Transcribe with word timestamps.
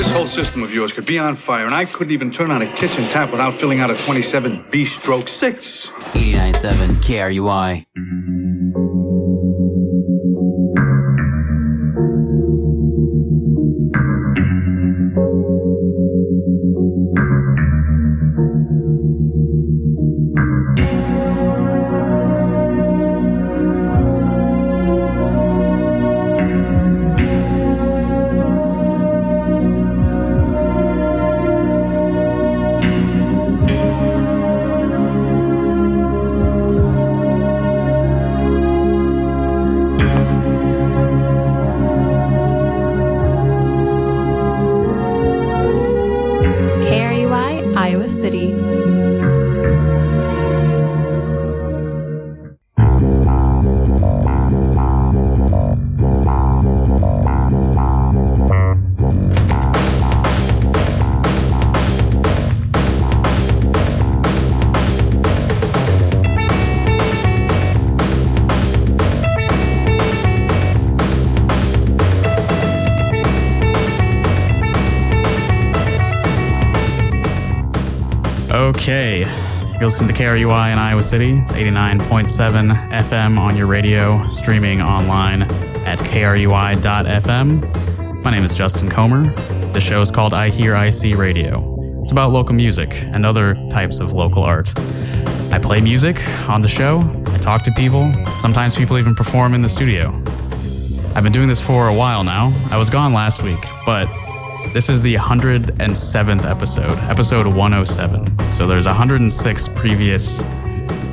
This 0.00 0.12
whole 0.12 0.26
system 0.26 0.62
of 0.62 0.72
yours 0.72 0.94
could 0.94 1.04
be 1.04 1.18
on 1.18 1.34
fire, 1.34 1.66
and 1.66 1.74
I 1.74 1.84
couldn't 1.84 2.14
even 2.14 2.30
turn 2.30 2.50
on 2.50 2.62
a 2.62 2.66
kitchen 2.66 3.04
tap 3.12 3.32
without 3.32 3.52
filling 3.52 3.80
out 3.80 3.90
a 3.90 3.92
27B 3.92 4.86
stroke 4.86 5.28
6. 5.28 5.90
89.7 5.90 6.88
KRUI. 6.88 7.00
KRUI, 7.02 7.86
mm-hmm. 7.98 8.39
Listening 79.90 80.14
to 80.14 80.22
KRUI 80.22 80.72
in 80.72 80.78
Iowa 80.78 81.02
City. 81.02 81.38
It's 81.38 81.52
89.7 81.52 82.92
FM 82.92 83.40
on 83.40 83.56
your 83.56 83.66
radio, 83.66 84.24
streaming 84.28 84.80
online 84.80 85.42
at 85.42 85.98
krui.fm. 85.98 86.72
My 88.22 88.30
name 88.30 88.44
is 88.44 88.56
Justin 88.56 88.88
Comer. 88.88 89.34
The 89.72 89.80
show 89.80 90.00
is 90.00 90.12
called 90.12 90.32
iHearIC 90.32 91.16
Radio. 91.16 91.76
It's 92.02 92.12
about 92.12 92.30
local 92.30 92.54
music 92.54 92.94
and 93.02 93.26
other 93.26 93.56
types 93.68 93.98
of 93.98 94.12
local 94.12 94.44
art. 94.44 94.72
I 95.50 95.58
play 95.60 95.80
music 95.80 96.24
on 96.48 96.62
the 96.62 96.68
show, 96.68 97.00
I 97.26 97.38
talk 97.38 97.64
to 97.64 97.72
people, 97.72 98.12
sometimes 98.38 98.76
people 98.76 98.96
even 98.96 99.16
perform 99.16 99.54
in 99.54 99.62
the 99.62 99.68
studio. 99.68 100.10
I've 101.16 101.24
been 101.24 101.32
doing 101.32 101.48
this 101.48 101.60
for 101.60 101.88
a 101.88 101.94
while 101.94 102.22
now. 102.22 102.56
I 102.70 102.78
was 102.78 102.90
gone 102.90 103.12
last 103.12 103.42
week, 103.42 103.58
but 103.84 104.06
this 104.72 104.88
is 104.88 105.02
the 105.02 105.16
107th 105.16 106.48
episode, 106.48 106.96
episode 107.10 107.48
107. 107.48 108.39
So 108.52 108.66
there's 108.66 108.86
106 108.86 109.68
previous 109.68 110.40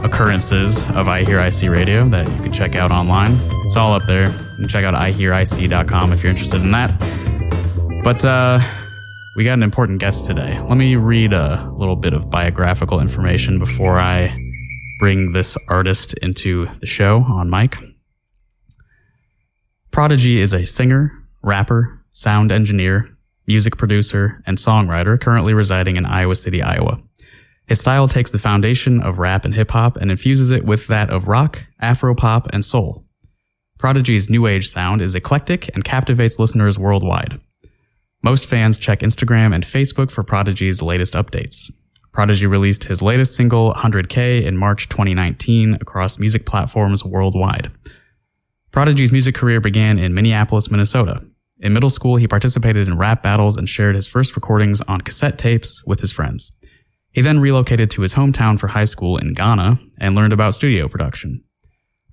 occurrences 0.04 0.78
of 0.78 1.08
iHearIC 1.08 1.72
Radio 1.72 2.08
that 2.10 2.28
you 2.28 2.44
can 2.44 2.52
check 2.52 2.76
out 2.76 2.92
online. 2.92 3.38
It's 3.66 3.76
all 3.76 3.94
up 3.94 4.04
there. 4.08 4.28
You 4.28 4.58
can 4.58 4.68
check 4.68 4.84
out 4.84 4.94
ihearic.com 4.94 6.14
if 6.14 6.24
you're 6.24 6.30
interested 6.30 6.62
in 6.62 6.72
that. 6.72 7.00
But 8.04 8.26
uh, 8.26 8.60
we 9.36 9.44
got 9.44 9.54
an 9.54 9.64
important 9.64 10.00
guest 10.00 10.26
today. 10.26 10.60
Let 10.62 10.78
me 10.78 10.96
read 10.96 11.34
a 11.34 11.72
little 11.78 11.96
bit 11.96 12.14
of 12.14 12.30
biographical 12.30 13.00
information 13.00 13.60
before 13.60 14.00
I 14.00 14.38
bring 15.00 15.32
this 15.32 15.58
artist 15.70 16.14
into 16.22 16.68
the 16.80 16.88
show 16.88 17.22
on 17.24 17.50
mic. 17.50 17.78
Prodagy 19.92 20.38
is 20.38 20.54
a 20.54 20.66
singer, 20.66 21.12
rapper, 21.44 22.04
sound 22.14 22.52
engineer, 22.52 23.16
music 23.48 23.78
producer, 23.78 24.42
and 24.46 24.58
songwriter 24.58 25.20
currently 25.20 25.54
residing 25.54 25.98
in 25.98 26.06
Iowa 26.06 26.36
City, 26.36 26.62
Iowa. 26.62 27.02
His 27.68 27.80
style 27.80 28.08
takes 28.08 28.32
the 28.32 28.40
foundation 28.40 29.02
of 29.02 29.20
rap 29.20 29.44
and 29.44 29.54
hip 29.54 29.72
hop 29.72 29.98
and 29.98 30.10
infuses 30.10 30.52
it 30.52 30.66
with 30.66 30.88
that 30.88 31.10
of 31.10 31.28
rock, 31.28 31.66
afro 31.80 32.16
pop, 32.16 32.48
and 32.54 32.64
soul. 32.64 33.04
Prodagy's 33.78 34.30
new 34.30 34.48
age 34.48 34.70
sound 34.70 35.02
is 35.02 35.16
eclectic 35.16 35.70
and 35.76 35.84
captivates 35.84 36.40
listeners 36.40 36.80
worldwide. 36.80 37.40
Most 38.24 38.48
fans 38.48 38.78
check 38.78 39.00
Instagram 39.02 39.54
and 39.54 39.64
Facebook 39.64 40.10
for 40.10 40.24
Prodagy's 40.24 40.82
latest 40.82 41.14
updates. 41.14 41.72
Prodagy 42.12 42.50
released 42.50 42.86
his 42.86 43.04
latest 43.04 43.36
single, 43.36 43.74
100K, 43.74 44.44
in 44.44 44.58
March 44.58 44.90
2019 44.90 45.76
across 45.76 46.18
music 46.18 46.46
platforms 46.48 47.06
worldwide. 47.06 47.70
Prodagy's 48.72 49.12
music 49.12 49.36
career 49.36 49.62
began 49.62 50.00
in 50.00 50.16
Minneapolis, 50.16 50.72
Minnesota. 50.72 51.24
In 51.60 51.74
middle 51.74 51.90
school, 51.90 52.16
he 52.16 52.28
participated 52.28 52.88
in 52.88 52.98
rap 52.98 53.22
battles 53.22 53.58
and 53.58 53.70
shared 53.70 53.96
his 53.96 54.08
first 54.08 54.36
recordings 54.36 54.82
on 54.82 55.02
cassette 55.02 55.38
tapes 55.38 55.84
with 55.86 56.00
his 56.00 56.12
friends. 56.12 56.52
He 57.18 57.24
then 57.24 57.40
relocated 57.40 57.90
to 57.90 58.04
his 58.04 58.14
hometown 58.14 58.60
for 58.60 58.68
high 58.68 58.86
school 58.86 59.18
in 59.18 59.34
Ghana 59.34 59.80
and 60.00 60.14
learned 60.14 60.34
about 60.34 60.54
studio 60.54 60.88
production. 60.88 61.44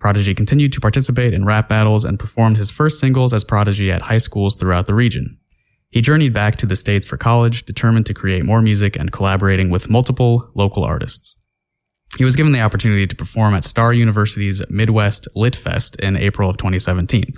Prodagy 0.00 0.34
continued 0.34 0.72
to 0.72 0.80
participate 0.80 1.34
in 1.34 1.44
rap 1.44 1.68
battles 1.68 2.06
and 2.06 2.18
performed 2.18 2.56
his 2.56 2.70
first 2.70 3.00
singles 3.00 3.34
as 3.34 3.44
Prodagy 3.44 3.92
at 3.92 4.00
high 4.00 4.16
schools 4.16 4.56
throughout 4.56 4.86
the 4.86 4.94
region. 4.94 5.36
He 5.90 6.00
journeyed 6.00 6.32
back 6.32 6.56
to 6.56 6.64
the 6.64 6.74
States 6.74 7.06
for 7.06 7.18
college, 7.18 7.66
determined 7.66 8.06
to 8.06 8.14
create 8.14 8.46
more 8.46 8.62
music 8.62 8.96
and 8.96 9.12
collaborating 9.12 9.68
with 9.68 9.90
multiple 9.90 10.50
local 10.54 10.84
artists. 10.84 11.36
He 12.16 12.24
was 12.24 12.34
given 12.34 12.52
the 12.52 12.62
opportunity 12.62 13.06
to 13.06 13.14
perform 13.14 13.52
at 13.52 13.64
Star 13.64 13.92
University's 13.92 14.62
Midwest 14.70 15.28
Lit 15.36 15.54
Fest 15.54 15.96
in 15.96 16.16
April 16.16 16.48
of 16.48 16.56
2017. 16.56 17.30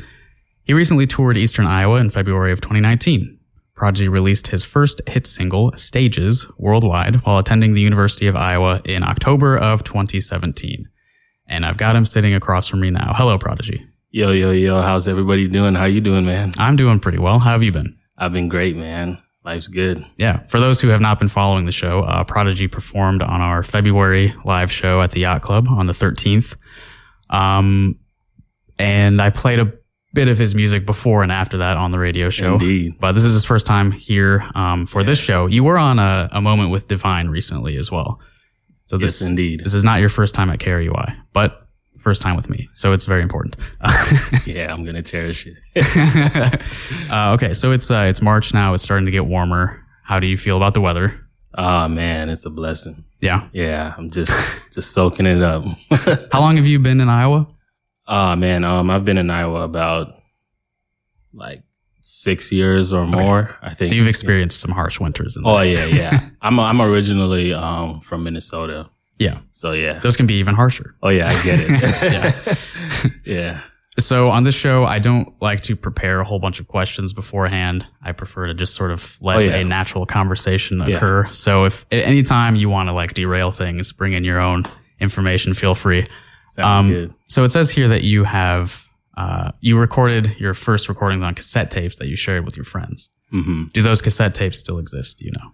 He 0.63 0.73
recently 0.73 1.09
toured 1.09 1.37
Eastern 1.37 1.67
Iowa 1.67 1.97
in 1.97 2.11
February 2.11 2.53
of 2.53 2.61
2019. 2.61 3.36
Prodagy 3.77 4.09
released 4.09 4.49
his 4.49 4.65
first 4.65 5.03
hit 5.07 5.27
single, 5.27 5.73
Stages, 5.77 6.47
worldwide 6.57 7.17
while 7.27 7.39
attending 7.39 7.73
the 7.73 7.81
University 7.81 8.27
of 8.27 8.35
Iowa 8.35 8.81
in 8.85 9.03
October 9.03 9.57
of 9.57 9.85
2017. 9.85 10.89
And 11.47 11.65
I've 11.67 11.77
got 11.77 11.95
him 11.95 12.05
sitting 12.05 12.35
across 12.35 12.69
from 12.69 12.81
me 12.81 12.91
now. 12.91 13.13
Hello, 13.17 13.39
Prodagy. 13.39 13.87
Yo, 14.11 14.31
yo, 14.31 14.51
yo, 14.51 14.81
how's 14.81 15.07
everybody 15.07 15.47
doing? 15.47 15.75
How 15.75 15.85
you 15.85 16.01
doing, 16.01 16.25
man? 16.25 16.53
I'm 16.57 16.77
doing 16.77 17.01
pretty 17.01 17.19
well. 17.19 17.39
How 17.39 17.53
have 17.53 17.63
you 17.63 17.71
been? 17.71 17.99
I've 18.17 18.33
been 18.33 18.49
great, 18.49 18.77
man. 18.77 19.23
Life's 19.45 19.69
good. 19.69 20.03
Yeah. 20.17 20.45
For 20.49 20.59
those 20.59 20.81
who 20.81 20.89
have 20.89 21.01
not 21.01 21.19
been 21.19 21.29
following 21.29 21.67
the 21.67 21.73
show, 21.73 22.01
uh, 22.01 22.25
Prodagy 22.25 22.71
performed 22.71 23.23
on 23.23 23.41
our 23.41 23.63
February 23.63 24.35
live 24.45 24.73
show 24.73 25.03
at 25.03 25.13
the 25.13 25.21
Yacht 25.21 25.43
Club 25.43 25.69
on 25.69 25.87
the 25.87 25.93
13th. 25.93 26.57
Um, 27.29 27.99
and 28.79 29.21
I 29.21 29.31
played 29.31 29.61
a 29.61 29.73
bit 30.13 30.29
of 30.29 30.39
his 30.39 30.55
music 30.55 30.87
before 30.87 31.23
and 31.23 31.31
after 31.31 31.59
that 31.59 31.77
on 31.77 31.93
the 31.93 31.99
radio 31.99 32.31
show. 32.31 32.55
Indeed. 32.55 32.95
But 32.99 33.13
this 33.13 33.25
is 33.25 33.35
his 33.35 33.45
first 33.45 33.67
time 33.67 33.91
here 33.91 34.49
um, 34.55 34.87
for 34.87 35.03
this 35.03 35.19
show. 35.19 35.47
You 35.47 35.63
were 35.65 35.77
on 35.79 35.99
a, 35.99 36.29
a 36.33 36.41
moment 36.41 36.71
with 36.71 36.89
Divine 36.89 37.29
recently 37.29 37.77
as 37.77 37.91
well. 37.93 38.21
So 38.87 38.97
this, 38.99 39.21
Yes, 39.21 39.29
indeed. 39.29 39.61
this 39.61 39.75
is 39.75 39.85
not 39.85 40.01
your 40.01 40.09
first 40.09 40.35
time 40.35 40.49
at 40.49 40.59
KRUI, 40.61 41.17
but 41.33 41.67
first 41.99 42.23
time 42.23 42.37
with 42.37 42.49
me. 42.49 42.69
So 42.75 42.93
it's 42.93 43.05
very 43.05 43.23
important. 43.23 43.57
Yeah, 44.47 44.73
I'm 44.73 44.85
gonna 44.85 45.03
cherish 45.03 45.47
it. 45.47 45.57
uh, 47.11 47.33
okay. 47.35 47.53
So 47.53 47.73
it's, 47.73 47.91
uh, 47.91 48.07
it's 48.09 48.23
March 48.23 48.55
now. 48.55 48.75
It's 48.75 48.83
starting 48.85 49.07
to 49.07 49.13
get 49.13 49.27
warmer. 49.27 49.85
How 50.05 50.21
do 50.21 50.27
you 50.29 50.39
feel 50.39 50.57
about 50.57 50.73
the 50.75 50.81
weather? 50.81 51.21
Oh 51.59 51.89
man, 51.89 52.29
it's 52.31 52.47
a 52.47 52.51
blessing. 52.51 53.05
Yeah. 53.21 53.49
Yeah, 53.53 53.95
I'm 53.99 54.11
just 54.11 54.31
just 54.73 54.93
soaking 54.93 55.27
it 55.27 55.43
up. 55.43 55.65
How 56.33 56.41
long 56.41 56.57
have 56.59 56.67
you 56.67 56.79
been 56.79 57.01
in 57.01 57.09
Iowa? 57.09 57.49
Oh 58.09 58.37
man, 58.37 58.65
um, 58.65 58.91
I've 58.91 59.05
been 59.05 59.19
in 59.19 59.31
Iowa 59.31 59.63
about 59.63 60.09
like 61.33 61.63
six 62.03 62.53
years 62.53 62.93
or 62.93 63.07
more. 63.07 63.55
I 63.63 63.75
think. 63.75 63.89
So 63.89 63.95
you've 63.95 64.07
experienced 64.09 64.61
some 64.61 64.71
harsh 64.71 65.01
winters. 65.01 65.37
In 65.37 65.43
Oh 65.45 65.61
yeah, 65.61 65.85
yeah. 65.87 66.29
I'm 66.43 66.59
I'm 66.61 66.81
originally 66.81 67.53
um 67.53 68.01
from 68.01 68.25
Minnesota, 68.25 68.89
yeah. 69.19 69.39
so 69.53 69.73
yeah. 69.73 69.99
Those 69.99 70.17
can 70.17 70.27
be 70.27 70.35
even 70.35 70.55
harsher. 70.55 70.95
Oh 71.03 71.09
yeah, 71.09 71.29
I 71.29 71.43
get 71.45 71.61
it. 71.63 73.13
yeah, 73.25 73.25
yeah. 73.25 73.61
So 73.99 74.29
on 74.29 74.45
this 74.45 74.55
show, 74.55 74.85
I 74.85 74.99
don't 74.99 75.33
like 75.41 75.63
to 75.63 75.75
prepare 75.75 76.21
a 76.21 76.25
whole 76.25 76.39
bunch 76.39 76.61
of 76.61 76.69
questions 76.69 77.15
beforehand. 77.15 77.87
I 78.03 78.13
prefer 78.13 78.47
to 78.47 78.53
just 78.53 78.75
sort 78.75 78.91
of 78.91 79.17
let 79.23 79.39
Oh, 79.39 79.41
yeah. 79.41 79.55
a 79.55 79.65
natural 79.65 80.05
conversation 80.05 80.81
Yeah. 80.87 80.97
occur. 80.97 81.31
So 81.33 81.65
if 81.65 81.87
at 81.91 82.05
any 82.05 82.23
time 82.23 82.57
you 82.57 82.69
want 82.69 82.91
to 82.91 82.93
like 82.93 83.15
derail 83.15 83.51
things, 83.51 83.93
bring 83.93 84.13
in 84.13 84.23
your 84.23 84.39
own 84.39 84.65
information, 85.01 85.55
feel 85.55 85.75
free. 85.75 86.05
Sounds 86.47 86.67
Um, 86.67 86.91
good. 86.91 87.15
So 87.29 87.45
it 87.45 87.49
says 87.51 87.71
here 87.71 87.89
that 87.89 88.03
you 88.05 88.25
have 88.25 88.85
uh, 89.17 89.51
you 89.61 89.79
recorded 89.79 90.39
your 90.39 90.53
first 90.55 90.89
recordings 90.89 91.23
on 91.25 91.35
cassette 91.35 91.71
tapes 91.71 91.97
that 91.97 92.09
you 92.09 92.17
shared 92.17 92.45
with 92.45 92.57
your 92.57 92.65
friends. 92.65 93.11
hmm 93.31 93.65
Do 93.73 93.83
those 93.83 94.01
cassette 94.03 94.35
tapes 94.35 94.59
still 94.59 94.79
exist? 94.79 95.19
Do 95.19 95.25
you 95.25 95.33
know? 95.33 95.53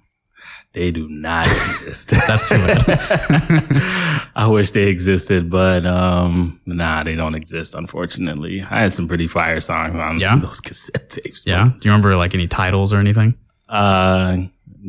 They 0.72 0.90
do 0.90 1.06
not 1.08 1.46
exist. 1.50 2.10
That's 2.10 2.48
too 2.48 2.56
bad. 2.58 2.82
I 4.34 4.46
wish 4.48 4.70
they 4.72 4.88
existed, 4.88 5.48
but 5.50 5.84
um, 5.86 6.60
nah, 6.66 7.02
they 7.04 7.14
don't 7.14 7.34
exist. 7.34 7.74
Unfortunately, 7.74 8.62
I 8.62 8.80
had 8.80 8.92
some 8.92 9.06
pretty 9.06 9.26
fire 9.28 9.60
songs 9.60 9.94
on 9.94 10.18
Yeah? 10.18 10.36
those 10.36 10.60
cassette 10.60 11.10
tapes. 11.10 11.44
yeah. 11.46 11.64
Do 11.64 11.74
you 11.82 11.90
remember 11.90 12.16
like 12.16 12.34
any 12.34 12.48
titles 12.48 12.92
or 12.92 12.96
anything? 12.98 13.34
Uh, 13.68 14.38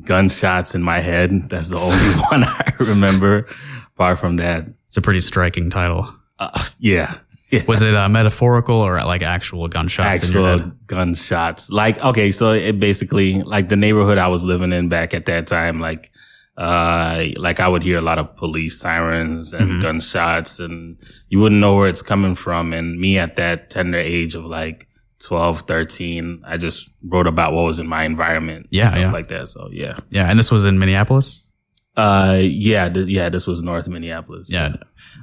gunshots 0.04 0.74
in 0.76 0.82
my 0.82 1.00
head. 1.00 1.32
That's 1.50 1.70
the 1.70 1.78
only 1.78 2.14
one 2.32 2.44
I 2.44 2.72
remember. 2.80 3.48
Apart 3.96 4.20
from 4.20 4.38
that, 4.38 4.66
It's 4.88 4.98
a 4.98 5.02
pretty 5.02 5.22
striking 5.22 5.70
title. 5.70 6.14
uh, 6.40 6.50
yeah. 6.80 7.18
yeah. 7.52 7.64
Was 7.68 7.82
it 7.82 7.94
uh, 7.94 8.10
metaphorical 8.10 8.76
or 8.76 8.96
like 9.04 9.22
actual 9.22 9.68
gunshots 9.68 10.24
actual 10.24 10.72
gunshots. 10.88 11.70
Like, 11.70 12.04
okay, 12.04 12.32
so 12.32 12.52
it 12.54 12.80
basically, 12.80 13.42
like 13.44 13.70
the 13.70 13.76
neighborhood 13.76 14.18
I 14.18 14.28
was 14.28 14.44
living 14.44 14.74
in 14.74 14.90
back 14.90 15.14
at 15.14 15.26
that 15.26 15.46
time, 15.48 15.80
like, 15.80 16.12
uh, 16.58 17.26
like 17.38 17.60
I 17.60 17.68
would 17.68 17.84
hear 17.84 17.98
a 17.98 18.02
lot 18.02 18.20
of 18.20 18.36
police 18.36 18.80
sirens 18.80 19.54
and 19.54 19.72
Mhm. 19.72 19.82
gunshots 19.82 20.60
and 20.60 20.98
you 21.30 21.40
wouldn't 21.40 21.60
know 21.62 21.76
where 21.76 21.88
it's 21.88 22.02
coming 22.04 22.36
from. 22.36 22.74
And 22.74 23.00
me 23.00 23.18
at 23.18 23.36
that 23.38 23.70
tender 23.70 23.98
age 23.98 24.36
of 24.36 24.46
like 24.46 24.88
12, 25.20 25.62
13, 25.62 26.44
I 26.46 26.58
just 26.58 26.92
wrote 27.08 27.28
about 27.28 27.54
what 27.54 27.64
was 27.64 27.80
in 27.80 27.88
my 27.88 28.04
environment. 28.04 28.68
Yeah, 28.72 28.96
yeah. 28.98 29.12
Like 29.12 29.30
that. 29.30 29.48
So 29.50 29.70
yeah. 29.72 29.98
Yeah, 30.12 30.30
and 30.30 30.38
this 30.38 30.52
was 30.52 30.66
in 30.66 30.78
Minneapolis. 30.80 31.48
Uh, 31.96 32.40
yeah, 32.42 32.90
th- 32.90 33.08
yeah, 33.08 33.30
this 33.30 33.46
was 33.46 33.62
North 33.62 33.88
Minneapolis. 33.88 34.50
Yeah, 34.50 34.76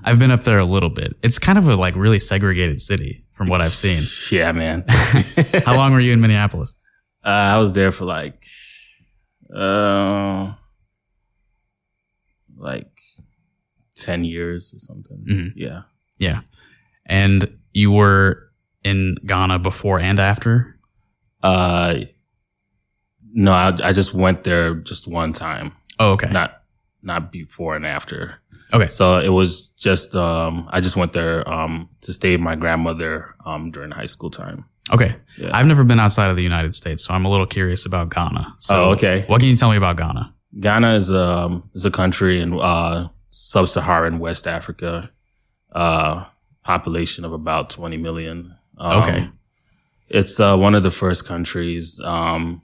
I've 0.05 0.19
been 0.21 0.31
up 0.31 0.45
there 0.45 0.59
a 0.61 0.65
little 0.65 0.91
bit. 0.91 1.17
It's 1.23 1.39
kind 1.39 1.59
of 1.59 1.67
a 1.69 1.75
like 1.77 1.97
really 1.97 2.19
segregated 2.21 2.81
city 2.81 3.25
from 3.33 3.49
what 3.49 3.61
I've 3.61 3.73
seen. 3.73 4.03
Yeah, 4.37 4.53
man. 4.53 4.85
How 5.67 5.75
long 5.77 5.93
were 5.93 6.01
you 6.01 6.13
in 6.13 6.21
Minneapolis? 6.21 6.75
Uh, 7.25 7.29
I 7.29 7.59
was 7.59 7.73
there 7.73 7.91
for 7.91 8.05
like, 8.05 8.41
uh, 9.55 10.53
like 12.57 12.91
ten 13.97 14.25
years 14.25 14.73
or 14.75 14.79
something. 14.79 15.25
Mhm. 15.29 15.53
Yeah. 15.57 15.83
Yeah, 16.19 16.41
and 17.07 17.57
you 17.73 17.91
were 17.91 18.51
in 18.85 19.17
Ghana 19.27 19.59
before 19.59 19.99
and 19.99 20.19
after. 20.21 20.79
Uh, 21.43 22.01
no, 23.33 23.53
I, 23.53 23.75
I 23.83 23.93
just 23.95 24.13
went 24.13 24.45
there 24.45 24.75
just 24.75 25.09
one 25.09 25.33
time, 25.33 25.73
Oh, 25.99 26.13
okay. 26.13 26.31
not 26.31 26.60
not 27.03 27.33
before 27.33 27.77
and 27.77 27.87
after. 27.87 28.41
Okay. 28.73 28.87
So 28.89 29.19
it 29.19 29.31
was 29.31 29.69
just 29.71 30.15
um, 30.15 30.69
I 30.73 30.81
just 30.81 30.97
went 30.97 31.13
there 31.13 31.49
um 31.49 31.89
to 32.03 32.13
stay 32.13 32.33
with 32.33 32.41
my 32.41 32.55
grandmother 32.57 33.35
um 33.45 33.71
during 33.71 33.91
high 33.91 34.07
school 34.07 34.31
time. 34.31 34.65
Okay. 34.93 35.15
Yeah. 35.39 35.51
I've 35.53 35.67
never 35.67 35.85
been 35.85 36.01
outside 36.01 36.31
of 36.31 36.37
the 36.37 36.43
United 36.43 36.75
States, 36.75 37.05
so 37.05 37.15
I'm 37.15 37.25
a 37.25 37.31
little 37.31 37.47
curious 37.47 37.87
about 37.87 38.11
Ghana. 38.11 38.55
So 38.59 38.75
Oh, 38.85 38.91
okay. 38.93 39.25
What 39.29 39.41
can 39.41 39.49
you 39.49 39.57
tell 39.57 39.71
me 39.71 39.77
about 39.77 39.97
Ghana? 39.97 40.35
Ghana 40.59 40.95
is 40.95 41.13
um 41.13 41.71
is 41.75 41.85
a 41.85 41.91
country 41.91 42.41
in 42.41 42.59
uh 42.59 43.09
sub-Saharan 43.31 44.19
West 44.19 44.47
Africa, 44.47 45.11
uh 45.73 46.25
population 46.65 47.25
of 47.25 47.33
about 47.33 47.71
20 47.71 47.97
million. 47.97 48.55
Um, 48.79 49.03
Okay. 49.03 49.29
It's 50.09 50.41
uh, 50.41 50.57
one 50.57 50.75
of 50.75 50.83
the 50.83 50.91
first 50.91 51.25
countries 51.25 52.01
um 52.05 52.63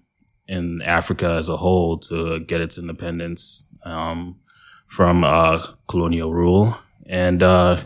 in 0.49 0.83
Africa 0.83 1.31
as 1.39 1.49
a 1.49 1.57
whole 1.57 1.99
to 1.99 2.41
get 2.41 2.61
its 2.61 2.79
independence 2.79 3.66
um 3.85 4.39
from 4.87 5.25
uh 5.25 5.65
colonial 5.89 6.33
rule 6.33 6.77
and 7.07 7.43
uh 7.43 7.81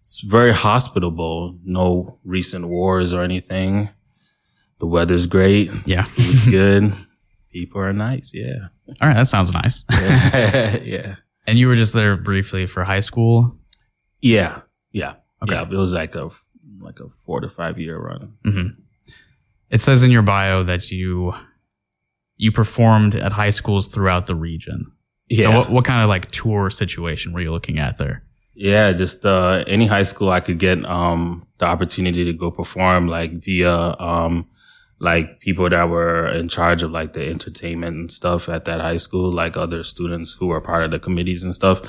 it's 0.00 0.20
very 0.20 0.52
hospitable, 0.52 1.58
no 1.64 2.20
recent 2.24 2.68
wars 2.68 3.12
or 3.12 3.22
anything. 3.22 3.88
The 4.78 4.86
weather's 4.86 5.26
great, 5.26 5.70
Yeah. 5.84 6.04
it's 6.16 6.48
good. 6.50 6.92
People 7.50 7.80
are 7.80 7.92
nice, 7.92 8.32
yeah. 8.34 8.68
All 9.00 9.08
right, 9.08 9.14
that 9.16 9.26
sounds 9.26 9.52
nice. 9.52 9.84
yeah. 9.90 11.16
and 11.46 11.58
you 11.58 11.66
were 11.66 11.74
just 11.74 11.92
there 11.92 12.16
briefly 12.16 12.66
for 12.66 12.84
high 12.84 13.00
school. 13.00 13.56
Yeah. 14.20 14.60
Yeah. 14.92 15.14
Okay. 15.42 15.54
Yeah. 15.54 15.62
It 15.62 15.70
was 15.76 15.92
like 15.94 16.14
a 16.14 16.30
like 16.80 17.00
a 17.00 17.08
four 17.08 17.40
to 17.40 17.48
five 17.48 17.78
year 17.78 17.98
run. 17.98 18.34
hmm 18.44 18.68
It 19.70 19.78
says 19.78 20.02
in 20.04 20.10
your 20.12 20.22
bio 20.22 20.62
that 20.64 20.90
you 20.92 21.34
you 22.36 22.52
performed 22.52 23.14
at 23.16 23.32
high 23.32 23.50
schools 23.50 23.88
throughout 23.88 24.26
the 24.26 24.34
region. 24.36 24.92
Yeah. 25.28 25.44
So 25.44 25.58
what, 25.58 25.70
what 25.70 25.84
kind 25.84 26.02
of 26.02 26.08
like 26.08 26.30
tour 26.30 26.70
situation 26.70 27.32
were 27.32 27.40
you 27.40 27.52
looking 27.52 27.78
at 27.78 27.98
there? 27.98 28.22
yeah. 28.54 28.92
Just 28.92 29.26
uh 29.26 29.64
any 29.66 29.86
high 29.86 30.04
school 30.04 30.30
I 30.30 30.40
could 30.40 30.58
get 30.58 30.84
um 30.86 31.46
the 31.58 31.66
opportunity 31.66 32.24
to 32.24 32.32
go 32.32 32.50
perform 32.50 33.06
like 33.06 33.32
via 33.32 33.94
um 33.98 34.48
like 34.98 35.40
people 35.40 35.68
that 35.68 35.90
were 35.90 36.26
in 36.28 36.48
charge 36.48 36.82
of 36.82 36.90
like 36.90 37.12
the 37.12 37.28
entertainment 37.28 37.96
and 37.96 38.10
stuff 38.10 38.48
at 38.48 38.64
that 38.64 38.80
high 38.80 38.96
school, 38.96 39.30
like 39.30 39.56
other 39.56 39.82
students 39.82 40.32
who 40.32 40.46
were 40.46 40.60
part 40.60 40.84
of 40.84 40.90
the 40.90 40.98
committees 40.98 41.44
and 41.44 41.54
stuff. 41.54 41.82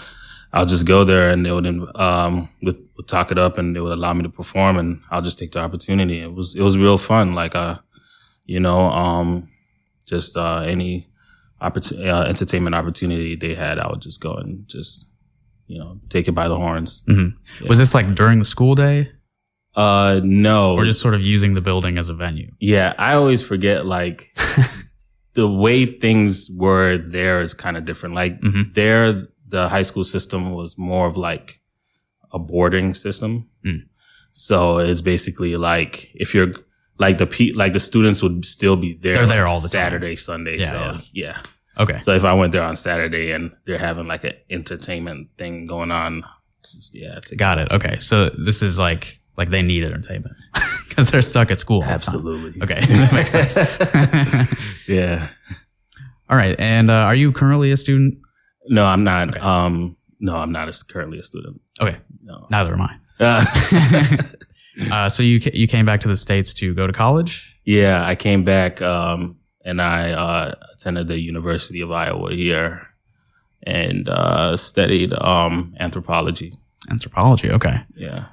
I'll 0.52 0.66
just 0.66 0.86
go 0.86 1.04
there 1.06 1.30
and 1.30 1.46
they 1.46 1.52
would 1.52 1.66
um 1.96 2.50
would, 2.64 2.78
would 2.98 3.08
talk 3.08 3.32
it 3.32 3.38
up 3.38 3.58
and 3.58 3.76
they 3.76 3.80
would 3.80 3.94
allow 3.94 4.14
me 4.14 4.24
to 4.24 4.30
perform 4.30 4.78
and 4.78 5.02
I'll 5.10 5.22
just 5.22 5.40
take 5.40 5.52
the 5.54 5.60
opportunity. 5.60 6.20
It 6.22 6.34
was 6.34 6.56
it 6.56 6.62
was 6.62 6.78
real 6.78 6.98
fun. 6.98 7.34
Like 7.34 7.56
uh 7.56 7.78
you 8.46 8.60
know 8.60 8.78
um 8.78 9.50
just 10.06 10.36
uh 10.36 10.64
any 10.68 11.07
opportunity 11.62 12.10
uh, 12.10 12.24
entertainment 12.26 12.76
opportunity 12.76 13.36
they 13.36 13.54
had, 13.56 13.80
I 13.80 13.88
would 13.90 14.02
just 14.02 14.22
go 14.22 14.34
and 14.36 14.68
just 14.68 15.08
you 15.68 15.80
know 15.80 16.00
take 16.10 16.28
it 16.28 16.34
by 16.34 16.48
the 16.48 16.56
horns. 16.58 17.04
hmm 17.08 17.30
Was 17.68 17.78
this 17.78 17.94
like 17.94 18.14
during 18.16 18.40
the 18.40 18.46
school 18.46 18.76
day 18.76 19.12
Uh 19.76 20.20
no, 20.24 20.76
or 20.76 20.86
just 20.86 21.02
sort 21.02 21.14
of 21.14 21.22
using 21.22 21.54
the 21.56 21.62
building 21.62 21.98
as 21.98 22.10
a 22.10 22.14
venue? 22.14 22.52
yeah. 22.60 22.94
I 22.98 23.14
always 23.14 23.42
forget 23.46 23.86
like 23.86 24.36
the 25.34 25.48
way 25.48 25.86
things 26.00 26.50
were 26.52 26.98
there 26.98 27.42
is 27.42 27.54
kind 27.54 27.78
of 27.78 27.86
different. 27.86 28.16
Like 28.16 28.42
Mhm. 28.42 28.74
there, 28.74 29.28
the 29.48 29.70
high 29.70 29.84
school 29.84 30.04
system 30.04 30.52
was 30.54 30.78
more 30.78 31.08
of 31.08 31.16
like 31.18 31.62
a 32.34 32.40
boarding 32.40 32.94
system. 32.94 33.48
Mm. 33.66 33.84
So 34.32 34.78
it's 34.80 35.02
basically 35.02 35.56
like 35.58 36.10
if 36.16 36.34
you're 36.36 36.52
like 37.00 37.18
the 37.18 37.28
pe- 37.28 37.54
like 37.54 37.74
the 37.74 37.80
students 37.80 38.22
would 38.24 38.46
still 38.46 38.76
be 38.76 38.94
there. 38.94 39.18
They're 39.18 39.26
there 39.28 39.48
all 39.48 39.60
the 39.60 39.70
time. 39.70 39.84
Saturday, 39.84 40.16
Sunday. 40.16 40.60
Yeah, 40.60 40.66
so 40.72 41.04
yeah. 41.14 41.38
yeah. 41.38 41.42
Okay. 41.80 41.98
So 42.00 42.14
if 42.14 42.24
I 42.24 42.34
went 42.34 42.52
there 42.52 42.64
on 42.64 42.76
Saturday 42.76 43.32
and 43.32 43.56
they're 43.66 43.78
having 43.78 44.08
like 44.08 44.24
an 44.24 44.34
entertainment 44.50 45.30
thing 45.38 45.66
going 45.66 45.92
on, 45.92 46.24
just, 46.72 46.96
yeah, 46.96 47.18
it's 47.18 47.32
Got 47.32 47.60
it. 47.60 47.72
Okay. 47.72 48.00
So 48.00 48.30
this 48.30 48.62
is 48.62 48.80
like 48.80 49.20
like 49.38 49.50
they 49.50 49.62
need 49.62 49.84
entertainment 49.84 50.36
because 50.90 51.12
they're 51.12 51.22
stuck 51.22 51.52
at 51.52 51.58
school. 51.58 51.82
time. 51.82 51.92
Absolutely. 51.92 52.62
Okay, 52.62 52.86
that 52.86 53.14
makes 53.14 53.32
sense. 53.32 53.58
yeah. 54.88 55.28
All 56.30 56.38
right. 56.38 56.56
And 56.60 56.90
uh, 56.90 56.94
are 56.94 57.16
you 57.16 57.32
currently 57.32 57.72
a 57.72 57.78
student? 57.78 58.16
No, 58.68 58.86
I'm 58.86 59.04
not. 59.04 59.30
Okay. 59.30 59.40
Um, 59.40 59.96
no, 60.20 60.36
I'm 60.36 60.52
not 60.52 60.68
a, 60.68 60.86
currently 60.90 61.20
a 61.20 61.24
student. 61.24 61.62
Okay. 61.80 61.98
No. 62.24 62.48
Neither 62.50 62.74
am 62.74 62.82
I. 62.82 62.96
Uh, 63.20 63.46
Uh, 64.92 65.10
so 65.10 65.24
you 65.24 65.40
you 65.54 65.68
came 65.68 65.86
back 65.86 66.00
to 66.02 66.08
the 66.08 66.18
states 66.18 66.54
to 66.54 66.74
go 66.74 66.86
to 66.88 66.94
college. 66.94 67.56
yeah, 67.66 68.06
I 68.06 68.16
came 68.16 68.44
back 68.44 68.82
um, 68.82 69.40
and 69.66 69.82
I 69.82 70.12
uh, 70.12 70.54
attended 70.74 71.08
the 71.08 71.20
University 71.20 71.82
of 71.82 71.92
Iowa 71.92 72.32
here 72.34 72.88
and 73.64 74.08
uh, 74.08 74.56
studied 74.56 75.14
um, 75.20 75.76
anthropology. 75.80 76.54
Anthropology. 76.92 77.52
Okay. 77.52 77.82
Yeah. 77.96 78.26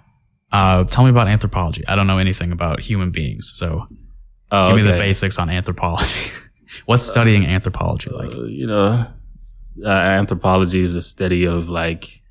Uh, 0.52 0.84
tell 0.84 1.02
me 1.04 1.10
about 1.10 1.28
anthropology. 1.28 1.82
I 1.88 1.96
don't 1.96 2.06
know 2.06 2.18
anything 2.18 2.52
about 2.52 2.80
human 2.80 3.10
beings, 3.10 3.52
so 3.56 3.88
Oh, 4.52 4.68
give 4.68 4.84
me 4.84 4.90
the 4.92 4.98
basics 4.98 5.38
on 5.38 5.50
anthropology. 5.50 6.30
What's 6.86 7.02
studying 7.02 7.46
anthropology 7.46 8.10
like? 8.10 8.30
Uh, 8.30 8.44
you 8.44 8.66
know, 8.66 9.06
uh, 9.84 9.88
anthropology 9.88 10.80
is 10.80 10.94
a 10.94 11.02
study 11.02 11.44
of 11.46 11.68
like 11.68 12.22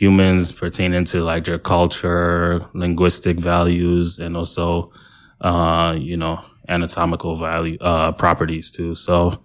humans 0.00 0.52
pertaining 0.52 1.04
to 1.04 1.20
like 1.22 1.44
their 1.44 1.58
culture, 1.58 2.60
linguistic 2.74 3.38
values, 3.40 4.18
and 4.18 4.36
also, 4.36 4.92
uh, 5.40 5.96
you 5.98 6.16
know, 6.16 6.38
anatomical 6.68 7.34
value, 7.36 7.76
uh, 7.80 8.12
properties 8.12 8.70
too. 8.70 8.94
So, 8.94 9.42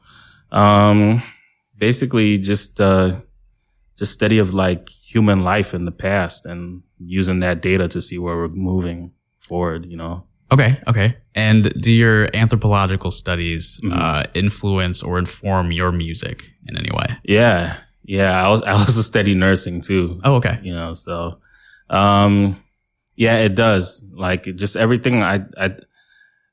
um, 0.51 1.21
basically 1.77 2.37
just, 2.37 2.79
uh, 2.81 3.15
just 3.97 4.11
study 4.13 4.37
of 4.39 4.53
like 4.53 4.89
human 4.89 5.43
life 5.43 5.73
in 5.73 5.85
the 5.85 5.91
past 5.91 6.45
and 6.45 6.83
using 6.99 7.39
that 7.39 7.61
data 7.61 7.87
to 7.87 8.01
see 8.01 8.17
where 8.17 8.35
we're 8.35 8.47
moving 8.49 9.11
forward, 9.39 9.85
you 9.85 9.97
know? 9.97 10.25
Okay. 10.51 10.79
Okay. 10.87 11.17
And 11.35 11.73
do 11.81 11.91
your 11.91 12.29
anthropological 12.35 13.11
studies 13.11 13.79
Mhm. 13.83 13.91
uh, 13.97 14.23
influence 14.33 15.01
or 15.01 15.17
inform 15.17 15.71
your 15.71 15.91
music 15.91 16.43
in 16.67 16.77
any 16.77 16.91
way? 16.91 17.17
Yeah. 17.23 17.77
Yeah. 18.03 18.31
I 18.45 18.49
was, 18.49 18.61
I 18.71 18.73
was 18.73 18.97
a 18.97 19.03
steady 19.03 19.33
nursing 19.35 19.81
too. 19.81 20.19
Oh, 20.23 20.35
okay. 20.35 20.59
you 20.63 20.73
know 20.73 20.93
so 20.93 21.39
um 21.89 22.61
yeah 23.15 23.37
it 23.37 23.53
does 23.55 24.03
like 24.13 24.43
just 24.55 24.75
everything 24.77 25.21
i 25.21 25.41
i 25.57 25.75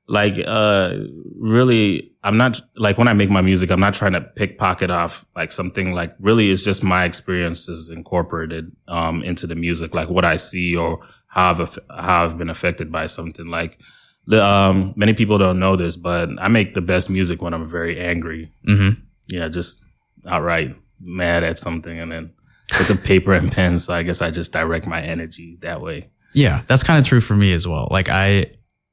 like 0.08 0.34
uh 0.44 0.96
really 1.38 2.12
i'm 2.24 2.36
not 2.36 2.60
like 2.76 2.98
when 2.98 3.06
i 3.08 3.12
make 3.12 3.30
my 3.30 3.40
music 3.40 3.70
i'm 3.70 3.78
not 3.80 3.94
trying 3.94 4.12
to 4.12 4.20
pickpocket 4.20 4.90
off 4.90 5.24
like 5.36 5.52
something 5.52 5.92
like 5.94 6.12
really 6.18 6.50
it's 6.50 6.62
just 6.64 6.82
my 6.82 7.04
experiences 7.04 7.88
incorporated 7.88 8.72
um 8.88 9.22
into 9.22 9.46
the 9.46 9.54
music 9.54 9.94
like 9.94 10.10
what 10.10 10.24
i 10.24 10.36
see 10.36 10.74
or 10.76 10.98
how 11.28 11.50
i've 11.50 11.78
how 11.96 12.24
i've 12.24 12.36
been 12.36 12.50
affected 12.50 12.90
by 12.90 13.06
something 13.06 13.46
like 13.46 13.78
the 14.26 14.44
um 14.44 14.92
many 14.96 15.14
people 15.14 15.38
don't 15.38 15.60
know 15.60 15.76
this 15.76 15.96
but 15.96 16.28
i 16.40 16.48
make 16.48 16.74
the 16.74 16.82
best 16.82 17.08
music 17.08 17.40
when 17.40 17.54
i'm 17.54 17.70
very 17.70 17.98
angry 18.00 18.50
Mm-hmm. 18.68 19.00
yeah, 19.28 19.48
just 19.48 19.82
outright 20.26 20.72
mad 21.00 21.44
at 21.44 21.58
something 21.58 21.98
and 21.98 22.12
then 22.12 22.32
with 22.78 22.90
a 22.90 22.96
paper 22.96 23.32
and 23.32 23.50
pen. 23.50 23.78
So 23.78 23.92
I 23.94 24.02
guess 24.02 24.22
I 24.22 24.30
just 24.30 24.52
direct 24.52 24.86
my 24.86 25.02
energy 25.02 25.58
that 25.60 25.80
way. 25.80 26.10
Yeah, 26.34 26.62
that's 26.68 26.82
kind 26.82 26.98
of 26.98 27.04
true 27.06 27.20
for 27.20 27.34
me 27.34 27.52
as 27.52 27.66
well. 27.66 27.88
Like 27.90 28.08
I, 28.08 28.46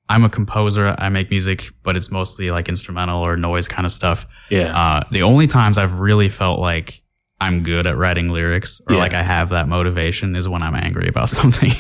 I'm 0.09 0.23
a 0.23 0.29
composer. 0.29 0.95
I 0.97 1.09
make 1.09 1.29
music, 1.29 1.69
but 1.83 1.95
it's 1.95 2.09
mostly 2.09 2.49
like 2.49 2.69
instrumental 2.69 3.21
or 3.27 3.37
noise 3.37 3.67
kind 3.67 3.85
of 3.85 3.91
stuff. 3.91 4.25
Yeah. 4.49 4.75
Uh, 4.75 5.03
the 5.11 5.21
only 5.23 5.45
times 5.47 5.77
I've 5.77 5.99
really 5.99 6.29
felt 6.29 6.59
like 6.59 7.03
I'm 7.39 7.61
good 7.61 7.85
at 7.85 7.95
writing 7.97 8.29
lyrics 8.29 8.81
or 8.87 8.95
Yeah. 8.95 8.99
like 9.01 9.13
I 9.13 9.21
have 9.21 9.49
that 9.49 9.67
motivation 9.67 10.35
is 10.35 10.47
when 10.47 10.63
I'm 10.63 10.73
angry 10.75 11.07
about 11.07 11.29
something. 11.37 11.71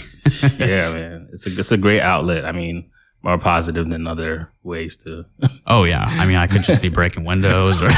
yeah, 0.59 0.91
man. 0.93 1.29
It's 1.31 1.47
a 1.47 1.57
it's 1.57 1.71
a 1.71 1.77
great 1.77 2.01
outlet. 2.01 2.45
I 2.45 2.51
mean, 2.51 2.91
more 3.23 3.39
positive 3.39 3.89
than 3.89 4.05
other 4.05 4.51
ways 4.61 4.97
to 4.97 5.25
oh 5.65 5.85
yeah. 5.85 6.03
I 6.05 6.27
mean, 6.27 6.35
I 6.35 6.45
could 6.45 6.63
just 6.63 6.81
be 6.81 6.89
breaking 6.89 7.23
windows 7.23 7.81
or 7.81 7.89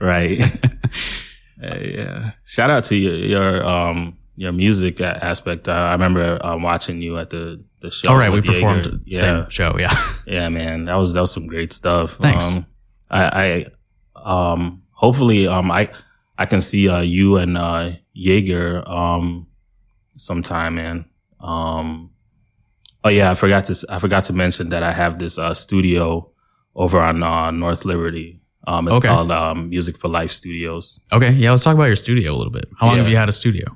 right. 0.00 0.40
Yeah. 1.62 2.32
Shout 2.44 2.70
out 2.70 2.84
to 2.84 2.96
your 2.96 3.14
your 3.16 3.66
um 3.66 4.18
your 4.36 4.52
music 4.52 5.00
aspect. 5.00 5.68
Uh, 5.68 5.72
I 5.72 5.92
remember 5.92 6.38
uh, 6.44 6.56
watching 6.56 7.02
you 7.02 7.18
at 7.18 7.30
the 7.30 7.62
the 7.80 7.90
show. 7.90 8.10
all 8.10 8.16
right. 8.16 8.32
We 8.32 8.40
performed 8.40 8.84
the 8.84 9.00
Yeah. 9.04 9.20
same 9.20 9.50
show. 9.50 9.76
Yeah. 9.78 9.96
Yeah, 10.26 10.48
man, 10.48 10.84
that 10.86 10.94
was 10.94 11.12
that 11.14 11.20
was 11.20 11.32
some 11.32 11.46
great 11.46 11.72
stuff. 11.72 12.12
Thanks. 12.12 12.44
Um, 12.46 12.66
I, 13.10 13.66
I 14.16 14.22
um 14.22 14.82
hopefully 14.92 15.46
um 15.48 15.70
I 15.70 15.90
I 16.38 16.46
can 16.46 16.60
see 16.60 16.88
uh 16.88 17.00
you 17.00 17.36
and 17.36 17.56
uh 17.58 17.92
Jaeger 18.14 18.82
um 18.88 19.46
sometime, 20.16 20.76
man. 20.76 21.04
Um 21.40 22.10
oh 23.04 23.08
yeah, 23.08 23.30
I 23.30 23.34
forgot 23.34 23.64
to 23.66 23.86
I 23.88 23.98
forgot 23.98 24.24
to 24.24 24.32
mention 24.32 24.68
that 24.70 24.82
I 24.82 24.92
have 24.92 25.18
this 25.18 25.38
uh 25.38 25.54
studio 25.54 26.30
over 26.74 27.00
on 27.00 27.22
uh, 27.22 27.50
North 27.50 27.84
Liberty. 27.84 28.39
Um, 28.66 28.86
it's 28.88 28.96
Okay. 28.98 29.08
called 29.08 29.32
um, 29.32 29.70
Music 29.70 29.96
for 29.96 30.08
Life 30.08 30.30
Studios. 30.30 31.00
Okay. 31.12 31.32
Yeah. 31.32 31.50
Let's 31.50 31.62
talk 31.64 31.74
about 31.74 31.84
your 31.84 31.96
studio 31.96 32.32
a 32.32 32.36
little 32.36 32.52
bit. 32.52 32.66
How 32.78 32.86
long 32.86 32.96
Yeah. 32.96 33.02
have 33.02 33.10
you 33.10 33.16
had 33.16 33.28
a 33.28 33.32
studio? 33.32 33.66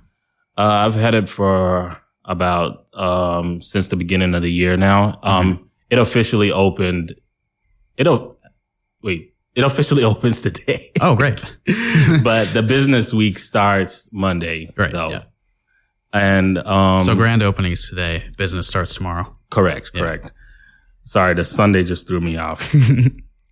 Uh, 0.56 0.86
I've 0.86 0.94
had 0.94 1.14
it 1.14 1.28
for 1.28 1.96
about 2.24 2.86
um, 2.94 3.60
since 3.60 3.88
the 3.88 3.96
beginning 3.96 4.34
of 4.34 4.42
the 4.42 4.50
year 4.52 4.76
now. 4.76 5.18
Um, 5.22 5.68
It 5.90 5.98
officially 5.98 6.50
opened. 6.52 7.14
It'll 7.96 8.38
wait. 9.02 9.34
It 9.54 9.62
officially 9.64 10.02
opens 10.12 10.42
today, 10.42 10.90
Oh, 11.00 11.14
great. 11.16 11.40
but 12.24 12.52
the 12.52 12.62
business 12.74 13.12
week 13.14 13.38
starts 13.38 14.08
Monday. 14.12 14.68
Right, 14.76 14.92
Though. 14.92 15.10
yeah. 15.10 15.22
And 16.12 16.58
um, 16.58 17.00
so 17.02 17.14
grand 17.14 17.42
openings 17.42 17.88
today. 17.88 18.24
Business 18.36 18.66
starts 18.68 18.94
tomorrow. 18.94 19.36
Correct, 19.50 19.90
Yeah. 19.94 20.00
correct. 20.00 20.32
Sorry, 21.04 21.34
the 21.34 21.44
Sunday 21.44 21.84
just 21.84 22.06
threw 22.08 22.20
me 22.20 22.36
off. 22.36 22.74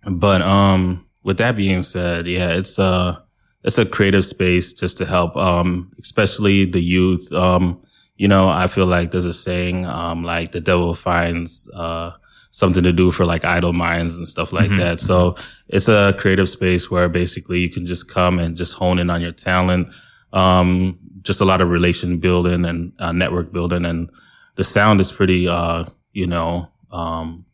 but 0.05 0.41
um 0.41 1.05
with 1.23 1.37
that 1.37 1.55
being 1.55 1.81
said, 1.81 2.27
yeah, 2.27 2.49
it's 2.49 2.79
uh 2.79 3.17
it's 3.63 3.77
a 3.77 3.85
creative 3.85 4.25
space 4.25 4.73
just 4.73 4.97
to 4.97 5.05
help 5.05 5.35
um 5.37 5.91
especially 5.99 6.65
the 6.65 6.81
youth. 6.81 7.31
Um 7.31 7.79
you 8.15 8.27
know, 8.27 8.47
I 8.49 8.67
feel 8.67 8.85
like 8.85 9.11
there's 9.11 9.25
a 9.25 9.33
saying 9.33 9.85
um 9.85 10.23
like 10.23 10.51
the 10.51 10.61
devil 10.61 10.93
finds 10.93 11.69
uh 11.73 12.11
something 12.51 12.83
to 12.83 12.93
do 12.93 13.09
for 13.09 13.25
like 13.25 13.43
idle 13.45 13.73
minds 13.73 14.15
and 14.15 14.27
stuff 14.27 14.53
like 14.53 14.69
Mhm. 14.69 14.77
that. 14.77 14.99
So 14.99 15.35
it's 15.69 15.87
a 15.89 16.13
creative 16.19 16.47
space 16.47 16.91
where 16.91 17.09
basically 17.09 17.59
you 17.61 17.69
can 17.69 17.85
just 17.87 18.07
come 18.07 18.37
and 18.37 18.55
just 18.55 18.75
hone 18.75 18.99
in 18.99 19.09
on 19.09 19.21
your 19.21 19.31
talent. 19.31 19.87
Um 20.31 20.99
just 21.21 21.41
a 21.41 21.45
lot 21.45 21.61
of 21.61 21.69
relation 21.69 22.17
building 22.19 22.65
and 22.65 22.91
uh, 22.99 23.11
network 23.13 23.53
building 23.53 23.85
and 23.85 24.09
the 24.55 24.63
sound 24.63 24.99
is 24.99 25.11
pretty 25.11 25.47
uh 25.47 25.85
you 26.11 26.27
know 26.27 26.67
um 26.91 27.45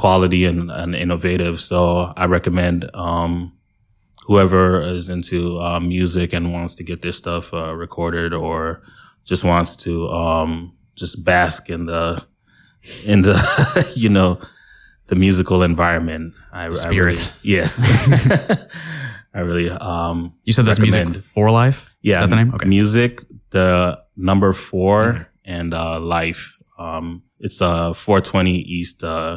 quality 0.00 0.42
and, 0.50 0.70
and 0.80 0.94
innovative 1.04 1.54
so 1.70 1.78
i 2.16 2.24
recommend 2.36 2.78
um 2.94 3.32
whoever 4.26 4.80
is 4.96 5.08
into 5.10 5.58
uh, 5.66 5.80
music 5.80 6.32
and 6.36 6.52
wants 6.56 6.74
to 6.78 6.84
get 6.84 6.98
their 7.02 7.12
stuff 7.22 7.52
uh, 7.52 7.74
recorded 7.84 8.32
or 8.32 8.82
just 9.30 9.42
wants 9.44 9.70
to 9.84 9.92
um 10.08 10.50
just 11.00 11.14
bask 11.24 11.68
in 11.70 11.82
the 11.86 12.04
in 13.12 13.22
the 13.26 13.34
you 14.02 14.08
know 14.08 14.38
the 15.08 15.16
musical 15.16 15.62
environment 15.62 16.32
i, 16.52 16.64
I 16.66 16.72
spirit. 16.72 17.18
really, 17.18 17.30
yes 17.42 17.70
i 19.34 19.40
really 19.40 19.70
um 19.70 20.34
You 20.44 20.52
said 20.52 20.64
that's 20.66 20.80
music 20.80 21.08
for 21.34 21.50
life? 21.50 21.90
yeah, 22.02 22.16
Is 22.16 22.20
that 22.22 22.30
the 22.30 22.36
name? 22.36 22.54
Okay. 22.54 22.68
Music, 22.68 23.20
the 23.50 23.98
number 24.16 24.52
4 24.52 25.12
Mhm. 25.12 25.26
and 25.44 25.74
uh, 25.74 25.98
life. 26.00 26.42
Um, 26.78 27.22
it's 27.38 27.60
uh 27.60 27.92
420 27.92 28.56
East 28.78 29.04
uh, 29.04 29.36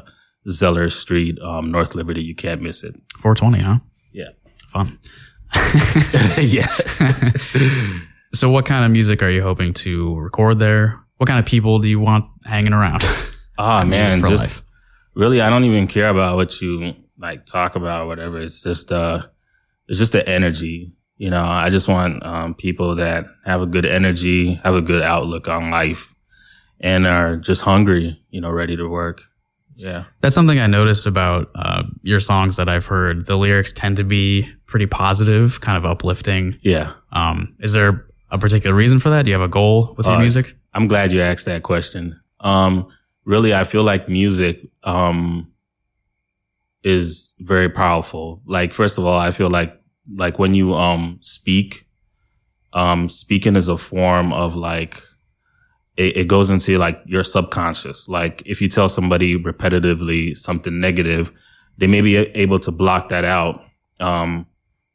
Zeller 0.50 0.90
Street, 0.90 1.40
um, 1.42 1.72
North 1.72 1.96
Liberty. 1.96 2.22
You 2.22 2.36
can't 2.36 2.62
miss 2.62 2.84
it. 2.84 2.96
420, 3.18 3.60
huh? 3.64 3.80
Yeah. 4.12 4.30
Fun. 4.68 5.00
yeah. 6.38 6.68
so, 8.34 8.50
what 8.50 8.66
kind 8.66 8.86
of 8.86 8.92
music 8.92 9.22
are 9.22 9.30
you 9.30 9.42
hoping 9.44 9.74
to 9.74 10.16
record 10.20 10.60
there? 10.60 11.00
What 11.18 11.28
kind 11.28 11.40
of 11.40 11.46
people 11.46 11.80
do 11.80 11.88
you 11.88 12.00
want 12.00 12.26
hanging 12.46 12.74
around? 12.74 13.04
Oh 13.56 13.86
man, 13.86 14.22
just 14.22 14.44
life. 14.44 14.64
really, 15.14 15.40
I 15.40 15.48
don't 15.48 15.66
even 15.66 15.86
care 15.86 16.10
about 16.10 16.38
what 16.38 16.60
you 16.60 16.96
like 17.20 17.46
talk 17.46 17.76
about, 17.76 18.02
or 18.02 18.08
whatever. 18.08 18.40
It's 18.40 18.64
just 18.64 18.92
uh, 18.92 19.28
it's 19.88 20.00
just 20.00 20.14
the 20.14 20.28
energy. 20.28 20.94
You 21.18 21.30
know, 21.30 21.44
I 21.44 21.70
just 21.70 21.88
want 21.88 22.26
um, 22.26 22.56
people 22.56 22.96
that 22.96 23.26
have 23.46 23.62
a 23.62 23.68
good 23.68 23.86
energy, 23.86 24.56
have 24.56 24.74
a 24.74 24.82
good 24.82 25.04
outlook 25.04 25.48
on 25.48 25.70
life, 25.70 26.16
and 26.80 27.06
are 27.06 27.38
just 27.38 27.62
hungry. 27.62 28.24
You 28.32 28.42
know, 28.42 28.52
ready 28.52 28.76
to 28.76 28.88
work. 28.88 29.22
Yeah. 29.76 30.04
That's 30.22 30.36
something 30.36 30.60
I 30.60 30.68
noticed 30.68 31.06
about 31.06 31.50
uh, 31.56 31.84
your 32.02 32.20
songs 32.20 32.56
that 32.58 32.70
I've 32.70 32.86
heard. 32.86 33.26
The 33.26 33.36
lyrics 33.38 33.74
tend 33.74 33.98
to 33.98 34.04
be 34.04 34.48
pretty 34.68 34.86
positive, 34.86 35.62
kind 35.62 35.78
of 35.78 35.86
uplifting. 35.86 36.58
Yeah. 36.62 36.94
Um, 37.12 37.56
is 37.60 37.74
there 37.74 38.06
a 38.30 38.38
particular 38.38 38.76
reason 38.76 39.00
for 39.00 39.10
that? 39.10 39.24
Do 39.24 39.30
you 39.32 39.34
have 39.34 39.42
a 39.48 39.52
goal 39.52 39.94
with 39.98 40.06
your 40.06 40.16
Uh, 40.16 40.20
music? 40.20 40.56
I'm 40.74 40.88
glad 40.88 41.12
you 41.12 41.22
asked 41.22 41.46
that 41.46 41.64
question. 41.64 42.20
Um, 42.40 42.88
really, 43.26 43.54
I 43.54 43.64
feel 43.64 43.84
like 43.84 44.08
music, 44.08 44.68
um, 44.84 45.52
is 46.84 47.36
very 47.40 47.70
powerful. 47.70 48.42
Like, 48.46 48.74
first 48.74 48.98
of 48.98 49.06
all, 49.06 49.18
I 49.18 49.32
feel 49.32 49.50
like, 49.50 49.80
like 50.16 50.38
when 50.40 50.54
you, 50.54 50.74
um, 50.74 51.18
speak, 51.22 51.88
um, 52.74 53.08
speaking 53.08 53.56
is 53.56 53.70
a 53.70 53.78
form 53.78 54.34
of 54.34 54.56
like, 54.56 54.98
it, 55.98 56.18
it 56.18 56.28
goes 56.28 56.50
into 56.50 56.78
like 56.78 57.02
your 57.06 57.24
subconscious. 57.24 58.08
Like, 58.08 58.44
if 58.46 58.62
you 58.62 58.68
tell 58.68 58.90
somebody 58.90 59.38
repetitively 59.38 60.36
something 60.36 60.80
negative, 60.80 61.32
they 61.78 61.88
may 61.88 62.02
be 62.02 62.16
able 62.16 62.60
to 62.60 62.72
block 62.72 63.10
that 63.10 63.26
out, 63.26 63.60
um, 64.00 64.46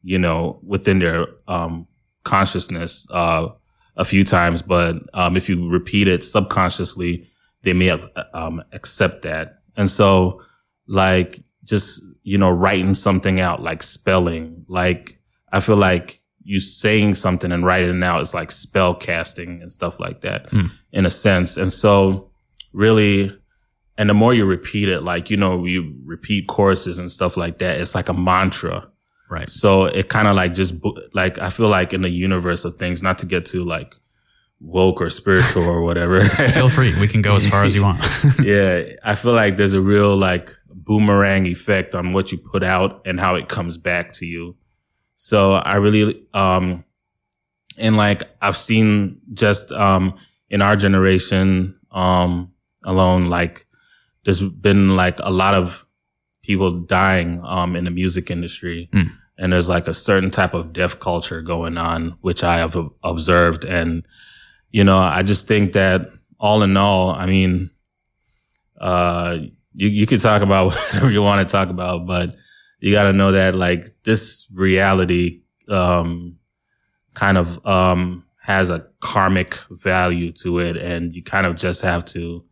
you 0.02 0.18
know, 0.18 0.60
within 0.62 0.98
their, 0.98 1.26
um, 1.46 1.86
consciousness, 2.24 3.06
uh, 3.10 3.48
a 3.96 4.04
few 4.04 4.22
times, 4.22 4.62
but 4.62 4.96
um, 5.12 5.36
if 5.36 5.48
you 5.48 5.68
repeat 5.68 6.06
it 6.06 6.22
subconsciously, 6.22 7.28
they 7.62 7.72
may 7.72 7.90
um, 8.32 8.62
accept 8.72 9.22
that. 9.22 9.62
And 9.76 9.90
so, 9.90 10.40
like, 10.86 11.40
just, 11.64 12.04
you 12.22 12.38
know, 12.38 12.50
writing 12.50 12.94
something 12.94 13.40
out, 13.40 13.60
like 13.60 13.82
spelling, 13.82 14.64
like, 14.68 15.18
I 15.52 15.60
feel 15.60 15.76
like 15.76 16.17
you 16.50 16.58
saying 16.58 17.14
something 17.14 17.52
and 17.52 17.66
writing 17.66 17.98
it 17.98 18.02
out 18.02 18.22
is 18.22 18.32
like 18.32 18.50
spell 18.50 18.94
casting 18.94 19.60
and 19.60 19.70
stuff 19.70 20.00
like 20.00 20.22
that 20.22 20.48
Hmm. 20.50 20.66
in 20.92 21.04
a 21.04 21.10
sense. 21.10 21.58
And 21.58 21.70
so, 21.70 22.30
really, 22.72 23.36
and 23.98 24.08
the 24.08 24.14
more 24.14 24.32
you 24.32 24.46
repeat 24.46 24.88
it, 24.88 25.02
like, 25.02 25.28
you 25.30 25.36
know, 25.36 25.64
you 25.66 25.94
repeat 26.06 26.46
choruses 26.46 26.98
and 26.98 27.10
stuff 27.10 27.36
like 27.36 27.58
that, 27.58 27.78
it's 27.80 27.94
like 27.94 28.08
a 28.08 28.14
mantra. 28.14 28.88
Right. 29.30 29.48
So 29.48 29.84
it 29.84 30.08
kind 30.08 30.26
of 30.26 30.36
like 30.36 30.54
just 30.54 30.74
like 31.12 31.38
I 31.38 31.50
feel 31.50 31.68
like 31.68 31.92
in 31.92 32.00
the 32.00 32.08
universe 32.08 32.64
of 32.64 32.76
things, 32.76 33.02
not 33.02 33.18
to 33.18 33.26
get 33.26 33.44
too 33.44 33.62
like 33.62 33.94
woke 34.60 35.02
or 35.02 35.10
spiritual 35.10 35.64
or 35.68 35.82
whatever. 35.82 36.24
Feel 36.54 36.70
free. 36.70 36.98
We 36.98 37.08
can 37.08 37.20
go 37.20 37.36
as 37.36 37.46
far 37.46 37.62
as 37.62 37.74
you 37.74 37.82
want. 37.84 38.00
yeah, 38.42 38.84
I 39.04 39.14
feel 39.14 39.34
like 39.34 39.56
there's 39.58 39.74
a 39.74 39.82
real 39.82 40.16
like 40.16 40.56
boomerang 40.70 41.44
effect 41.46 41.94
on 41.94 42.12
what 42.12 42.32
you 42.32 42.38
put 42.38 42.62
out 42.62 43.02
and 43.06 43.20
how 43.20 43.34
it 43.34 43.48
comes 43.48 43.76
back 43.76 44.12
to 44.12 44.24
you. 44.26 44.56
So 45.20 45.54
I 45.54 45.76
really 45.76 46.22
um 46.32 46.84
and 47.76 47.96
like 47.96 48.22
I've 48.40 48.56
seen 48.56 49.20
just 49.34 49.72
um 49.72 50.14
in 50.48 50.62
our 50.62 50.76
generation 50.76 51.76
um 51.90 52.52
alone 52.84 53.26
like 53.26 53.66
there's 54.24 54.44
been 54.44 54.94
like 54.94 55.18
a 55.18 55.30
lot 55.32 55.54
of 55.54 55.84
people 56.44 56.70
dying 56.70 57.40
um 57.44 57.74
in 57.74 57.82
the 57.84 57.90
music 57.90 58.30
industry 58.30 58.88
Mm. 58.92 59.10
and 59.38 59.52
there's 59.52 59.68
like 59.68 59.88
a 59.88 59.94
certain 59.94 60.30
type 60.30 60.54
of 60.54 60.72
deaf 60.72 61.00
culture 61.00 61.42
going 61.42 61.76
on 61.78 62.16
which 62.20 62.44
I 62.44 62.58
have 62.58 62.76
observed 63.02 63.64
and 63.64 64.06
you 64.70 64.84
know 64.84 64.98
I 64.98 65.22
just 65.24 65.48
think 65.48 65.72
that 65.72 66.02
all 66.38 66.62
in 66.62 66.76
all 66.76 67.10
I 67.10 67.26
mean 67.26 67.70
uh 68.80 69.38
you 69.74 69.88
you 69.88 70.06
could 70.06 70.20
talk 70.20 70.42
about 70.42 70.66
whatever 70.74 71.10
you 71.10 71.22
want 71.22 71.46
to 71.46 71.52
talk 71.52 71.70
about 71.70 72.06
but 72.06 72.36
you 72.80 72.92
got 72.92 73.04
to 73.04 73.12
know 73.12 73.32
that 73.32 73.54
like 73.54 73.86
this 74.04 74.46
reality 74.52 75.40
um 75.68 76.38
kind 77.14 77.36
of 77.38 77.64
um 77.66 78.24
has 78.42 78.70
a 78.70 78.86
karmic 79.00 79.54
value 79.70 80.32
to 80.32 80.58
it 80.58 80.76
and 80.76 81.14
you 81.14 81.22
kind 81.22 81.46
of 81.46 81.56
just 81.56 81.82
have 81.82 82.04
to 82.04 82.44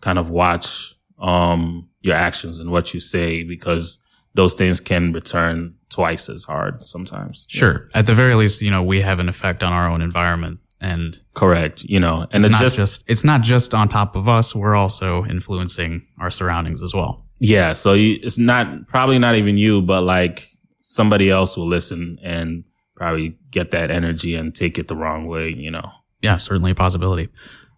kind 0.00 0.18
of 0.18 0.30
watch 0.30 0.94
um 1.18 1.88
your 2.00 2.14
actions 2.16 2.58
and 2.60 2.70
what 2.70 2.92
you 2.94 3.00
say 3.00 3.42
because 3.42 3.98
those 4.34 4.54
things 4.54 4.80
can 4.80 5.12
return 5.12 5.74
twice 5.88 6.28
as 6.28 6.44
hard 6.44 6.84
sometimes 6.86 7.46
Sure. 7.48 7.86
At 7.94 8.06
the 8.06 8.12
very 8.14 8.34
least, 8.34 8.60
you 8.60 8.70
know, 8.70 8.82
we 8.82 9.00
have 9.00 9.18
an 9.18 9.28
effect 9.28 9.62
on 9.62 9.72
our 9.72 9.88
own 9.88 10.02
environment 10.02 10.60
and 10.80 11.18
correct. 11.34 11.84
You 11.84 12.00
know, 12.00 12.26
and 12.30 12.44
it's 12.44 12.46
it 12.46 12.50
not 12.50 12.60
just, 12.60 12.76
just 12.76 13.04
it's 13.06 13.24
not 13.24 13.40
just 13.42 13.74
on 13.74 13.88
top 13.88 14.14
of 14.14 14.28
us. 14.28 14.54
We're 14.54 14.74
also 14.76 15.24
influencing 15.24 16.06
our 16.20 16.30
surroundings 16.30 16.82
as 16.82 16.94
well. 16.94 17.25
Yeah. 17.38 17.72
So 17.74 17.92
you, 17.94 18.18
it's 18.22 18.38
not 18.38 18.86
probably 18.88 19.18
not 19.18 19.34
even 19.36 19.58
you, 19.58 19.82
but 19.82 20.02
like 20.02 20.48
somebody 20.80 21.30
else 21.30 21.56
will 21.56 21.66
listen 21.68 22.18
and 22.22 22.64
probably 22.94 23.36
get 23.50 23.70
that 23.72 23.90
energy 23.90 24.34
and 24.34 24.54
take 24.54 24.78
it 24.78 24.88
the 24.88 24.96
wrong 24.96 25.26
way. 25.26 25.48
You 25.50 25.70
know. 25.70 25.88
Yeah, 26.22 26.36
certainly 26.38 26.70
a 26.70 26.74
possibility. 26.74 27.28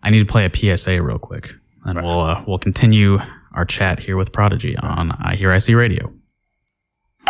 I 0.03 0.11
need 0.11 0.21
to 0.21 0.27
play 0.33 0.45
a 0.47 0.77
PSA 0.77 1.03
real 1.03 1.19
quick, 1.19 1.53
and 1.85 1.97
Right. 1.97 2.05
we'll 2.05 2.21
uh, 2.21 2.45
we'll 2.47 2.59
continue 2.59 3.19
our 3.55 3.65
chat 3.65 3.99
here 3.99 4.17
with 4.17 4.31
Prodagy 4.33 4.77
on 4.83 5.11
iHearIC 5.11 5.77
Radio. 5.77 6.12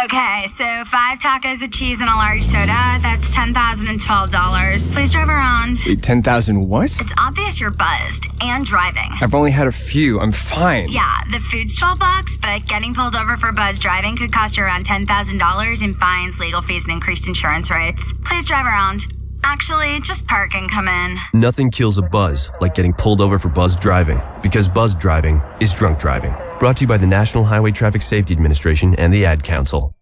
Okay, 0.05 0.47
so 0.47 0.85
five 0.85 1.19
tacos 1.19 1.61
of 1.61 1.73
cheese 1.73 1.99
and 2.01 2.09
a 2.09 2.15
large 2.15 2.45
soda. 2.45 2.99
That's 3.03 3.33
ten 3.35 3.53
thousand 3.53 3.89
and 3.89 4.01
twelve 4.01 4.31
dollars. 4.31 4.87
Please 4.89 5.11
drive 5.11 5.29
around. 5.29 5.79
Wait, 5.85 6.01
10,000 6.01 6.69
what? 6.69 6.85
It's 7.01 7.13
obvious 7.19 7.59
you're 7.59 7.73
buzzed 7.73 8.27
and 8.41 8.65
driving. 8.65 9.11
I've 9.21 9.35
only 9.35 9.51
had 9.51 9.67
a 9.67 9.73
few. 9.73 10.21
I'm 10.21 10.31
fine. 10.31 10.93
Yeah, 10.93 11.23
the 11.33 11.41
food's 11.51 11.75
twelve 11.75 11.99
bucks, 11.99 12.37
but 12.37 12.65
getting 12.67 12.95
pulled 12.95 13.17
over 13.17 13.37
for 13.39 13.51
buzz 13.51 13.81
driving 13.81 14.17
could 14.17 14.33
cost 14.33 14.57
you 14.57 14.63
around 14.63 14.87
ten 14.87 15.05
thousand 15.05 15.39
dollars 15.39 15.83
in 15.83 15.95
fines, 15.95 16.39
legal 16.39 16.63
fees, 16.63 16.85
and 16.85 16.93
increased 16.93 17.27
insurance 17.27 17.69
rates. 17.69 18.15
Please 18.25 18.47
drive 18.47 18.67
around. 18.67 19.13
Actually, 19.43 20.01
just 20.01 20.27
park 20.29 20.55
and 20.55 20.71
come 20.71 20.87
in. 20.87 21.19
Nothing 21.33 21.71
kills 21.71 21.99
a 21.99 22.03
buzz 22.03 22.53
like 22.61 22.75
getting 22.77 22.93
pulled 22.93 23.21
over 23.21 23.37
for 23.37 23.49
buzz 23.49 23.75
driving, 23.75 24.21
because 24.43 24.69
buzz 24.69 24.95
driving 24.95 25.43
is 25.61 25.75
drunk 25.75 25.99
driving. 25.99 26.35
Brought 26.59 26.77
to 26.79 26.83
you 26.85 26.89
by 26.89 26.99
the 26.99 27.07
National 27.07 27.45
Highway 27.45 27.71
Traffic 27.71 28.03
Safety 28.03 28.35
Administration 28.35 28.95
and 28.97 29.15
the 29.15 29.25
Ad 29.25 29.45
Council. 29.45 29.95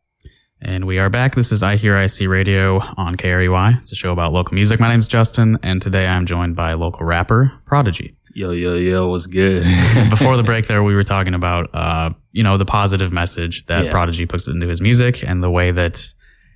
And 0.62 0.86
we 0.86 0.98
are 0.98 1.10
back. 1.10 1.34
This 1.34 1.52
is 1.52 1.62
iHearIC 1.62 2.26
Radio 2.30 2.80
on 2.96 3.16
KRUI. 3.16 3.82
It's 3.82 3.92
a 3.92 3.94
show 3.94 4.10
about 4.10 4.32
local 4.32 4.54
music. 4.54 4.80
My 4.80 4.88
name's 4.88 5.06
Justin, 5.06 5.58
and 5.62 5.82
today 5.82 6.06
I'm 6.06 6.24
joined 6.24 6.56
by 6.56 6.72
local 6.72 7.04
rapper 7.04 7.52
Prodagy. 7.70 8.14
Yo, 8.34 8.52
yo, 8.52 8.74
yo, 8.74 9.06
what's 9.08 9.26
good? 9.26 9.64
Before 10.10 10.38
the 10.38 10.42
break, 10.42 10.66
there 10.68 10.82
we 10.82 10.94
were 10.94 11.04
talking 11.04 11.34
about 11.34 11.68
uh, 11.74 12.10
you 12.32 12.42
know 12.42 12.56
the 12.56 12.64
positive 12.64 13.12
message 13.12 13.66
that 13.66 13.84
Yeah. 13.84 13.90
Prodagy 13.90 14.26
puts 14.26 14.48
into 14.48 14.66
his 14.66 14.80
music 14.80 15.22
and 15.22 15.42
the 15.42 15.50
way 15.50 15.72
that 15.72 16.02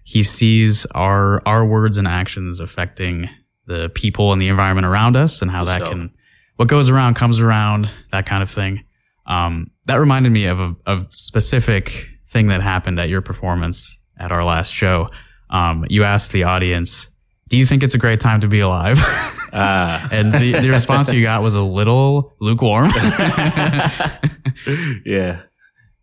he 0.04 0.22
sees 0.22 0.86
our 0.86 1.46
our 1.46 1.64
words 1.64 1.98
and 1.98 2.08
actions 2.08 2.58
affecting 2.58 3.28
the 3.66 3.90
people 3.94 4.32
and 4.32 4.40
the 4.40 4.48
environment 4.48 4.86
around 4.86 5.16
us, 5.16 5.42
and 5.42 5.50
how 5.50 5.64
For 5.64 5.70
that 5.72 5.78
sure. 5.80 5.88
can 5.88 6.10
what 6.56 6.68
goes 6.68 6.88
around 6.88 7.14
comes 7.14 7.38
around, 7.38 7.90
that 8.12 8.24
kind 8.24 8.42
of 8.42 8.48
thing. 8.50 8.84
Um, 9.26 9.70
that 9.90 9.96
reminded 9.96 10.30
me 10.30 10.44
of 10.44 10.60
a, 10.60 10.76
a 10.86 11.04
specific 11.10 12.06
thing 12.28 12.46
that 12.46 12.62
happened 12.62 13.00
at 13.00 13.08
your 13.08 13.20
performance 13.20 13.98
at 14.20 14.30
our 14.30 14.44
last 14.44 14.72
show. 14.72 15.10
Um, 15.50 15.84
you 15.90 16.04
asked 16.04 16.30
the 16.30 16.44
audience, 16.44 17.08
"Do 17.48 17.58
you 17.58 17.66
think 17.66 17.82
it's 17.82 17.94
a 17.94 17.98
great 17.98 18.20
time 18.20 18.40
to 18.42 18.48
be 18.48 18.60
alive?" 18.60 18.98
Ah. 19.52 20.08
and 20.12 20.32
the, 20.32 20.52
the 20.52 20.70
response 20.70 21.12
you 21.12 21.22
got 21.22 21.42
was 21.42 21.56
a 21.56 21.60
little 21.60 22.36
lukewarm. 22.40 22.88
yeah. 25.04 25.40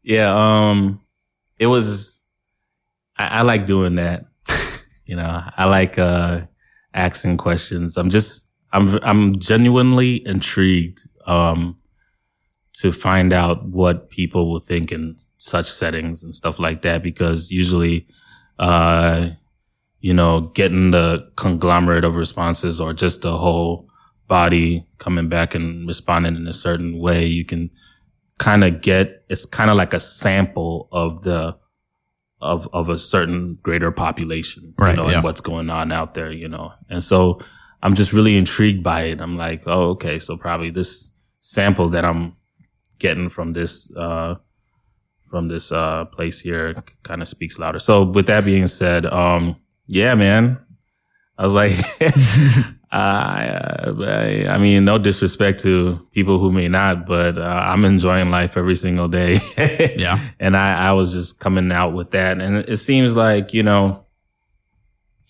Yeah. 0.03 0.33
Um, 0.35 0.99
it 1.57 1.67
was, 1.67 2.23
I, 3.17 3.39
I 3.39 3.41
like 3.43 3.65
doing 3.65 3.95
that. 3.95 4.25
you 5.05 5.15
know, 5.15 5.43
I 5.55 5.63
like, 5.63 5.97
uh, 5.97 6.41
asking 6.93 7.37
questions. 7.37 7.95
I'm 7.95 8.09
just, 8.09 8.49
I'm, 8.73 8.99
I'm 9.01 9.39
genuinely 9.39 10.27
intrigued, 10.27 11.07
um, 11.25 11.77
to 12.81 12.91
find 12.91 13.33
out 13.33 13.65
what 13.65 14.09
people 14.09 14.49
will 14.49 14.59
think 14.59 14.91
in 14.91 15.15
such 15.37 15.65
settings 15.65 16.23
and 16.23 16.35
stuff 16.35 16.59
like 16.59 16.81
that, 16.83 17.01
because 17.01 17.51
usually, 17.51 18.07
uh, 18.59 19.29
you 19.99 20.13
know, 20.13 20.51
getting 20.53 20.91
the 20.91 21.31
conglomerate 21.35 22.03
of 22.03 22.15
responses 22.15 22.79
or 22.79 22.93
just 22.93 23.21
the 23.23 23.37
whole 23.37 23.89
body 24.27 24.85
coming 24.99 25.27
back 25.27 25.55
and 25.55 25.87
responding 25.87 26.35
in 26.35 26.47
a 26.47 26.53
certain 26.53 26.99
way, 26.99 27.25
you 27.25 27.45
can 27.45 27.71
kind 28.37 28.63
of 28.63 28.81
get 28.81 29.25
it's 29.29 29.45
kind 29.45 29.71
of 29.71 29.77
like 29.77 29.93
a 29.93 29.99
sample 29.99 30.87
of 30.91 31.23
the 31.23 31.57
of 32.39 32.69
of 32.73 32.89
a 32.89 32.97
certain 32.97 33.57
greater 33.63 33.91
population, 33.91 34.75
Right, 34.77 34.91
you 34.91 35.01
know, 35.01 35.09
yeah. 35.09 35.15
and 35.15 35.23
what's 35.23 35.41
going 35.41 35.71
on 35.71 35.91
out 35.91 36.13
there, 36.13 36.31
you 36.31 36.47
know. 36.47 36.73
And 36.89 37.03
so 37.03 37.39
I'm 37.81 37.95
just 37.95 38.13
really 38.13 38.37
intrigued 38.37 38.83
by 38.83 39.03
it. 39.03 39.19
I'm 39.19 39.37
like, 39.37 39.63
oh, 39.65 39.89
okay, 39.91 40.19
so 40.19 40.37
probably 40.37 40.69
this 40.69 41.11
sample 41.39 41.89
that 41.89 42.05
I'm 42.05 42.36
getting 42.99 43.29
from 43.29 43.53
this 43.53 43.91
uh 43.95 44.35
from 45.25 45.47
this 45.47 45.71
uh 45.71 46.05
place 46.05 46.39
here 46.39 46.73
kind 47.03 47.21
of 47.21 47.27
speaks 47.27 47.59
louder. 47.59 47.79
So 47.79 48.03
with 48.03 48.27
that 48.27 48.45
being 48.45 48.67
said, 48.67 49.05
um 49.05 49.57
yeah, 49.85 50.15
man. 50.15 50.59
I 51.37 51.43
was 51.43 51.53
like 51.53 51.73
I, 52.91 53.47
uh, 53.47 53.95
I 53.99 54.47
I 54.47 54.57
mean, 54.57 54.85
no 54.85 54.97
disrespect 54.97 55.61
to 55.63 56.07
people 56.11 56.39
who 56.39 56.51
may 56.51 56.69
not, 56.69 57.05
but 57.05 57.37
uh, 57.37 57.41
I'm 57.41 57.83
enjoying 57.83 58.29
life 58.29 58.55
every 58.55 58.75
single 58.75 59.07
day. 59.07 59.39
Yeah. 59.97 60.29
And 60.39 60.55
I, 60.55 60.89
I 60.89 60.91
was 60.93 61.11
just 61.11 61.39
coming 61.39 61.71
out 61.71 61.93
with 61.93 62.11
that. 62.11 62.39
And 62.39 62.57
it 62.57 62.77
seems 62.77 63.15
like, 63.15 63.53
you 63.53 63.63
know, 63.63 64.05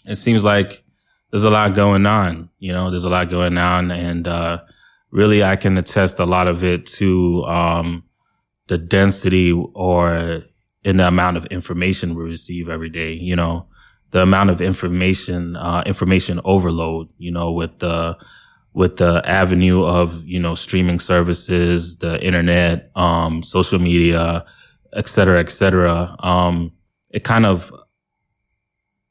it 0.05 0.17
seems 0.17 0.43
like 0.43 0.83
there's 1.31 1.45
a 1.45 1.49
lot 1.49 1.73
going 1.73 2.05
on, 2.05 2.49
you 2.59 2.73
know, 2.73 2.89
there's 2.89 3.05
a 3.05 3.09
lot 3.09 3.29
going 3.29 3.57
on. 3.57 3.91
And, 3.91 4.27
uh, 4.27 4.59
really 5.11 5.43
I 5.43 5.55
can 5.55 5.77
attest 5.77 6.19
a 6.19 6.25
lot 6.25 6.47
of 6.47 6.63
it 6.63 6.85
to, 6.97 7.43
um, 7.45 8.03
the 8.67 8.77
density 8.77 9.51
or 9.51 10.43
in 10.83 10.97
the 10.97 11.07
amount 11.07 11.37
of 11.37 11.45
information 11.47 12.15
we 12.15 12.23
receive 12.23 12.69
every 12.69 12.89
day, 12.89 13.13
you 13.13 13.35
know, 13.35 13.67
the 14.11 14.21
amount 14.21 14.49
of 14.49 14.61
information, 14.61 15.55
uh, 15.55 15.83
information 15.85 16.39
overload, 16.43 17.09
you 17.17 17.31
know, 17.31 17.51
with 17.51 17.79
the, 17.79 18.17
with 18.73 18.97
the 18.97 19.21
avenue 19.25 19.83
of, 19.83 20.23
you 20.25 20.39
know, 20.39 20.53
streaming 20.55 20.99
services, 20.99 21.97
the 21.97 22.23
internet, 22.23 22.91
um, 22.95 23.41
social 23.41 23.79
media, 23.79 24.45
et 24.93 25.07
cetera, 25.07 25.39
et 25.39 25.49
cetera. 25.49 26.15
Um, 26.19 26.73
it 27.09 27.23
kind 27.23 27.45
of 27.45 27.71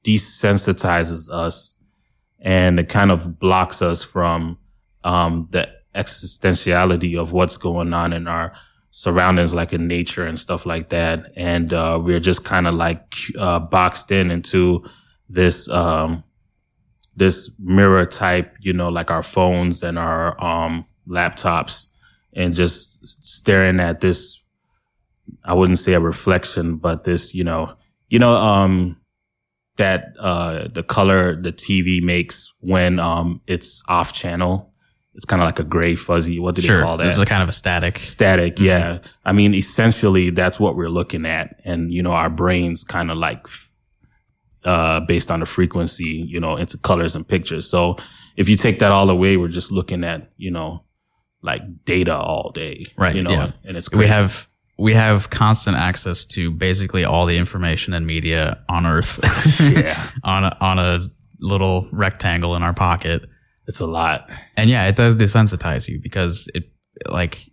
desensitizes 0.04 1.28
us 1.30 1.76
and 2.40 2.78
it 2.78 2.88
kind 2.88 3.10
of 3.10 3.38
blocks 3.38 3.82
us 3.82 4.02
from, 4.02 4.58
um, 5.04 5.48
the 5.50 5.75
existentiality 5.96 7.18
of 7.18 7.32
what's 7.32 7.56
going 7.56 7.92
on 7.92 8.12
in 8.12 8.28
our 8.28 8.52
surroundings, 8.90 9.52
like 9.54 9.72
in 9.72 9.86
nature 9.86 10.26
and 10.26 10.38
stuff 10.38 10.64
like 10.64 10.88
that. 10.88 11.32
And, 11.36 11.72
uh, 11.72 12.00
we're 12.02 12.20
just 12.20 12.44
kind 12.44 12.66
of 12.66 12.74
like, 12.74 13.14
uh, 13.38 13.60
boxed 13.60 14.10
in 14.10 14.30
into 14.30 14.84
this, 15.28 15.68
um, 15.68 16.24
this 17.14 17.50
mirror 17.58 18.06
type, 18.06 18.54
you 18.60 18.72
know, 18.72 18.88
like 18.88 19.10
our 19.10 19.22
phones 19.22 19.82
and 19.82 19.98
our, 19.98 20.42
um, 20.42 20.86
laptops 21.08 21.88
and 22.32 22.54
just 22.54 23.06
staring 23.22 23.80
at 23.80 24.00
this, 24.00 24.42
I 25.44 25.54
wouldn't 25.54 25.78
say 25.78 25.92
a 25.94 26.00
reflection, 26.00 26.76
but 26.76 27.04
this, 27.04 27.34
you 27.34 27.44
know, 27.44 27.74
you 28.08 28.18
know, 28.18 28.34
um, 28.34 29.00
that, 29.76 30.14
uh, 30.18 30.68
the 30.72 30.82
color 30.82 31.40
the 31.40 31.52
TV 31.52 32.02
makes 32.02 32.52
when, 32.60 32.98
um, 32.98 33.40
it's 33.46 33.82
off 33.88 34.12
channel. 34.12 34.72
It's 35.16 35.24
kind 35.24 35.42
of 35.42 35.46
like 35.46 35.58
a 35.58 35.64
gray 35.64 35.96
fuzzy. 35.96 36.38
What 36.38 36.54
do 36.54 36.62
they 36.62 36.68
call 36.68 36.98
that? 36.98 37.18
a 37.18 37.26
kind 37.26 37.42
of 37.42 37.48
a 37.48 37.52
static. 37.52 37.98
static 37.98 38.60
yeah 38.60 38.98
i 39.24 39.32
mean 39.32 39.54
essentially 39.54 40.30
that's 40.30 40.60
what 40.60 40.76
we're 40.76 40.90
looking 40.90 41.26
at 41.26 41.60
and 41.64 41.92
you 41.92 42.02
know 42.02 42.12
our 42.12 42.30
brains 42.30 42.84
kind 42.84 43.10
of 43.10 43.16
like 43.16 43.46
uh 44.64 45.00
based 45.00 45.30
on 45.30 45.40
the 45.40 45.46
frequency 45.46 46.04
you 46.28 46.38
know 46.38 46.56
into 46.56 46.76
colors 46.78 47.16
and 47.16 47.26
pictures 47.26 47.68
so 47.68 47.96
if 48.36 48.48
you 48.48 48.56
take 48.56 48.78
that 48.78 48.92
all 48.92 49.08
away 49.10 49.36
we're 49.36 49.48
just 49.48 49.72
looking 49.72 50.04
at 50.04 50.30
you 50.36 50.50
know 50.50 50.84
like 51.42 51.62
data 51.84 52.14
all 52.14 52.50
day 52.50 52.84
Right, 52.96 53.16
you 53.16 53.22
know 53.22 53.30
yeah. 53.30 53.52
and 53.66 53.76
it's 53.76 53.90
We 53.90 54.06
have 54.06 54.48
we 54.78 54.92
have 54.92 55.30
constant 55.30 55.76
access 55.76 56.24
to 56.26 56.50
basically 56.50 57.04
all 57.04 57.24
the 57.26 57.38
information 57.38 57.94
and 57.94 58.06
media 58.06 58.62
on 58.68 58.84
Earth. 58.86 59.18
Yeah. 59.60 60.10
on 60.24 60.44
a, 60.44 60.56
on 60.60 60.78
a 60.78 61.00
little 61.40 61.88
rectangle 61.92 62.54
in 62.56 62.62
our 62.62 62.74
pocket. 62.74 63.22
It's 63.66 63.80
a 63.80 63.86
lot 63.86 64.28
And 64.56 64.70
yeah, 64.70 64.86
it 64.88 64.96
does 64.96 65.16
desensitize 65.16 65.88
you 65.88 66.00
because 66.00 66.48
it 66.54 66.64
like 67.10 67.50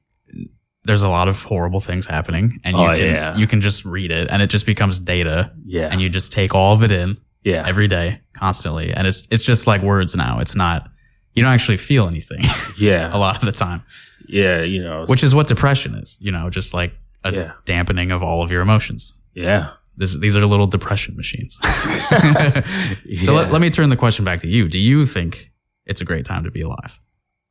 there's 0.85 1.01
a 1.03 1.07
lot 1.09 1.27
of 1.29 1.41
horrible 1.43 1.79
things 1.79 2.05
happening 2.05 2.57
and 2.65 2.75
you 2.77 2.83
Oh, 2.83 2.95
can 2.95 3.05
yeah. 3.13 3.35
you 3.37 3.47
can 3.47 3.61
just 3.61 3.85
read 3.85 4.11
it 4.11 4.29
and 4.31 4.41
it 4.41 4.49
just 4.49 4.65
becomes 4.65 4.99
data 4.99 5.51
yeah 5.65 5.89
and 5.91 6.01
you 6.01 6.09
just 6.09 6.33
take 6.33 6.53
all 6.55 6.73
of 6.75 6.83
it 6.83 6.91
in 6.91 7.17
yeah 7.43 7.63
every 7.65 7.87
day 7.87 8.19
constantly 8.33 8.91
and 8.93 9.07
it's 9.07 9.27
it's 9.31 9.43
just 9.43 9.67
like 9.67 9.81
words 9.81 10.15
now. 10.15 10.39
It's 10.39 10.55
not 10.55 10.89
you 11.35 11.41
don't 11.43 11.53
actually 11.53 11.77
feel 11.77 12.07
anything 12.07 12.43
yeah 12.77 13.15
a 13.15 13.17
lot 13.17 13.35
of 13.37 13.43
the 13.45 13.51
time, 13.51 13.81
yeah 14.27 14.61
you 14.61 14.81
know 14.83 15.05
which 15.07 15.23
is 15.23 15.33
what 15.33 15.47
depression 15.47 15.95
is, 15.95 16.17
you 16.21 16.31
know, 16.31 16.49
just 16.49 16.73
like 16.73 16.93
a 17.23 17.31
Yeah. 17.33 17.53
dampening 17.65 18.11
of 18.11 18.21
all 18.21 18.43
of 18.43 18.51
your 18.51 18.61
emotions. 18.61 19.13
yeah 19.33 19.71
This, 19.97 20.17
these 20.19 20.35
are 20.35 20.45
little 20.45 20.67
depression 20.67 21.15
machines. 21.15 21.57
So 23.23 23.33
let, 23.33 23.51
let 23.51 23.61
me 23.61 23.69
turn 23.69 23.89
the 23.89 23.95
question 23.95 24.25
back 24.25 24.41
to 24.41 24.47
you. 24.47 24.67
Do 24.67 24.79
you 24.79 25.05
think 25.05 25.51
it's 25.85 26.01
a 26.01 26.05
great 26.05 26.25
time 26.25 26.43
to 26.43 26.51
be 26.51 26.61
alive? 26.61 26.99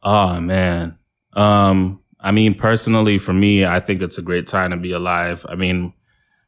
Oh 0.02 0.40
man. 0.40 0.98
Um, 1.34 2.02
I 2.20 2.30
mean, 2.30 2.54
personally, 2.54 3.18
for 3.18 3.32
me, 3.32 3.64
I 3.64 3.80
think 3.80 4.00
it's 4.00 4.18
a 4.18 4.22
great 4.22 4.46
time 4.46 4.70
to 4.70 4.76
be 4.76 4.92
alive. 4.92 5.44
I 5.48 5.56
mean, 5.56 5.92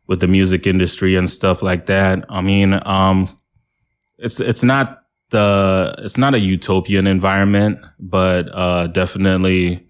with 0.07 0.21
the 0.21 0.29
music 0.29 0.67
industry 0.67 1.17
and 1.17 1.29
stuff 1.29 1.63
like 1.63 1.87
that. 1.87 2.25
I 2.29 2.41
mean, 2.41 2.81
um, 2.87 3.29
it's 4.19 4.41
it's 4.41 4.63
not 4.63 5.03
the 5.31 5.95
it's 5.99 6.19
not 6.19 6.35
a 6.35 6.39
utopian 6.39 7.07
environment, 7.07 7.79
but 7.99 8.49
uh, 8.55 8.87
definitely 8.89 9.87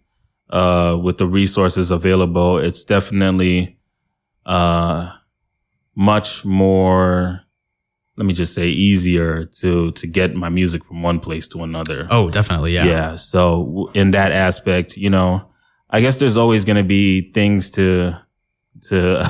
uh, 0.51 0.99
with 1.03 1.19
the 1.19 1.27
resources 1.27 1.91
available, 1.91 2.59
it's 2.59 2.85
definitely 2.85 3.79
uh, 4.47 5.13
much 5.95 6.45
more. 6.45 7.41
Let 8.17 8.27
me 8.27 8.33
just 8.33 8.55
say 8.55 8.69
easier 8.69 9.45
to 9.45 9.91
to 9.93 10.07
get 10.07 10.35
my 10.35 10.49
music 10.49 10.85
from 10.85 11.03
one 11.03 11.19
place 11.19 11.49
to 11.49 11.63
another. 11.63 12.07
Oh, 12.11 12.31
definitely. 12.31 12.73
Yeah. 12.75 12.85
Yeah. 12.85 13.15
So 13.17 13.91
in 13.95 14.13
that 14.13 14.31
aspect, 14.31 14.97
you 14.97 15.11
know, 15.11 15.51
I 15.91 16.01
guess 16.01 16.19
there's 16.19 16.37
always 16.37 16.65
going 16.65 16.77
to 16.77 16.85
be 16.85 17.33
things 17.33 17.71
to 17.71 18.17
to 18.89 19.29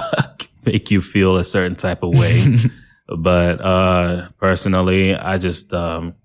make 0.67 0.91
you 0.91 1.01
feel 1.01 1.37
a 1.37 1.45
certain 1.45 1.77
type 1.77 2.03
of 2.03 2.11
way. 2.11 2.57
but 3.19 3.61
uh 3.61 4.29
personally, 4.39 5.15
I 5.15 5.39
just 5.39 5.73
um 5.73 6.17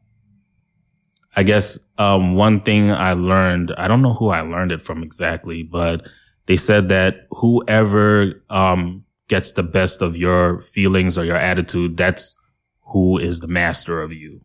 I 1.35 1.43
guess 1.43 1.79
um 1.97 2.35
one 2.35 2.59
thing 2.61 2.91
I 2.91 3.13
learned, 3.13 3.73
I 3.77 3.87
don't 3.87 4.01
know 4.01 4.13
who 4.13 4.29
I 4.29 4.41
learned 4.41 4.73
it 4.73 4.81
from 4.81 5.01
exactly, 5.01 5.63
but 5.63 6.09
they 6.47 6.57
said 6.57 6.89
that 6.89 7.27
whoever 7.31 8.43
um 8.49 9.05
gets 9.29 9.53
the 9.53 9.63
best 9.63 10.01
of 10.01 10.17
your 10.17 10.59
feelings 10.59 11.17
or 11.17 11.23
your 11.23 11.37
attitude, 11.37 11.95
that's 11.95 12.35
who 12.91 13.17
is 13.17 13.39
the 13.39 13.47
master 13.47 14.01
of 14.01 14.11
you 14.13 14.41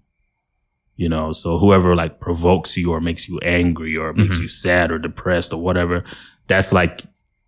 you 0.96 1.08
know 1.08 1.32
so 1.32 1.58
whoever 1.58 1.94
like 1.96 2.20
provokes 2.20 2.76
you 2.76 2.92
or 2.92 3.00
makes 3.00 3.28
you 3.28 3.38
angry 3.40 3.96
or 3.96 4.12
makes 4.12 4.36
Mhm. 4.36 4.42
you 4.42 4.48
sad 4.48 4.92
or 4.92 4.98
depressed 4.98 5.52
or 5.52 5.60
whatever 5.60 6.04
that's 6.46 6.72
like 6.72 7.00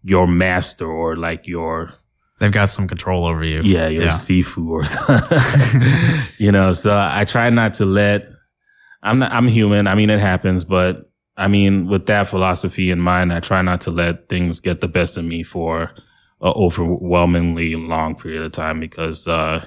your 0.03 0.27
master 0.27 0.87
or 0.87 1.17
like 1.17 1.47
your 1.47 1.93
They've 2.39 2.53
got 2.53 2.69
some 2.69 2.87
control 2.87 3.25
over 3.25 3.43
you. 3.45 3.63
yeah 3.63 3.89
your 3.89 4.05
Yeah. 4.05 4.09
sifu 4.11 4.69
or 4.69 4.85
something 4.95 6.23
you 6.39 6.53
know 6.53 6.73
so 6.73 6.97
i 6.97 7.25
try 7.25 7.49
not 7.51 7.73
to 7.75 7.85
let 7.87 8.27
i'm 9.03 9.19
not 9.21 9.33
i'm 9.33 9.49
human 9.49 9.87
i 9.87 9.95
mean 9.95 10.11
it 10.11 10.21
happens 10.21 10.65
but 10.65 11.11
i 11.37 11.47
mean 11.49 11.87
with 11.87 12.07
that 12.07 12.27
philosophy 12.27 12.91
in 12.91 13.01
mind 13.01 13.33
i 13.33 13.41
try 13.41 13.63
not 13.63 13.81
to 13.83 13.91
let 13.91 14.29
things 14.29 14.61
get 14.61 14.81
the 14.81 14.89
best 14.89 15.17
of 15.17 15.25
me 15.25 15.43
for 15.43 15.93
a 16.43 16.51
overwhelmingly 16.51 17.75
long 17.77 18.15
period 18.15 18.43
of 18.43 18.53
time 18.53 18.81
because 18.81 19.27
uh 19.29 19.65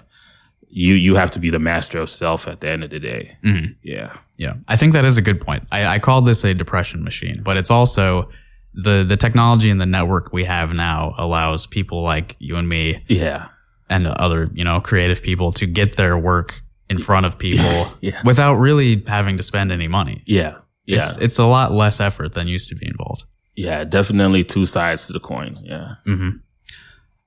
you 0.70 0.94
you 0.96 1.16
have 1.16 1.32
to 1.32 1.40
be 1.40 1.50
the 1.50 1.60
master 1.60 2.00
of 2.00 2.10
self 2.10 2.48
at 2.48 2.60
the 2.62 2.70
end 2.70 2.84
of 2.84 2.90
the 2.90 3.00
day 3.00 3.38
Mhm. 3.44 3.76
yeah 3.84 4.14
Yeah, 4.38 4.54
I 4.68 4.76
think 4.78 4.94
that 4.94 5.04
is 5.06 5.18
a 5.18 5.22
good 5.22 5.42
point. 5.42 5.64
I, 5.72 5.96
I 5.96 6.00
call 6.00 6.22
this 6.22 6.44
a 6.46 6.54
depression 6.54 7.04
machine, 7.04 7.42
but 7.44 7.58
it's 7.58 7.72
also 7.72 8.30
the 8.74 9.04
the 9.04 9.18
technology 9.18 9.70
and 9.72 9.82
the 9.82 9.86
network 9.86 10.32
we 10.32 10.46
have 10.46 10.74
now 10.74 11.14
allows 11.18 11.68
people 11.68 12.04
like 12.04 12.36
you 12.40 12.56
and 12.58 12.68
me 12.70 13.04
yeah 13.08 13.48
and 13.90 14.06
other 14.08 14.50
you 14.54 14.64
know 14.64 14.80
creative 14.82 15.22
people 15.24 15.52
to 15.52 15.66
get 15.66 15.96
their 15.96 16.16
work 16.18 16.62
in 16.90 16.98
front 17.00 17.26
of 17.26 17.38
people 17.38 17.92
Yeah. 18.02 18.22
without 18.24 18.56
really 18.56 19.04
having 19.08 19.38
to 19.38 19.44
spend 19.44 19.72
any 19.72 19.88
money. 19.88 20.22
Yeah. 20.26 20.58
Yeah. 20.86 20.98
It's 21.00 21.18
it's 21.18 21.40
a 21.40 21.46
lot 21.46 21.72
less 21.72 22.00
effort 22.00 22.34
than 22.34 22.48
used 22.48 22.70
to 22.70 22.76
be 22.76 22.86
involved. 22.88 23.26
yeah. 23.56 23.84
Definitely 23.90 24.44
two 24.44 24.66
sides 24.66 25.08
to 25.08 25.14
the 25.14 25.20
coin. 25.20 25.58
Yeah. 25.64 25.96
hmm 26.06 26.30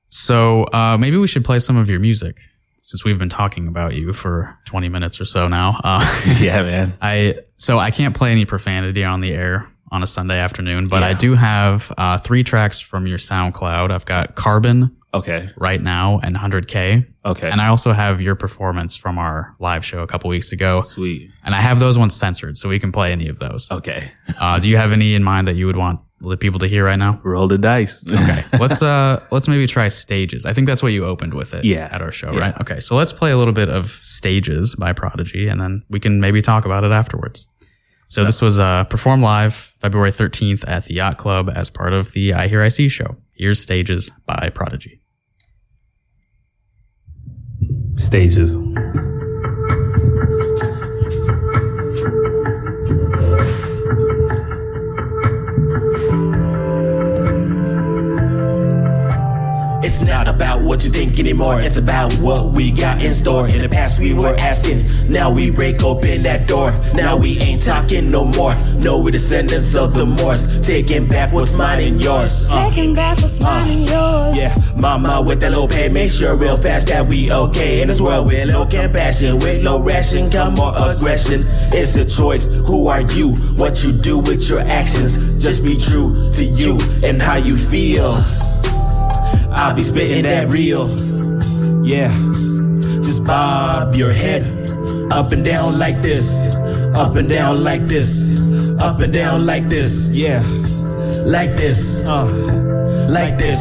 So 0.08 0.64
uh, 0.72 0.96
maybe 0.98 1.16
we 1.16 1.26
should 1.26 1.44
play 1.44 1.58
some 1.58 1.76
of 1.76 1.88
your 1.90 2.00
music 2.00 2.36
since 2.82 3.04
we've 3.04 3.18
been 3.18 3.28
talking 3.28 3.68
about 3.68 3.94
you 3.94 4.12
for 4.12 4.58
20 4.66 4.88
minutes 4.88 5.20
or 5.20 5.24
so 5.24 5.48
now. 5.48 5.80
Uh, 5.82 6.04
yeah, 6.40 6.62
man. 6.62 6.92
I 7.02 7.36
so 7.56 7.78
I 7.78 7.90
can't 7.90 8.14
play 8.16 8.32
any 8.32 8.44
profanity 8.44 9.04
on 9.04 9.20
the 9.20 9.32
air 9.32 9.68
on 9.90 10.02
a 10.02 10.06
Sunday 10.06 10.38
afternoon, 10.38 10.88
but 10.88 11.02
I 11.02 11.12
do 11.12 11.34
have 11.34 11.92
uh, 11.98 12.18
three 12.18 12.42
tracks 12.42 12.80
from 12.80 13.06
your 13.06 13.18
SoundCloud. 13.18 13.90
I've 13.92 14.06
got 14.06 14.34
Carbon 14.34 14.96
Okay. 15.14 15.50
right 15.58 15.80
now 15.82 16.18
and 16.22 16.34
100K, 16.34 17.06
Okay. 17.26 17.50
and 17.50 17.60
I 17.60 17.66
also 17.68 17.92
have 17.92 18.18
your 18.22 18.34
performance 18.34 18.96
from 18.96 19.18
our 19.18 19.54
live 19.60 19.84
show 19.84 20.02
a 20.02 20.06
couple 20.06 20.30
weeks 20.30 20.50
ago, 20.50 20.80
Sweet. 20.80 21.30
and 21.44 21.54
I 21.54 21.60
have 21.60 21.78
those 21.78 21.98
ones 21.98 22.16
censored, 22.16 22.56
so 22.56 22.70
we 22.70 22.78
can 22.78 22.90
play 22.90 23.12
any 23.12 23.28
of 23.28 23.38
those. 23.38 23.70
Okay. 23.70 24.10
Uh, 24.40 24.58
do 24.58 24.70
you 24.70 24.78
have 24.78 24.90
any 24.92 25.14
in 25.14 25.22
mind 25.22 25.46
that 25.48 25.54
you 25.56 25.66
would 25.66 25.76
want 25.76 26.00
the 26.30 26.36
people 26.36 26.58
to 26.60 26.66
hear 26.68 26.84
right 26.84 26.98
now? 26.98 27.20
Roll 27.24 27.48
the 27.48 27.58
dice. 27.58 28.04
Okay, 28.12 28.44
let's 28.58 28.80
uh 28.82 29.22
let's 29.30 29.48
maybe 29.48 29.66
try 29.66 29.88
stages. 29.88 30.46
I 30.46 30.52
think 30.52 30.66
that's 30.66 30.82
what 30.82 30.92
you 30.92 31.04
opened 31.04 31.34
with 31.34 31.52
it. 31.54 31.64
Yeah. 31.64 31.88
at 31.90 32.00
our 32.02 32.12
show, 32.12 32.32
Yeah. 32.32 32.38
right? 32.40 32.60
Okay, 32.60 32.80
so 32.80 32.94
let's 32.96 33.12
play 33.12 33.30
a 33.32 33.36
little 33.36 33.52
bit 33.54 33.68
of 33.68 33.90
stages 33.90 34.74
by 34.76 34.92
Prodagy, 34.92 35.50
and 35.50 35.60
then 35.60 35.82
we 35.90 35.98
can 36.00 36.20
maybe 36.20 36.40
talk 36.42 36.64
about 36.64 36.84
it 36.84 36.92
afterwards. 36.92 37.48
So 38.06 38.24
this 38.24 38.40
was 38.42 38.58
uh 38.58 38.84
performed 38.84 39.22
live 39.22 39.72
February 39.80 40.12
thirteenth 40.12 40.64
at 40.68 40.84
the 40.84 40.94
Yacht 40.94 41.16
Club 41.18 41.50
as 41.54 41.70
part 41.70 41.92
of 41.92 42.12
the 42.12 42.30
iHearIC 42.30 42.90
show. 42.90 43.16
Here's 43.34 43.60
stages 43.60 44.10
by 44.26 44.50
Prodagy. 44.54 45.00
Stages. 47.96 48.56
It's 59.92 60.04
not 60.04 60.26
about 60.26 60.62
what 60.62 60.82
you 60.84 60.90
think 60.90 61.18
anymore. 61.20 61.60
It's 61.60 61.76
about 61.76 62.14
what 62.14 62.54
we 62.54 62.70
got 62.70 63.02
in 63.02 63.12
store. 63.12 63.46
In 63.46 63.58
the 63.58 63.68
past, 63.68 64.00
we 64.00 64.14
were 64.14 64.34
asking. 64.36 64.86
Now 65.12 65.30
we 65.30 65.50
break 65.50 65.82
open 65.82 66.22
that 66.22 66.48
door. 66.48 66.72
Now 66.94 67.18
we 67.18 67.38
ain't 67.40 67.62
talking 67.62 68.10
no 68.10 68.24
more. 68.24 68.54
No, 68.76 69.02
we're 69.02 69.10
descendants 69.10 69.74
of 69.76 69.92
the 69.92 70.06
Moors. 70.06 70.66
Taking 70.66 71.06
back 71.06 71.30
what's 71.30 71.56
mine 71.56 71.80
and 71.80 72.00
yours. 72.00 72.48
Uh, 72.50 72.70
Taking 72.70 72.94
back 72.94 73.18
what's 73.20 73.38
mine 73.38 73.68
and 73.70 73.80
yours. 73.86 74.38
yeah, 74.38 74.56
mama 74.76 75.20
with 75.20 75.40
that 75.40 75.52
low 75.52 75.68
pay, 75.68 75.90
make 75.90 76.10
sure 76.10 76.36
real 76.36 76.56
fast 76.56 76.88
that 76.88 77.06
we 77.06 77.30
okay 77.30 77.82
in 77.82 77.88
this 77.88 78.00
world 78.00 78.28
with 78.28 78.48
low 78.48 78.64
compassion, 78.64 79.38
with 79.40 79.62
low 79.62 79.78
ration, 79.78 80.30
come 80.30 80.54
more 80.54 80.72
aggression. 80.74 81.42
It's 81.70 81.96
a 81.96 82.06
choice. 82.06 82.46
Who 82.66 82.86
are 82.86 83.02
you? 83.02 83.34
What 83.60 83.84
you 83.84 83.92
do 83.92 84.18
with 84.18 84.48
your 84.48 84.60
actions? 84.60 85.18
Just 85.42 85.62
be 85.62 85.76
true 85.76 86.30
to 86.32 86.44
you 86.44 86.78
and 87.04 87.20
how 87.20 87.36
you 87.36 87.58
feel. 87.58 88.16
I'll 89.54 89.74
be 89.74 89.82
spitting 89.82 90.22
that 90.24 90.48
real. 90.48 90.88
Yeah. 91.84 92.08
Just 93.02 93.24
bob 93.24 93.94
your 93.94 94.12
head 94.12 94.42
up 95.12 95.32
and 95.32 95.44
down 95.44 95.78
like 95.78 95.96
this. 95.96 96.56
Up 96.94 97.16
and 97.16 97.28
down 97.28 97.62
like 97.62 97.82
this. 97.82 98.40
Up 98.80 99.00
and 99.00 99.12
down 99.12 99.46
like 99.46 99.68
this. 99.68 100.10
Yeah. 100.10 100.42
Like 101.26 101.50
this. 101.50 102.06
Uh. 102.08 102.24
Like 103.10 103.38
this. 103.38 103.58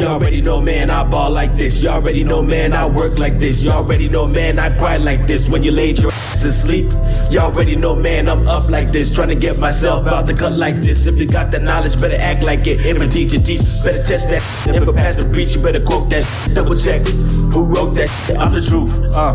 Y'all 0.00 0.14
already 0.14 0.40
know, 0.40 0.62
man, 0.62 0.90
I 0.90 1.04
ball 1.04 1.30
like 1.30 1.54
this. 1.56 1.82
Y'all 1.82 2.02
already 2.02 2.24
know, 2.24 2.42
man, 2.42 2.72
I 2.72 2.86
work 2.88 3.18
like 3.18 3.38
this. 3.38 3.62
Y'all 3.62 3.84
already 3.84 4.08
know, 4.08 4.26
man, 4.26 4.58
I 4.58 4.70
cry 4.78 4.96
like 4.96 5.26
this. 5.26 5.46
When 5.46 5.62
you 5.62 5.72
laid 5.72 5.98
your 5.98 6.10
ass 6.10 6.40
to 6.40 6.52
sleep, 6.52 6.86
you 7.32 7.38
already 7.38 7.76
know, 7.76 7.94
man, 7.94 8.28
I'm 8.28 8.46
up 8.48 8.68
like 8.68 8.92
this. 8.92 9.14
Trying 9.14 9.28
to 9.28 9.34
get 9.34 9.58
myself 9.58 10.06
out 10.06 10.26
the 10.26 10.34
cut 10.34 10.52
like 10.52 10.80
this. 10.80 11.06
If 11.06 11.16
you 11.16 11.26
got 11.26 11.50
the 11.50 11.60
knowledge, 11.60 12.00
better 12.00 12.20
act 12.20 12.42
like 12.42 12.66
it. 12.66 12.84
If 12.84 13.00
a 13.00 13.06
teacher 13.06 13.38
teach, 13.38 13.60
better 13.84 14.02
test 14.02 14.28
that. 14.30 14.42
If 14.74 14.86
a 14.86 14.92
pastor 14.92 15.28
preach, 15.30 15.54
you 15.54 15.62
better 15.62 15.80
quote 15.80 16.10
that. 16.10 16.24
Double 16.54 16.76
check 16.76 17.06
who 17.52 17.64
wrote 17.64 17.94
that. 17.94 18.10
I'm 18.38 18.52
the 18.52 18.60
truth. 18.60 18.98
Uh, 19.14 19.34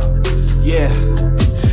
yeah. 0.61 0.91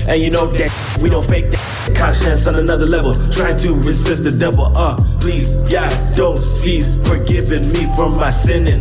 And 0.08 0.20
you 0.20 0.30
know 0.30 0.46
that 0.46 0.98
we 1.02 1.10
don't 1.10 1.24
fake 1.24 1.50
that. 1.50 1.94
Conscience 1.96 2.46
on 2.46 2.56
another 2.56 2.86
level, 2.86 3.14
trying 3.30 3.56
to 3.58 3.74
resist 3.74 4.24
the 4.24 4.32
devil. 4.32 4.76
Uh, 4.76 4.96
please, 5.20 5.56
God, 5.70 5.92
don't 6.16 6.38
cease 6.38 6.96
forgiving 7.08 7.72
me 7.72 7.86
for 7.96 8.08
my 8.08 8.30
sinning. 8.30 8.80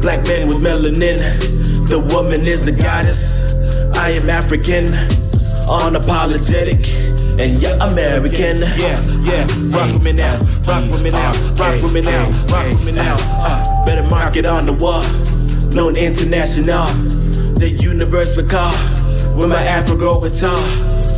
Black 0.00 0.26
man 0.26 0.46
with 0.46 0.58
melanin, 0.58 1.18
the 1.88 1.98
woman 2.14 2.46
is 2.46 2.66
a 2.66 2.72
goddess. 2.72 3.42
I 3.96 4.10
am 4.10 4.28
African, 4.28 4.86
unapologetic. 5.68 6.80
And 7.38 7.62
you're 7.62 7.76
American. 7.76 8.58
Yeah, 8.58 9.00
yeah. 9.22 9.46
Rock 9.70 9.92
with 9.92 10.02
me 10.02 10.12
now. 10.12 10.38
Rock 10.66 10.90
with 10.90 11.02
me 11.02 11.10
now. 11.10 11.32
Rock 11.54 11.82
with 11.82 11.92
me 11.92 12.00
now. 12.00 12.30
Rock 12.48 12.66
with 12.72 12.86
me 12.86 12.92
now. 12.92 13.16
Uh, 13.20 13.84
better 13.84 14.02
mark 14.02 14.36
it 14.36 14.44
on 14.44 14.66
the 14.66 14.72
wall. 14.72 15.02
Known 15.72 15.96
international. 15.96 16.86
The 17.54 17.68
universe 17.68 18.36
will 18.36 18.48
call. 18.48 18.72
With 19.36 19.50
my 19.50 19.62
afro 19.62 19.96
growing 19.96 20.32
tall. 20.32 20.58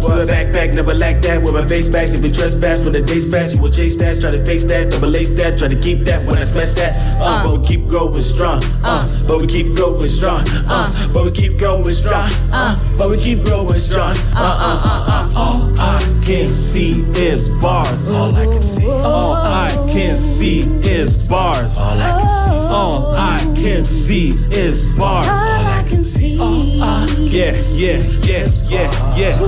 With 0.02 0.28
a 0.28 0.32
backpack, 0.32 0.74
never 0.74 0.94
lack 0.94 1.20
that. 1.22 1.42
With 1.42 1.52
my 1.52 1.66
face 1.66 1.88
back, 1.88 2.08
if 2.08 2.24
you 2.24 2.32
fast 2.32 2.84
when 2.84 2.94
the 2.94 3.02
days 3.02 3.28
pass, 3.28 3.54
you 3.54 3.60
will 3.60 3.70
chase 3.70 3.96
that. 3.96 4.18
Try 4.20 4.30
to 4.30 4.44
face 4.44 4.64
that, 4.64 4.90
double 4.90 5.08
lace 5.08 5.28
that. 5.30 5.58
Try 5.58 5.68
to 5.68 5.76
keep 5.76 6.00
that 6.04 6.24
when 6.24 6.38
I 6.38 6.44
smash 6.44 6.72
that. 6.74 6.96
Uh, 7.20 7.44
but 7.44 7.60
we 7.60 7.66
keep 7.66 7.86
growing 7.86 8.22
strong. 8.22 8.62
Uh, 8.82 9.06
but 9.28 9.40
we 9.40 9.46
keep 9.46 9.76
growing 9.76 10.06
strong. 10.06 10.42
Uh, 10.48 11.12
but 11.12 11.24
we 11.24 11.32
keep 11.32 11.58
growing 11.58 11.92
strong. 11.92 12.30
Uh, 12.50 12.76
but 13.00 13.08
we 13.08 13.16
keep 13.16 13.42
growing 13.46 13.78
strong. 13.78 14.14
Uh, 14.34 14.36
uh, 14.36 14.80
uh, 14.84 15.08
uh. 15.08 15.40
All 15.40 15.80
I 15.80 16.00
can 16.22 16.46
see 16.46 17.00
is 17.16 17.48
bars. 17.48 18.10
All 18.10 18.34
I 18.36 18.44
can 18.44 18.62
see. 18.62 18.90
All 18.90 19.32
I 19.32 19.70
can 19.90 20.16
see 20.16 20.60
is 20.84 21.26
bars. 21.26 21.78
All 21.78 21.98
I 21.98 22.20
can 22.20 22.28
see. 22.28 22.58
All 22.76 23.16
I 23.16 23.38
can 23.56 23.84
see 23.86 24.28
is 24.50 24.86
bars. 24.98 25.26
All 25.26 25.66
I 25.78 25.82
can 25.88 25.98
see. 25.98 26.38
Uh, 26.38 27.06
yeah, 27.16 27.52
yeah, 27.72 28.02
yeah, 28.20 28.46
yeah, 28.68 29.16
yeah. 29.16 29.38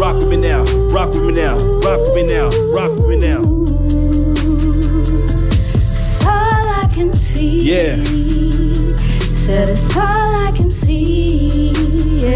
Rock 0.00 0.16
with 0.16 0.28
me 0.28 0.38
now, 0.38 0.64
rock 0.90 1.14
with 1.14 1.24
me 1.24 1.32
now, 1.32 1.56
rock 1.86 2.00
with 2.00 2.14
me 2.16 2.26
now, 2.26 2.48
rock 2.74 2.90
with 2.98 3.06
me 3.06 3.16
now. 3.18 3.42
All 6.26 6.68
I 6.82 6.88
can 6.92 7.12
see. 7.12 7.70
Yeah. 7.70 7.94
Said 9.32 9.68
it's 9.68 9.96
all 9.96 10.02
I 10.02 10.52
can 10.56 10.72
see. 10.72 11.69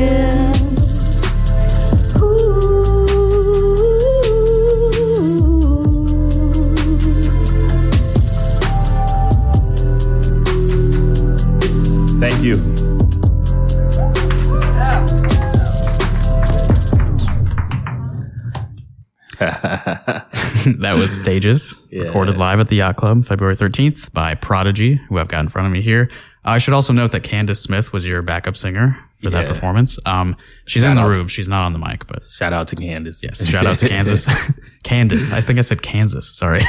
that 20.79 20.95
was 20.97 21.15
Stages, 21.15 21.75
yeah. 21.91 22.05
recorded 22.05 22.39
live 22.39 22.59
at 22.59 22.69
the 22.69 22.77
Yacht 22.77 22.97
Club 22.97 23.27
February 23.27 23.57
13th 23.57 24.11
by 24.13 24.35
Prodagy, 24.35 24.99
who 25.09 25.19
I've 25.19 25.29
got 25.29 25.41
in 25.41 25.49
front 25.49 25.67
of 25.67 25.73
me 25.73 25.83
here. 25.83 26.09
I 26.45 26.59
should 26.59 26.73
also 26.73 26.95
note 26.95 27.13
that 27.13 27.23
Candace 27.23 27.61
Smith 27.61 27.93
was 27.93 28.07
your 28.07 28.23
backup 28.23 28.57
singer 28.57 28.97
for 29.25 29.31
that 29.31 29.49
performance. 29.49 29.99
Um, 30.07 30.37
she's 30.67 30.85
in 30.85 30.95
the 30.95 31.01
out 31.03 31.13
to- 31.13 31.19
room. 31.19 31.29
She's 31.29 31.49
not 31.49 31.65
on 31.65 31.73
the 31.73 31.79
mic, 31.79 32.07
but 32.07 32.25
Shout 32.25 32.53
out 32.53 32.69
to 32.69 32.77
Candace. 32.77 33.23
yes, 33.25 33.45
shout 33.47 33.67
out 33.67 33.79
to 33.81 33.89
Kansas. 33.89 34.27
Candace. 34.85 35.33
I 35.33 35.41
think 35.41 35.59
I 35.59 35.63
said 35.63 35.83
Kansas. 35.83 36.37
Sorry. 36.37 36.63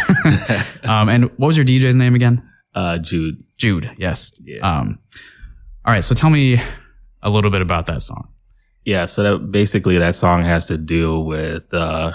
um, 0.83 1.09
and 1.09 1.25
what 1.37 1.47
was 1.47 1.57
your 1.57 1.65
DJ's 1.65 1.95
name 1.95 2.15
again? 2.15 2.41
uh, 2.73 2.97
Jude. 2.97 3.41
Jude. 3.57 3.89
Yes. 3.97 4.33
Yeah. 4.43 4.59
Um, 4.59 4.99
all 5.85 5.93
right. 5.93 6.03
So 6.03 6.13
tell 6.15 6.29
me 6.29 6.59
a 7.21 7.29
little 7.29 7.51
bit 7.51 7.61
about 7.61 7.85
that 7.85 8.01
song. 8.01 8.27
Yeah, 8.83 9.05
so 9.05 9.23
that 9.23 9.51
basically 9.51 9.97
that 9.97 10.13
song 10.13 10.43
has 10.43 10.67
to 10.67 10.77
do 10.77 11.19
with 11.19 11.73
uh 11.73 12.13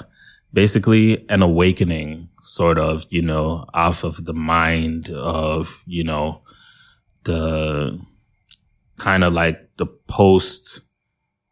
basically 0.53 1.29
an 1.29 1.43
awakening 1.43 2.29
sort 2.43 2.79
of, 2.79 3.05
you 3.11 3.23
know, 3.23 3.65
off 3.75 4.05
of 4.05 4.25
the 4.25 4.33
mind 4.35 5.11
of, 5.11 5.83
you 5.87 6.05
know, 6.05 6.43
the 7.25 7.99
kind 9.01 9.25
of 9.25 9.33
like 9.33 9.77
the 9.79 9.87
post 9.87 10.83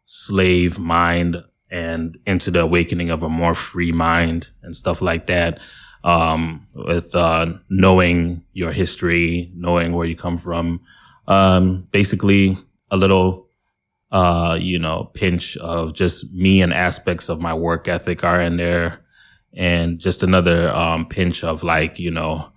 slave 0.05 0.79
mind 0.79 1.43
and 1.71 2.17
into 2.25 2.51
the 2.51 2.61
awakening 2.61 3.09
of 3.09 3.23
a 3.23 3.29
more 3.29 3.55
free 3.55 3.91
mind 3.91 4.51
and 4.61 4.75
stuff 4.75 5.01
like 5.01 5.25
that. 5.27 5.59
Um, 6.03 6.65
with, 6.75 7.13
uh, 7.13 7.47
knowing 7.69 8.45
your 8.53 8.71
history, 8.71 9.51
knowing 9.53 9.91
where 9.91 10.07
you 10.07 10.15
come 10.15 10.37
from. 10.37 10.79
Um, 11.27 11.89
basically 11.91 12.57
a 12.89 12.95
little, 12.95 13.47
uh, 14.09 14.57
you 14.59 14.79
know, 14.79 15.11
pinch 15.13 15.57
of 15.57 15.93
just 15.93 16.31
me 16.31 16.61
and 16.61 16.73
aspects 16.73 17.27
of 17.27 17.41
my 17.41 17.53
work 17.53 17.89
ethic 17.89 18.23
are 18.23 18.39
in 18.39 18.55
there. 18.55 19.01
And 19.53 19.99
just 19.99 20.23
another, 20.23 20.69
um, 20.69 21.05
pinch 21.05 21.43
of 21.43 21.63
like, 21.63 21.99
you 21.99 22.11
know, 22.11 22.53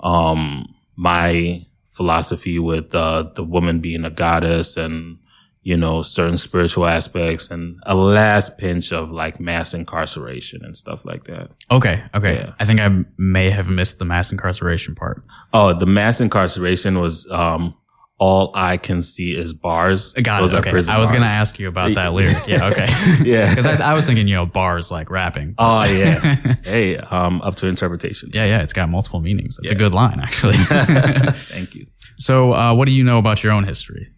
um, 0.00 0.66
my 0.96 1.66
philosophy 1.96 2.58
with, 2.58 2.94
uh, 2.94 3.24
the 3.34 3.44
woman 3.44 3.80
being 3.80 4.04
a 4.04 4.10
goddess 4.10 4.76
and, 4.76 5.18
you 5.62 5.76
know, 5.76 6.02
certain 6.02 6.38
spiritual 6.38 6.86
aspects 6.86 7.50
and 7.50 7.80
a 7.86 7.94
last 7.94 8.58
pinch 8.58 8.92
of 8.92 9.10
like 9.10 9.40
mass 9.40 9.74
incarceration 9.74 10.64
and 10.64 10.76
stuff 10.76 11.04
like 11.04 11.24
that. 11.24 11.50
Okay. 11.70 12.04
Okay. 12.14 12.34
Yeah. 12.36 12.52
I 12.60 12.64
think 12.64 12.80
I 12.80 13.04
may 13.18 13.50
have 13.50 13.68
missed 13.68 13.98
the 13.98 14.04
mass 14.04 14.30
incarceration 14.30 14.94
part. 14.94 15.24
Oh, 15.52 15.72
the 15.76 15.86
mass 15.86 16.20
incarceration 16.20 17.00
was, 17.00 17.26
um, 17.30 17.74
all 18.18 18.50
I 18.54 18.78
can 18.78 19.02
see 19.02 19.36
is 19.36 19.52
bars. 19.52 20.12
Got 20.14 20.40
Those 20.40 20.54
it. 20.54 20.58
Okay. 20.58 20.70
I 20.70 20.98
was 20.98 21.10
going 21.10 21.22
to 21.22 21.28
ask 21.28 21.58
you 21.58 21.68
about 21.68 21.94
that 21.94 22.14
lyric. 22.14 22.46
Yeah. 22.46 22.56
Okay. 22.66 22.88
Yeah. 23.24 23.48
Because 23.48 23.66
I, 23.66 23.90
I 23.90 23.94
was 23.94 24.06
thinking, 24.06 24.26
you 24.26 24.34
know, 24.34 24.46
bars 24.46 24.90
like 24.90 25.10
rapping. 25.10 25.54
Oh 25.58 25.84
yeah. 25.84 26.54
hey, 26.64 26.96
um, 26.96 27.40
up 27.42 27.56
to 27.56 27.66
interpretation. 27.66 28.30
yeah. 28.32 28.46
Yeah. 28.46 28.62
It's 28.62 28.72
got 28.72 28.88
multiple 28.88 29.20
meanings. 29.20 29.58
It's 29.62 29.70
a 29.70 29.74
good 29.74 29.92
line, 29.92 30.20
actually. 30.20 30.56
Thank 30.56 31.74
you. 31.74 31.86
so, 32.18 32.54
uh, 32.54 32.74
what 32.74 32.86
do 32.86 32.92
you 32.92 33.04
know 33.04 33.18
about 33.18 33.42
your 33.42 33.52
own 33.52 33.64
history? 33.64 34.08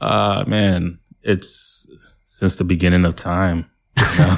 Uh, 0.00 0.44
man, 0.46 0.98
it's 1.22 1.88
since 2.24 2.56
the 2.56 2.64
beginning 2.64 3.04
of 3.04 3.16
time. 3.16 3.70
You, 3.96 4.04
know? 4.18 4.36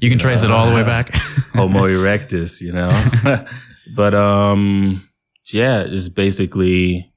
You 0.00 0.10
can 0.10 0.18
trace 0.18 0.42
it 0.42 0.50
all 0.50 0.68
the 0.68 0.76
way 0.76 0.82
back. 0.82 1.14
Homo 1.54 1.84
erectus, 1.84 2.60
you 2.60 2.72
know. 2.72 2.92
but 3.96 4.14
um, 4.14 5.08
yeah, 5.52 5.80
it's 5.80 6.08
basically. 6.08 7.09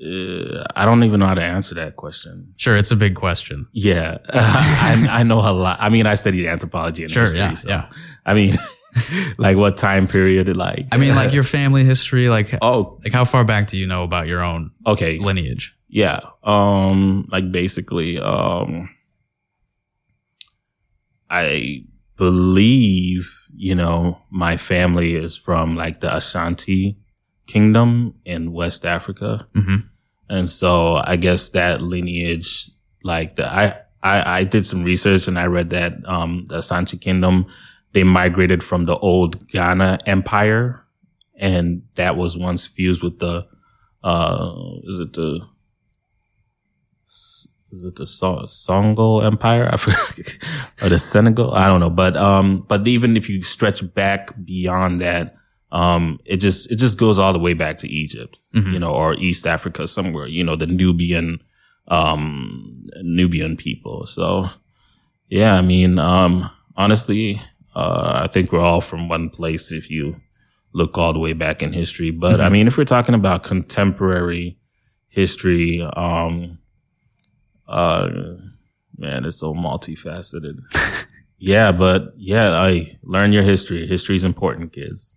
Uh, 0.00 0.62
I 0.76 0.84
don't 0.84 1.02
even 1.02 1.18
know 1.20 1.26
how 1.26 1.34
to 1.34 1.42
answer 1.42 1.74
that 1.74 1.96
question. 1.96 2.54
sure. 2.56 2.76
It's 2.76 2.92
a 2.92 2.96
big 2.96 3.16
question. 3.16 3.66
Yeah, 3.72 4.18
I, 4.30 5.06
I 5.10 5.22
know 5.24 5.38
a 5.40 5.50
lot. 5.52 5.78
I 5.80 5.88
mean, 5.88 6.06
I 6.06 6.14
studied 6.14 6.46
anthropology 6.46 7.02
and 7.02 7.10
Sure. 7.10 7.22
history. 7.24 7.40
Yeah. 7.40 7.54
so, 7.54 7.68
Yeah. 7.68 7.90
I 8.24 8.34
mean, 8.34 8.52
like 9.38 9.56
what 9.56 9.76
time 9.76 10.06
period? 10.06 10.56
Like, 10.56 10.86
I 10.92 10.98
mean, 10.98 11.16
like 11.16 11.32
your 11.32 11.42
family 11.42 11.84
history, 11.84 12.28
like, 12.28 12.56
oh, 12.62 13.00
like 13.02 13.12
how 13.12 13.24
far 13.24 13.44
back 13.44 13.66
do 13.68 13.76
you 13.76 13.86
know 13.86 14.04
about 14.04 14.28
your 14.28 14.42
own 14.42 14.70
okay. 14.86 15.18
lineage? 15.18 15.74
Yeah. 15.88 16.20
Um, 16.44 17.24
like 17.32 17.50
basically, 17.50 18.18
um, 18.18 18.90
I 21.30 21.84
believe, 22.16 23.48
you 23.54 23.74
know, 23.74 24.20
my 24.30 24.56
family 24.56 25.14
is 25.16 25.36
from 25.36 25.76
like 25.76 26.00
the 26.00 26.14
Ashanti 26.14 26.97
kingdom 27.48 28.14
in 28.24 28.52
West 28.52 28.84
Africa. 28.86 29.48
hmm 29.54 29.76
And 30.28 30.48
so 30.48 31.00
I 31.02 31.16
guess 31.16 31.48
that 31.50 31.80
lineage, 31.80 32.70
like 33.02 33.34
the, 33.36 33.46
I, 33.50 33.80
I, 34.02 34.40
I 34.40 34.44
did 34.44 34.64
some 34.64 34.84
research 34.84 35.26
and 35.26 35.38
I 35.38 35.46
read 35.46 35.70
that, 35.70 35.92
um, 36.06 36.44
the 36.48 36.58
Ashanti 36.58 36.98
kingdom, 36.98 37.46
they 37.94 38.04
migrated 38.04 38.62
from 38.62 38.84
the 38.84 38.96
old 38.98 39.48
Ghana 39.48 39.98
empire. 40.06 40.84
And 41.40 41.82
that 41.94 42.16
was 42.16 42.36
once 42.36 42.66
fused 42.66 43.02
with 43.02 43.18
the, 43.18 43.46
uh, 44.04 44.52
is 44.84 45.00
it 45.00 45.12
the, 45.14 45.40
is 47.70 47.84
it 47.84 47.96
the 47.96 48.06
so- 48.06 48.44
Songo 48.46 49.24
Empire? 49.24 49.68
I 49.72 49.76
forget, 49.84 50.36
or 50.82 50.88
the 50.88 50.98
Senegal? 50.98 51.54
I 51.54 51.66
don't 51.68 51.80
know. 51.80 51.90
But, 51.90 52.16
um, 52.16 52.64
but 52.68 52.86
even 52.86 53.16
if 53.16 53.28
you 53.30 53.42
stretch 53.42 53.82
back 53.94 54.30
beyond 54.44 55.00
that, 55.00 55.37
um, 55.70 56.18
it 56.24 56.38
just, 56.38 56.70
it 56.70 56.76
just 56.76 56.96
goes 56.98 57.18
all 57.18 57.32
the 57.32 57.38
way 57.38 57.52
back 57.54 57.76
to 57.78 57.88
Egypt, 57.88 58.40
Mhm. 58.54 58.72
you 58.72 58.78
know, 58.78 58.90
or 58.90 59.14
East 59.14 59.46
Africa 59.46 59.86
somewhere, 59.86 60.26
you 60.26 60.42
know, 60.44 60.56
the 60.56 60.66
Nubian, 60.66 61.40
um, 61.88 62.86
Nubian 63.02 63.56
people. 63.56 64.06
So 64.06 64.48
yeah, 65.28 65.54
I 65.56 65.60
mean, 65.62 65.98
um, 65.98 66.50
honestly, 66.76 67.40
uh, 67.74 68.22
I 68.24 68.26
think 68.28 68.50
we're 68.52 68.60
all 68.60 68.80
from 68.80 69.08
one 69.08 69.28
place 69.28 69.70
if 69.72 69.90
you 69.90 70.16
look 70.72 70.96
all 70.98 71.12
the 71.12 71.18
way 71.18 71.32
back 71.34 71.62
in 71.62 71.72
history. 71.72 72.10
But 72.10 72.40
I 72.40 72.48
mean, 72.48 72.66
if 72.66 72.76
we're 72.78 72.84
talking 72.84 73.14
about 73.14 73.42
contemporary 73.42 74.56
history, 75.08 75.82
um, 75.96 76.58
uh, 77.66 78.08
man, 78.96 79.24
it's 79.24 79.36
so 79.36 79.54
multifaceted. 79.54 80.56
yeah, 81.38 81.72
but 81.72 82.12
yeah, 82.16 82.52
I 82.52 82.98
learn 83.02 83.32
your 83.32 83.42
history. 83.42 83.86
History 83.86 84.16
is 84.16 84.24
important, 84.24 84.72
kids. 84.72 85.16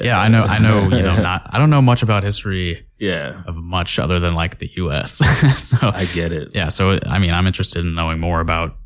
Yeah, 0.00 0.20
I 0.20 0.28
know. 0.28 0.42
I 0.44 0.58
know. 0.58 0.82
You 0.84 1.02
know, 1.02 1.16
not. 1.22 1.48
I 1.50 1.58
don't 1.58 1.70
know 1.70 1.82
much 1.82 2.02
about 2.02 2.22
history 2.22 2.86
Yeah, 2.98 3.42
of 3.46 3.56
much 3.56 3.98
other 3.98 4.20
than 4.20 4.34
like 4.34 4.58
the 4.58 4.70
U.S. 4.76 5.14
so 5.58 5.76
I 5.82 6.04
get 6.06 6.32
it. 6.32 6.50
yeah. 6.54 6.68
So 6.68 6.98
I 7.06 7.18
mean, 7.18 7.30
I'm 7.32 7.46
interested 7.46 7.80
in 7.84 7.94
knowing 7.94 8.20
more 8.20 8.40
about 8.40 8.76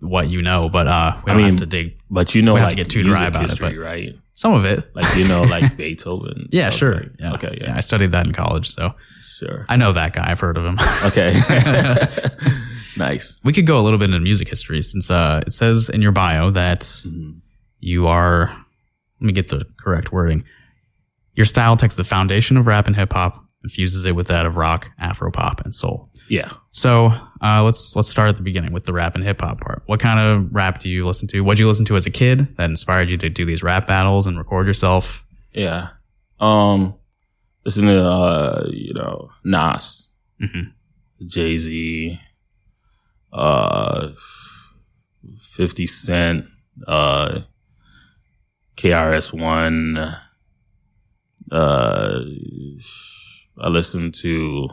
what 0.00 0.30
you 0.30 0.42
know, 0.42 0.68
but 0.68 0.86
uh, 0.86 1.20
we 1.24 1.32
I 1.32 1.34
don't 1.34 1.42
mean, 1.42 1.50
have 1.52 1.60
to 1.60 1.66
dig 1.66 1.98
But 2.10 2.34
you 2.34 2.42
know, 2.42 2.54
We 2.54 2.60
like 2.60 2.76
have 2.76 2.78
to 2.78 2.84
get 2.84 2.90
too 2.90 3.02
dry 3.02 3.26
about 3.26 3.44
it, 3.44 3.50
history, 3.50 3.76
but- 3.76 3.84
right? 3.84 4.14
some 4.34 4.52
of 4.52 4.64
it. 4.66 4.94
Like 4.94 5.16
you 5.16 5.26
know, 5.26 5.42
like 5.42 5.76
Beethoven. 5.78 6.48
Yeah, 6.52 6.68
sure. 6.70 6.92
right? 6.92 7.10
Yeah. 7.18 7.32
Okay. 7.34 7.58
Yeah. 7.60 7.74
I 7.76 7.80
studied 7.80 8.12
that 8.12 8.26
in 8.26 8.32
college, 8.32 8.68
so 8.68 8.94
Sure. 9.20 9.66
I 9.68 9.76
know 9.76 9.92
that 9.92 10.12
guy. 10.14 10.30
I've 10.30 10.40
heard 10.40 10.56
of 10.56 10.64
him. 10.64 10.78
Okay. 11.04 11.34
nice. 12.96 13.38
we 13.44 13.52
could 13.52 13.66
go 13.66 13.78
a 13.78 13.82
little 13.82 13.98
bit 13.98 14.06
into 14.06 14.20
music 14.20 14.48
history 14.48 14.82
since 14.82 15.10
uh, 15.10 15.42
it 15.46 15.52
says 15.52 15.88
in 15.88 16.00
your 16.02 16.12
bio 16.12 16.50
that 16.50 16.80
Mhm. 16.80 17.40
you 17.80 18.06
are. 18.08 18.56
Let 19.20 19.26
me 19.26 19.32
get 19.32 19.48
the 19.48 19.66
correct 19.78 20.12
wording. 20.12 20.44
Your 21.34 21.46
style 21.46 21.76
takes 21.76 21.96
the 21.96 22.04
foundation 22.04 22.56
of 22.56 22.66
rap 22.66 22.86
and 22.86 22.96
hip 22.96 23.12
hop 23.12 23.42
and 23.62 23.70
fuses 23.70 24.04
it 24.04 24.14
with 24.14 24.28
that 24.28 24.46
of 24.46 24.56
rock, 24.56 24.90
Afro 24.98 25.30
pop, 25.30 25.60
and 25.64 25.74
soul. 25.74 26.10
Yeah. 26.28 26.50
So 26.72 27.12
uh, 27.40 27.62
let's 27.62 27.94
let's 27.94 28.08
start 28.08 28.28
at 28.28 28.36
the 28.36 28.42
beginning 28.42 28.72
with 28.72 28.84
the 28.84 28.92
rap 28.92 29.14
and 29.14 29.22
hip 29.24 29.40
hop 29.40 29.60
part. 29.60 29.82
What 29.86 30.00
kind 30.00 30.18
of 30.18 30.52
rap 30.54 30.80
do 30.80 30.88
you 30.88 31.04
listen 31.06 31.28
to? 31.28 31.40
What 31.40 31.48
would 31.52 31.58
you 31.58 31.68
listen 31.68 31.84
to 31.86 31.96
as 31.96 32.04
a 32.06 32.10
kid 32.10 32.56
that 32.56 32.68
inspired 32.70 33.08
you 33.10 33.16
to 33.18 33.28
do 33.28 33.44
these 33.44 33.62
rap 33.62 33.86
battles 33.86 34.26
and 34.26 34.36
record 34.38 34.66
yourself? 34.66 35.24
Yeah. 35.52 35.88
Um, 36.40 36.94
listen 37.64 37.86
to, 37.86 38.04
uh, 38.04 38.66
you 38.70 38.92
know, 38.94 39.30
Nas, 39.44 40.10
Mhm. 40.42 40.72
Jay 41.26 41.56
Z, 41.58 42.20
uh, 43.32 44.08
50 45.38 45.86
Cent, 45.86 46.44
uh, 46.86 47.40
KRS1, 48.76 50.20
uh, 51.52 52.20
I 53.58 53.68
listen 53.68 54.12
to 54.12 54.68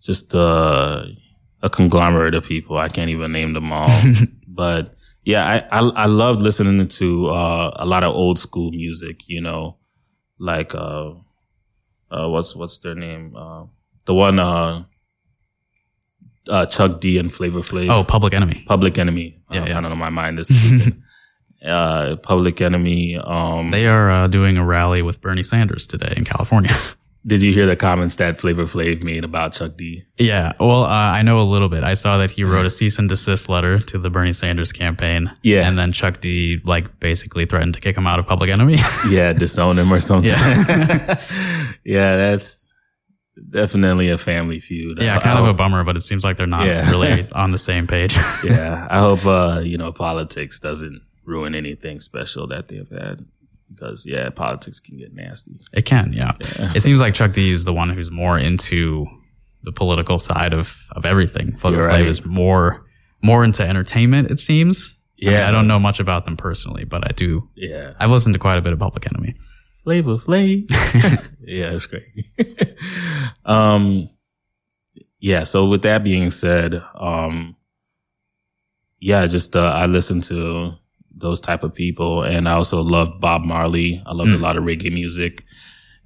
just, 0.00 0.34
uh, 0.34 1.04
a 1.62 1.70
conglomerate 1.70 2.34
of 2.34 2.44
people. 2.46 2.76
I 2.78 2.88
can't 2.88 3.10
even 3.10 3.32
name 3.32 3.52
them 3.52 3.72
all, 3.72 3.88
but 4.48 4.94
yeah, 5.24 5.44
I, 5.70 5.80
I, 5.80 5.90
I 6.04 6.06
love 6.06 6.40
listening 6.40 6.86
to, 6.86 7.28
uh, 7.28 7.70
a 7.76 7.86
lot 7.86 8.04
of 8.04 8.14
old 8.14 8.38
school 8.38 8.70
music, 8.72 9.20
you 9.28 9.40
know, 9.40 9.76
like, 10.38 10.74
uh, 10.74 11.10
uh, 12.10 12.28
what's, 12.28 12.54
what's 12.54 12.78
their 12.78 12.94
name? 12.94 13.34
Uh, 13.36 13.64
the 14.04 14.14
one, 14.14 14.38
uh, 14.38 14.84
uh, 16.48 16.66
Chuck 16.66 17.00
D 17.00 17.18
and 17.18 17.32
Flavor 17.32 17.58
Flav. 17.60 17.90
Oh, 17.90 18.04
Public 18.04 18.32
Enemy. 18.32 18.64
Public 18.68 18.98
Enemy. 18.98 19.40
Yeah, 19.50 19.62
Uh, 19.62 19.66
yeah. 19.66 19.78
I 19.78 19.80
don't 19.80 19.90
know. 19.90 19.96
My 19.96 20.10
mind 20.10 20.38
is. 20.38 20.48
uh, 21.64 22.16
Public 22.16 22.60
Enemy. 22.60 23.16
Um, 23.18 23.70
They 23.70 23.86
are 23.86 24.10
uh, 24.10 24.26
doing 24.28 24.56
a 24.58 24.64
rally 24.64 25.02
with 25.02 25.20
Bernie 25.20 25.42
Sanders 25.42 25.86
today 25.86 26.14
in 26.16 26.24
California. 26.24 26.72
Did 27.26 27.42
you 27.42 27.52
hear 27.52 27.66
the 27.66 27.74
comments 27.74 28.14
that 28.16 28.38
Flavor 28.38 28.66
Flav 28.66 29.02
made 29.02 29.24
about 29.24 29.52
Chuck 29.52 29.76
D? 29.76 30.04
Yeah, 30.16 30.52
well, 30.60 30.84
uh, 30.84 30.88
I 30.88 31.22
know 31.22 31.40
a 31.40 31.42
little 31.42 31.68
bit. 31.68 31.82
I 31.82 31.94
saw 31.94 32.18
that 32.18 32.30
he 32.30 32.44
wrote 32.44 32.66
a 32.66 32.70
cease 32.70 33.00
and 33.00 33.08
desist 33.08 33.48
letter 33.48 33.80
to 33.80 33.98
the 33.98 34.10
Bernie 34.10 34.32
Sanders 34.32 34.70
campaign. 34.70 35.32
Yeah. 35.42 35.66
and 35.66 35.76
then 35.76 35.90
Chuck 35.90 36.20
D 36.20 36.60
like 36.64 37.00
basically 37.00 37.44
threatened 37.44 37.74
to 37.74 37.80
kick 37.80 37.96
him 37.96 38.06
out 38.06 38.20
of 38.20 38.26
Public 38.28 38.48
Enemy. 38.50 38.76
Yeah, 39.10 39.32
disown 39.32 39.76
him 39.76 39.92
or 39.92 39.98
something. 39.98 40.30
Yeah. 40.30 41.20
yeah, 41.84 42.16
that's 42.16 42.72
definitely 43.50 44.08
a 44.10 44.18
family 44.18 44.60
feud. 44.60 45.02
yeah, 45.02 45.18
kind 45.18 45.38
of 45.38 45.46
a 45.46 45.52
bummer, 45.54 45.82
but 45.82 45.96
it 45.96 46.00
seems 46.02 46.22
like 46.24 46.36
they're 46.36 46.46
not 46.46 46.64
Yeah. 46.66 46.88
really 46.90 47.28
on 47.32 47.50
the 47.50 47.58
same 47.58 47.88
page. 47.88 48.14
yeah, 48.44 48.86
I 48.88 49.00
hope 49.00 49.26
uh, 49.26 49.60
you 49.64 49.76
know 49.78 49.90
politics 49.92 50.60
doesn't 50.60 51.02
ruin 51.26 51.54
anything 51.54 52.00
special 52.00 52.46
that 52.48 52.68
they've 52.68 52.88
had 52.88 53.26
because 53.68 54.06
yeah, 54.06 54.30
politics 54.30 54.80
can 54.80 54.96
get 54.96 55.12
nasty. 55.12 55.58
It 55.72 55.84
can, 55.84 56.12
yeah. 56.12 56.32
It 56.40 56.80
seems 56.82 57.00
like 57.00 57.14
Chuck 57.14 57.32
D 57.32 57.50
is 57.50 57.64
the 57.64 57.72
one 57.72 57.90
who's 57.90 58.10
more 58.10 58.38
into 58.38 59.06
the 59.64 59.72
political 59.72 60.18
side 60.18 60.54
of 60.54 60.78
of 60.92 61.04
everything. 61.04 61.56
Flavor 61.56 61.78
You're 61.78 61.88
Flav 61.88 61.92
right. 61.92 62.06
is 62.06 62.24
more 62.24 62.86
more 63.22 63.44
into 63.44 63.62
entertainment. 63.66 64.30
It 64.30 64.38
seems. 64.38 64.94
I 65.20 65.24
mean, 65.24 65.34
Yeah. 65.34 65.48
I 65.48 65.50
don't 65.50 65.66
know 65.66 65.78
much 65.78 65.98
about 65.98 66.24
them 66.26 66.36
personally, 66.36 66.84
but 66.84 67.06
I 67.06 67.12
do. 67.12 67.48
Yeah, 67.56 67.94
I've 67.98 68.10
listened 68.10 68.34
to 68.34 68.38
quite 68.38 68.58
a 68.58 68.62
bit 68.62 68.72
of 68.72 68.78
Public 68.78 69.06
Enemy. 69.06 69.34
Flavor 69.82 70.16
Flav. 70.16 70.68
yeah, 71.40 71.70
it's 71.70 71.86
crazy. 71.86 72.26
um, 73.44 74.10
yeah. 75.20 75.44
So 75.44 75.66
with 75.66 75.82
that 75.82 76.04
being 76.04 76.30
said, 76.30 76.82
um, 76.94 77.56
yeah, 79.00 79.26
just 79.26 79.56
uh, 79.56 79.72
I 79.74 79.86
listen 79.86 80.20
to 80.22 80.72
those 81.16 81.40
type 81.40 81.64
of 81.64 81.72
people, 81.74 82.22
and 82.22 82.48
I 82.48 82.52
also 82.52 82.80
love 82.82 83.20
Bob 83.20 83.42
Marley. 83.42 84.02
I 84.06 84.12
love 84.12 84.28
a 84.28 84.36
lot 84.38 84.56
of 84.56 84.64
reggae 84.64 84.92
music, 84.92 85.44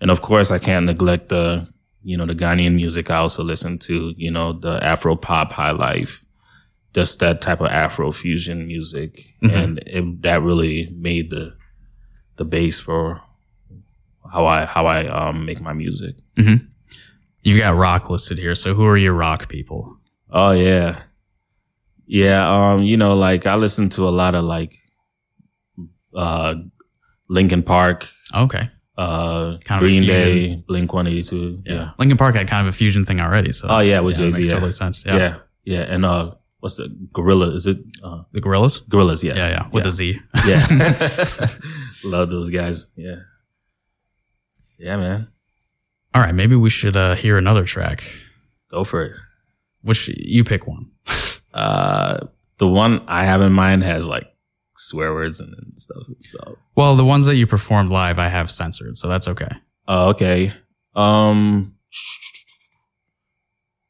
and 0.01 0.11
of 0.11 0.23
course, 0.23 0.51
I 0.51 0.59
can't 0.59 0.87
neglect 0.87 1.29
the 1.29 1.69
you 2.03 2.17
know 2.17 2.25
the 2.27 2.35
Ghanaian 2.35 2.75
music. 2.75 3.11
I 3.11 3.17
also 3.17 3.43
listen 3.43 3.79
to 3.81 4.15
you 4.17 4.31
know 4.31 4.53
the 4.53 4.83
Afro 4.83 5.17
pop, 5.17 5.53
highlife, 5.53 6.25
just 6.95 7.19
that 7.21 7.41
type 7.41 7.61
of 7.61 7.67
Afro 7.69 8.13
fusion 8.13 8.67
music, 8.67 9.17
and 9.55 9.79
it, 9.87 10.23
that 10.23 10.43
really 10.43 10.91
made 10.97 11.31
the 11.31 11.55
the 12.37 12.45
base 12.45 12.79
for 12.81 13.21
how 14.33 14.47
I 14.47 14.65
how 14.65 14.87
I 14.87 15.07
um 15.07 15.45
make 15.45 15.61
my 15.61 15.73
music. 15.73 16.17
You've 17.43 17.59
got 17.59 17.75
rock 17.77 18.11
listed 18.11 18.39
here, 18.39 18.55
so 18.55 18.75
who 18.75 18.85
are 18.87 18.97
your 18.97 19.15
rock 19.15 19.49
people? 19.49 19.97
Oh 20.31 20.53
yeah. 20.53 21.03
Yeah, 22.07 22.73
um, 22.73 22.83
you 22.83 22.97
know, 22.97 23.15
like 23.15 23.47
I 23.47 23.55
listen 23.55 23.89
to 23.91 24.09
a 24.09 24.11
lot 24.11 24.35
of 24.35 24.43
like 24.45 24.73
uh 26.15 26.55
Linkin 27.29 27.63
Park, 27.63 28.07
Okay, 28.35 28.69
uh 28.97 29.57
Kind 29.65 29.83
of 29.83 29.87
Green. 29.87 30.03
Day, 30.07 30.57
Blink 30.67 30.93
one 30.93 31.07
eighty 31.07 31.23
two. 31.23 31.63
Yeah. 31.65 31.91
Linkin 31.99 32.17
Park 32.17 32.35
had 32.35 32.49
kind 32.49 32.67
of 32.67 32.75
a 32.75 32.77
fusion 32.77 33.05
thing 33.07 33.21
already. 33.21 33.53
So 33.53 33.67
Oh 33.71 33.81
yeah, 33.81 34.01
with 34.01 34.17
that 34.17 34.25
Jay 34.25 34.31
Z. 34.31 34.43
Yeah. 34.43 34.53
totally 34.55 34.73
sense. 34.73 35.05
yeah. 35.07 35.17
Yeah, 35.17 35.37
Yeah. 35.65 35.81
And 35.83 36.05
uh 36.05 36.35
what's 36.61 36.75
the 36.77 36.89
gorilla? 37.13 37.51
Is 37.53 37.67
it 37.67 37.79
uh 38.03 38.23
the 38.33 38.41
Gorillaz. 38.41 38.83
Gorillaz, 38.89 39.23
yeah. 39.23 39.35
Yeah, 39.37 39.49
yeah, 39.49 39.69
with 39.73 39.87
a 39.87 39.91
Z. 39.91 40.19
Yeah. 40.47 40.67
Love 42.05 42.31
those 42.31 42.51
guys. 42.51 42.89
Yeah. 42.97 43.17
Yeah, 44.79 44.97
man. 44.97 45.29
All 46.15 46.23
right, 46.23 46.35
maybe 46.35 46.57
we 46.57 46.71
should 46.71 46.97
uh, 46.97 47.15
hear 47.15 47.39
another 47.39 47.65
track. 47.65 48.03
Go 48.71 48.83
for 48.83 49.05
it. 49.05 49.13
Which 49.83 50.09
you 50.09 50.45
pick 50.45 50.67
one. 50.67 50.91
Uh 51.53 52.27
the 52.59 52.69
one 52.69 53.03
I 53.09 53.25
have 53.25 53.41
in 53.41 53.53
mind 53.53 53.83
has 53.83 54.07
like 54.07 54.29
swear 54.81 55.13
words 55.13 55.41
and, 55.41 55.55
and 55.55 55.79
stuff. 55.79 56.03
So 56.21 56.59
Well, 56.77 56.97
the 56.97 57.05
ones 57.05 57.27
that 57.27 57.37
you 57.37 57.47
performed 57.47 57.91
live, 57.91 58.19
I 58.19 58.29
have 58.29 58.51
censored, 58.51 58.97
so 58.97 59.09
that's 59.09 59.29
okay. 59.29 59.51
Oh, 59.87 60.09
okay. 60.11 60.53
Um, 60.95 61.75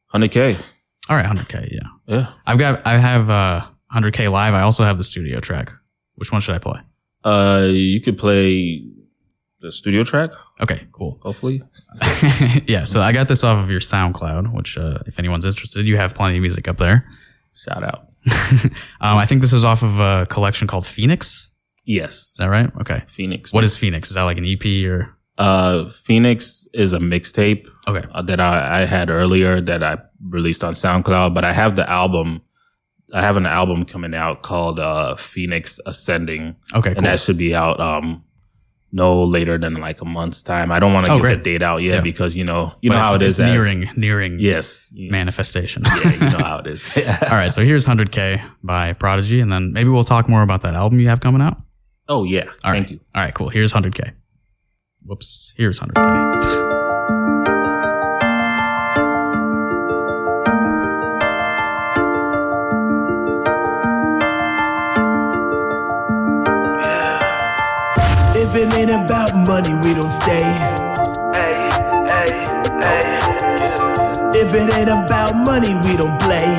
hundred 0.07 0.31
k. 0.31 0.55
All 1.09 1.15
right, 1.17 1.25
100k. 1.25 1.69
Yeah, 1.71 1.79
Yeah. 2.07 2.33
I've 2.45 2.57
got. 2.57 2.85
I 2.85 2.97
have 2.97 3.29
uh, 3.29 3.65
100k 3.93 4.31
live. 4.31 4.53
I 4.53 4.61
also 4.61 4.83
have 4.83 4.97
the 4.97 5.03
studio 5.03 5.39
track. 5.39 5.71
Which 6.15 6.31
one 6.31 6.41
should 6.41 6.55
I 6.55 6.59
play? 6.59 6.79
Uh, 7.23 7.67
you 7.69 7.99
could 7.99 8.17
play 8.17 8.83
the 9.61 9.71
studio 9.71 10.03
track. 10.03 10.31
Okay, 10.61 10.87
cool. 10.91 11.19
Hopefully. 11.23 11.61
yeah, 12.67 12.83
so 12.83 13.01
I 13.01 13.11
got 13.11 13.27
this 13.27 13.43
off 13.43 13.63
of 13.63 13.69
your 13.69 13.79
SoundCloud, 13.79 14.53
which, 14.53 14.77
uh, 14.77 14.99
if 15.07 15.17
anyone's 15.19 15.45
interested, 15.45 15.85
you 15.85 15.97
have 15.97 16.13
plenty 16.15 16.37
of 16.37 16.41
music 16.41 16.67
up 16.67 16.77
there. 16.77 17.07
Shout 17.53 17.83
out. 17.83 18.07
um, 19.01 19.17
I 19.17 19.25
think 19.25 19.41
this 19.41 19.51
was 19.51 19.63
off 19.65 19.83
of 19.83 19.99
a 19.99 20.25
collection 20.29 20.67
called 20.67 20.85
Phoenix. 20.85 21.49
Yes. 21.85 22.13
Is 22.15 22.33
that 22.37 22.47
right? 22.47 22.69
Okay. 22.81 23.03
Phoenix. 23.07 23.51
What 23.53 23.63
is 23.63 23.75
Phoenix? 23.77 24.09
Is 24.09 24.15
that 24.15 24.23
like 24.23 24.37
an 24.37 24.45
EP 24.45 24.63
or? 24.89 25.15
Uh, 25.37 25.89
Phoenix 25.89 26.67
is 26.73 26.93
a 26.93 26.99
mixtape 26.99 27.67
Okay. 27.87 28.07
uh, 28.13 28.21
that 28.23 28.39
I, 28.39 28.81
I 28.81 28.85
had 28.85 29.09
earlier 29.09 29.59
that 29.61 29.83
I 29.83 29.97
released 30.23 30.63
on 30.63 30.73
SoundCloud, 30.73 31.33
but 31.33 31.43
I 31.43 31.53
have 31.53 31.75
the 31.75 31.89
album. 31.89 32.41
I 33.13 33.21
have 33.21 33.37
an 33.37 33.45
album 33.47 33.83
coming 33.83 34.13
out 34.13 34.41
called 34.43 34.79
uh, 34.79 35.15
Phoenix 35.15 35.79
Ascending, 35.85 36.55
Okay, 36.73 36.89
and 36.91 36.97
cool. 36.99 37.03
that 37.03 37.19
should 37.19 37.37
be 37.37 37.53
out 37.55 37.79
um 37.79 38.23
no 38.91 39.23
later 39.23 39.57
than 39.57 39.75
like 39.75 40.01
a 40.01 40.05
month's 40.05 40.43
time. 40.43 40.71
I 40.71 40.79
don't 40.79 40.93
want 40.93 41.05
to 41.05 41.11
Oh, 41.11 41.15
give 41.15 41.21
great. 41.21 41.43
the 41.43 41.53
date 41.53 41.61
out 41.61 41.77
yet 41.77 41.95
Yeah. 41.95 42.01
because 42.01 42.35
you 42.35 42.43
know 42.43 42.73
you 42.81 42.89
But 42.89 42.95
know 42.97 43.01
how 43.01 43.15
it 43.15 43.21
is 43.21 43.39
it's 43.39 43.39
as- 43.39 43.53
nearing, 43.53 43.89
nearing 43.95 44.39
Yes. 44.39 44.91
manifestation. 44.95 45.83
Yeah, 45.85 46.13
you 46.13 46.19
know 46.37 46.43
how 46.45 46.57
it 46.59 46.67
is. 46.67 46.89
All 46.97 47.37
right, 47.37 47.51
so 47.51 47.63
here's 47.63 47.85
100k 47.85 48.41
by 48.63 48.93
Prodagy, 48.93 49.41
and 49.41 49.51
then 49.51 49.71
maybe 49.73 49.89
we'll 49.89 50.03
talk 50.03 50.27
more 50.29 50.41
about 50.43 50.61
that 50.63 50.73
album 50.73 50.99
you 50.99 51.07
have 51.09 51.19
coming 51.21 51.41
out. 51.41 51.57
Oh 52.09 52.23
yeah. 52.25 52.45
All 52.63 52.71
right. 52.71 52.79
Thank 52.79 52.91
you. 52.91 52.99
All 53.15 53.23
right, 53.23 53.33
cool. 53.33 53.49
Here's 53.49 53.71
100k. 53.73 54.11
Whoops. 55.05 55.53
Here's 55.57 55.79
100k. 55.79 56.70
If 68.41 68.55
it 68.55 68.73
ain't 68.73 68.89
about 68.89 69.35
money, 69.45 69.69
we 69.85 69.93
don't 69.93 70.09
stay. 70.09 70.41
Hey, 71.29 71.69
hey, 72.09 72.41
hey. 72.81 73.19
If 74.33 74.55
it 74.57 74.73
ain't 74.75 74.89
about 74.89 75.35
money, 75.45 75.75
we 75.85 75.95
don't 75.95 76.19
play. 76.19 76.57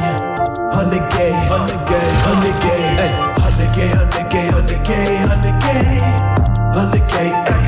100K, 0.79 1.35
100K, 1.51 1.93
100K, 2.23 2.69
hey. 2.99 3.13
100K, 3.35 3.99
100K, 3.99 4.35
100K, 4.55 4.91
100K. 5.27 5.67
100K, 6.71 7.17
hey. 7.51 7.67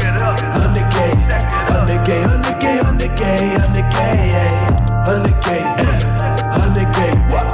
100K, 0.62 1.10
100K, 1.74 2.14
100K, 2.14 2.70
100K, 2.86 3.24
100K, 3.66 3.98
hey. 4.30 4.54
100K, 5.10 5.48
hey. 5.80 5.98
100K, 6.54 6.98
what? 7.32 7.46
100K, 7.50 7.53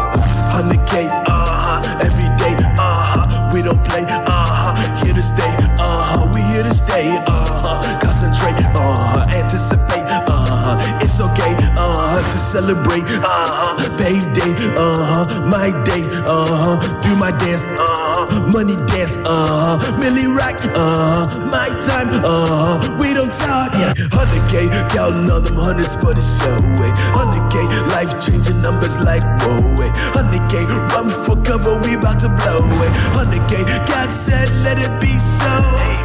celebrate, 12.70 13.02
uh-huh. 13.02 13.74
Payday, 13.98 14.54
uh-huh. 14.78 15.46
My 15.46 15.70
day, 15.84 16.06
uh-huh. 16.06 16.78
Do 17.02 17.16
my 17.16 17.30
dance, 17.30 17.64
uh-huh. 17.64 18.46
Money 18.52 18.76
dance, 18.86 19.16
uh-huh. 19.26 19.98
Milly 19.98 20.26
Rock, 20.26 20.62
uh-huh. 20.62 21.50
My 21.50 21.68
time, 21.86 22.22
uh-huh. 22.22 22.96
We 23.00 23.14
don't 23.14 23.32
talk, 23.42 23.74
yeah. 23.74 23.94
100K, 24.14 24.70
counting 24.94 25.30
all 25.30 25.40
them 25.40 25.56
hundreds 25.56 25.96
for 25.96 26.14
the 26.14 26.22
show, 26.22 26.54
eh. 26.86 26.92
100K, 27.18 27.56
life 27.90 28.12
changing 28.22 28.62
numbers 28.62 28.96
like 29.02 29.22
whoa, 29.42 29.82
eh. 29.82 29.90
100K, 30.14 30.70
run 30.94 31.10
for 31.26 31.36
cover, 31.42 31.74
we 31.82 31.94
about 31.98 32.20
to 32.22 32.28
blow, 32.28 32.62
eh. 32.86 32.90
100K, 33.18 33.66
God 33.90 34.10
said, 34.10 34.46
let 34.62 34.78
it 34.78 34.92
be 35.02 35.18
so. 35.18 35.50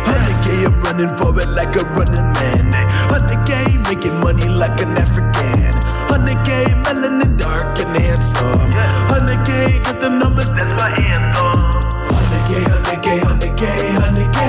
100K, 0.10 0.66
I'm 0.66 0.74
running 0.82 1.14
for 1.18 1.30
it 1.38 1.50
like 1.54 1.76
a 1.78 1.86
running 1.94 2.30
man. 2.42 2.74
100K, 3.14 3.86
making 3.86 4.18
money 4.20 4.50
like 4.50 4.82
an 4.82 4.98
African. 4.98 5.95
100K, 6.10 6.50
melanin 6.84 7.38
dark 7.38 7.80
and 7.80 7.96
handsome. 7.98 8.72
100K, 9.10 9.50
get 9.84 10.00
the 10.02 10.10
numbers, 10.10 10.50
that's 10.56 10.72
my 10.80 10.92
anthem. 10.94 11.60
100K, 12.06 12.52
100K, 12.86 13.08
100K, 13.26 13.64
100K. 14.06 14.40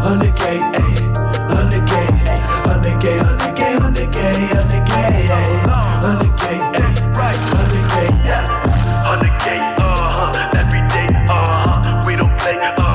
100K, 0.00 0.44
ayy. 0.80 1.00
100K, 1.50 1.94
ayy. 2.20 2.44
100K, 2.68 3.12
100K, 3.40 3.70
100K, 3.80 4.18
100K, 4.54 4.96
ayy. 5.30 5.56
100K, 6.04 6.44
ayy. 6.80 6.94
100K, 7.56 7.96
yeah. 8.24 8.44
100K, 9.04 9.46
uh-huh. 9.78 10.58
Every 10.60 10.82
day, 10.88 11.08
uh-huh. 11.28 12.00
We 12.06 12.12
don't 12.16 12.32
play, 12.40 12.56
uh-huh. 12.56 12.80
Here 12.80 12.89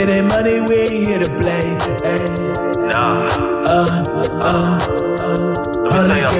it 0.00 0.08
ain't 0.08 0.28
money, 0.28 0.60
we 0.62 0.74
ain't 0.76 1.08
here 1.08 1.18
to 1.18 1.28
play. 1.40 1.76
Ay. 2.04 2.24
Nah. 2.88 3.28
Uh, 3.68 4.04
uh, 4.40 4.78
uh, 4.80 5.40
hundred 5.92 6.24
K, 6.30 6.36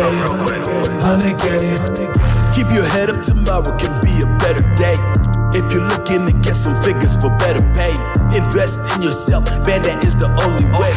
hundred 1.05 1.37
K. 1.39 2.09
Keep 2.55 2.73
your 2.73 2.85
head 2.85 3.11
up, 3.11 3.23
tomorrow 3.23 3.77
can 3.77 3.93
be 4.01 4.23
a 4.23 4.29
better 4.39 4.65
day. 4.77 4.97
If 5.53 5.73
you're 5.73 5.85
looking 5.85 6.27
to 6.27 6.33
get 6.41 6.57
some 6.57 6.81
figures 6.83 7.21
for 7.21 7.29
better 7.39 7.61
pay, 7.75 7.95
invest 8.35 8.81
in 8.95 9.03
yourself, 9.03 9.45
man, 9.67 9.83
that 9.83 10.05
is 10.05 10.17
the 10.17 10.29
only 10.47 10.67
way. 10.79 10.93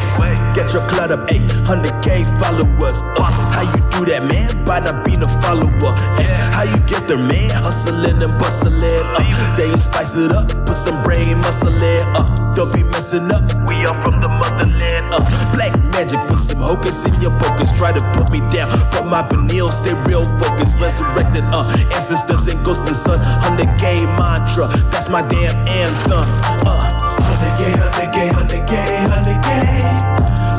Get 0.54 0.74
your 0.74 0.86
clout 0.88 1.12
up, 1.12 1.26
800k 1.30 2.30
followers. 2.38 3.00
Uh, 3.18 3.26
how 3.54 3.66
you 3.66 3.82
do 3.94 4.06
that, 4.12 4.22
man? 4.22 4.46
By 4.66 4.80
not 4.80 5.06
being 5.06 5.22
a 5.22 5.30
follower. 5.42 5.94
Ay, 6.22 6.30
how 6.54 6.64
you 6.64 6.78
get 6.86 7.08
there, 7.08 7.18
man? 7.18 7.50
Hustling 7.58 8.22
and 8.22 8.38
bustling. 8.38 8.78
Uh, 8.78 9.26
then 9.58 9.70
you 9.74 9.78
spice 9.78 10.16
it 10.16 10.32
up, 10.32 10.48
put 10.66 10.78
some 10.78 11.02
brain 11.02 11.42
muscle 11.42 11.74
in. 11.74 12.06
Uh, 12.14 12.26
don't 12.54 12.70
be 12.74 12.86
messing 12.94 13.32
up. 13.34 13.42
We 13.66 13.82
are 13.86 13.98
from 14.06 14.22
the 14.22 14.30
motherland. 14.30 15.10
Uh, 15.10 15.22
black 15.58 15.74
magic, 15.98 16.22
put 16.30 16.38
some 16.38 16.62
hocus 16.62 17.06
in 17.10 17.18
your 17.18 17.34
focus. 17.42 17.74
Try 17.74 17.92
to 17.92 18.02
put 18.14 18.30
me 18.30 18.40
down, 18.54 18.70
but 18.94 19.10
my 19.10 19.26
pineal 19.26 19.70
stay 19.70 19.98
real 20.06 20.26
focused. 20.38 20.78
Resurrected, 20.78 21.44
uh, 21.50 21.66
ancestors 21.98 22.46
and 22.46 22.64
ghosts 22.64 22.86
and 22.86 22.98
son. 22.98 23.20
100k 23.42 24.06
mantra, 24.18 24.70
that's 24.94 25.10
my 25.10 25.26
damn 25.26 25.56
anthem. 25.66 26.30
Uh, 26.66 27.03
100k, 27.34 27.62
100k, 27.80 28.18
100k, 28.30 28.70
100k, 29.10 29.48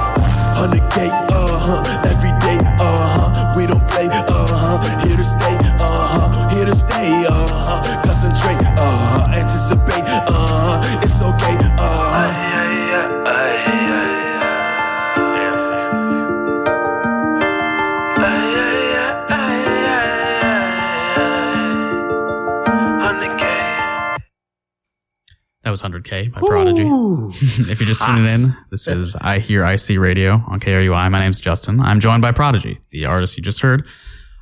100k, 0.55 0.97
uh 1.11 1.43
huh, 1.59 2.07
every 2.07 2.31
day, 2.39 2.57
uh 2.79 2.95
huh, 3.11 3.51
we 3.57 3.63
don't 3.67 3.83
play, 3.91 4.07
uh 4.07 4.23
huh, 4.23 4.79
here 5.05 5.17
to 5.17 5.23
stay, 5.23 5.55
uh 5.79 5.83
huh, 5.83 6.49
here 6.49 6.65
to 6.65 6.75
stay, 6.75 7.25
uh 7.27 7.70
That 25.71 25.89
was 25.89 26.03
100K 26.03 26.33
by 26.33 26.41
Prodagy. 26.41 27.69
if 27.69 27.79
you're 27.79 27.87
just 27.87 28.01
tuning 28.01 28.25
in, 28.25 28.41
this 28.71 28.89
is 28.89 29.15
iHearIC 29.15 30.01
Radio 30.01 30.43
on 30.49 30.59
KRUI. 30.59 31.09
My 31.09 31.19
name's 31.19 31.39
Justin. 31.39 31.79
I'm 31.79 32.01
joined 32.01 32.21
by 32.21 32.33
Prodagy, 32.33 32.79
the 32.89 33.05
artist 33.05 33.37
you 33.37 33.43
just 33.43 33.61
heard. 33.61 33.87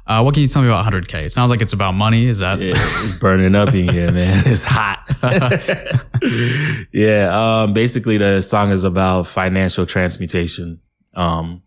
Uh, 0.08 0.24
what 0.24 0.34
can 0.34 0.42
you 0.42 0.50
tell 0.50 0.64
me 0.64 0.70
about 0.70 0.92
100K? 0.92 1.26
It 1.26 1.32
sounds 1.32 1.52
like 1.52 1.62
it's 1.62 1.72
about 1.72 1.92
money. 1.92 2.26
Is 2.26 2.40
that? 2.40 2.60
Yeah, 2.60 2.74
it's 2.76 3.12
burning 3.12 3.54
up 3.54 3.76
in 3.76 3.90
here, 3.90 4.12
man. 4.12 4.44
It's 4.48 4.64
hot. 4.64 5.08
yeah. 6.92 7.62
Um, 7.62 7.74
basically 7.74 8.18
the 8.18 8.42
song 8.42 8.72
is 8.72 8.84
about 8.84 9.28
financial 9.28 9.86
transmutation, 9.86 10.80
um, 11.14 11.62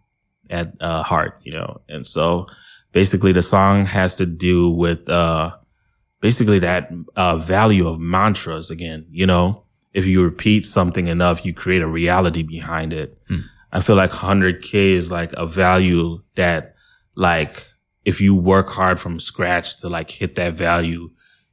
at, 0.50 0.72
uh, 0.80 1.04
heart, 1.04 1.38
you 1.44 1.52
know, 1.52 1.82
and 1.88 2.04
so 2.04 2.48
basically 2.90 3.30
the 3.30 3.42
song 3.42 3.86
has 3.86 4.16
to 4.16 4.26
do 4.26 4.70
with, 4.70 5.08
uh, 5.08 5.52
basically 6.22 6.60
that, 6.60 6.90
uh, 7.16 7.36
value 7.36 7.86
of 7.86 8.00
mantras 8.00 8.70
again, 8.70 9.04
you 9.10 9.26
know, 9.26 9.64
if 9.92 10.06
you 10.06 10.22
repeat 10.22 10.64
something 10.64 11.06
enough, 11.08 11.44
you 11.44 11.52
create 11.52 11.82
a 11.82 11.86
reality 11.86 12.42
behind 12.42 12.94
it. 12.94 13.18
I 13.72 13.80
feel 13.82 13.96
like 13.96 14.10
100K 14.10 14.92
is 14.92 15.10
like 15.10 15.34
a 15.34 15.46
value 15.46 16.22
that 16.36 16.74
like, 17.14 17.66
if 18.04 18.20
you 18.20 18.34
work 18.34 18.70
hard 18.70 18.98
from 18.98 19.20
scratch 19.20 19.76
to 19.80 19.88
like 19.88 20.10
hit 20.10 20.34
that 20.36 20.54
value, 20.54 21.10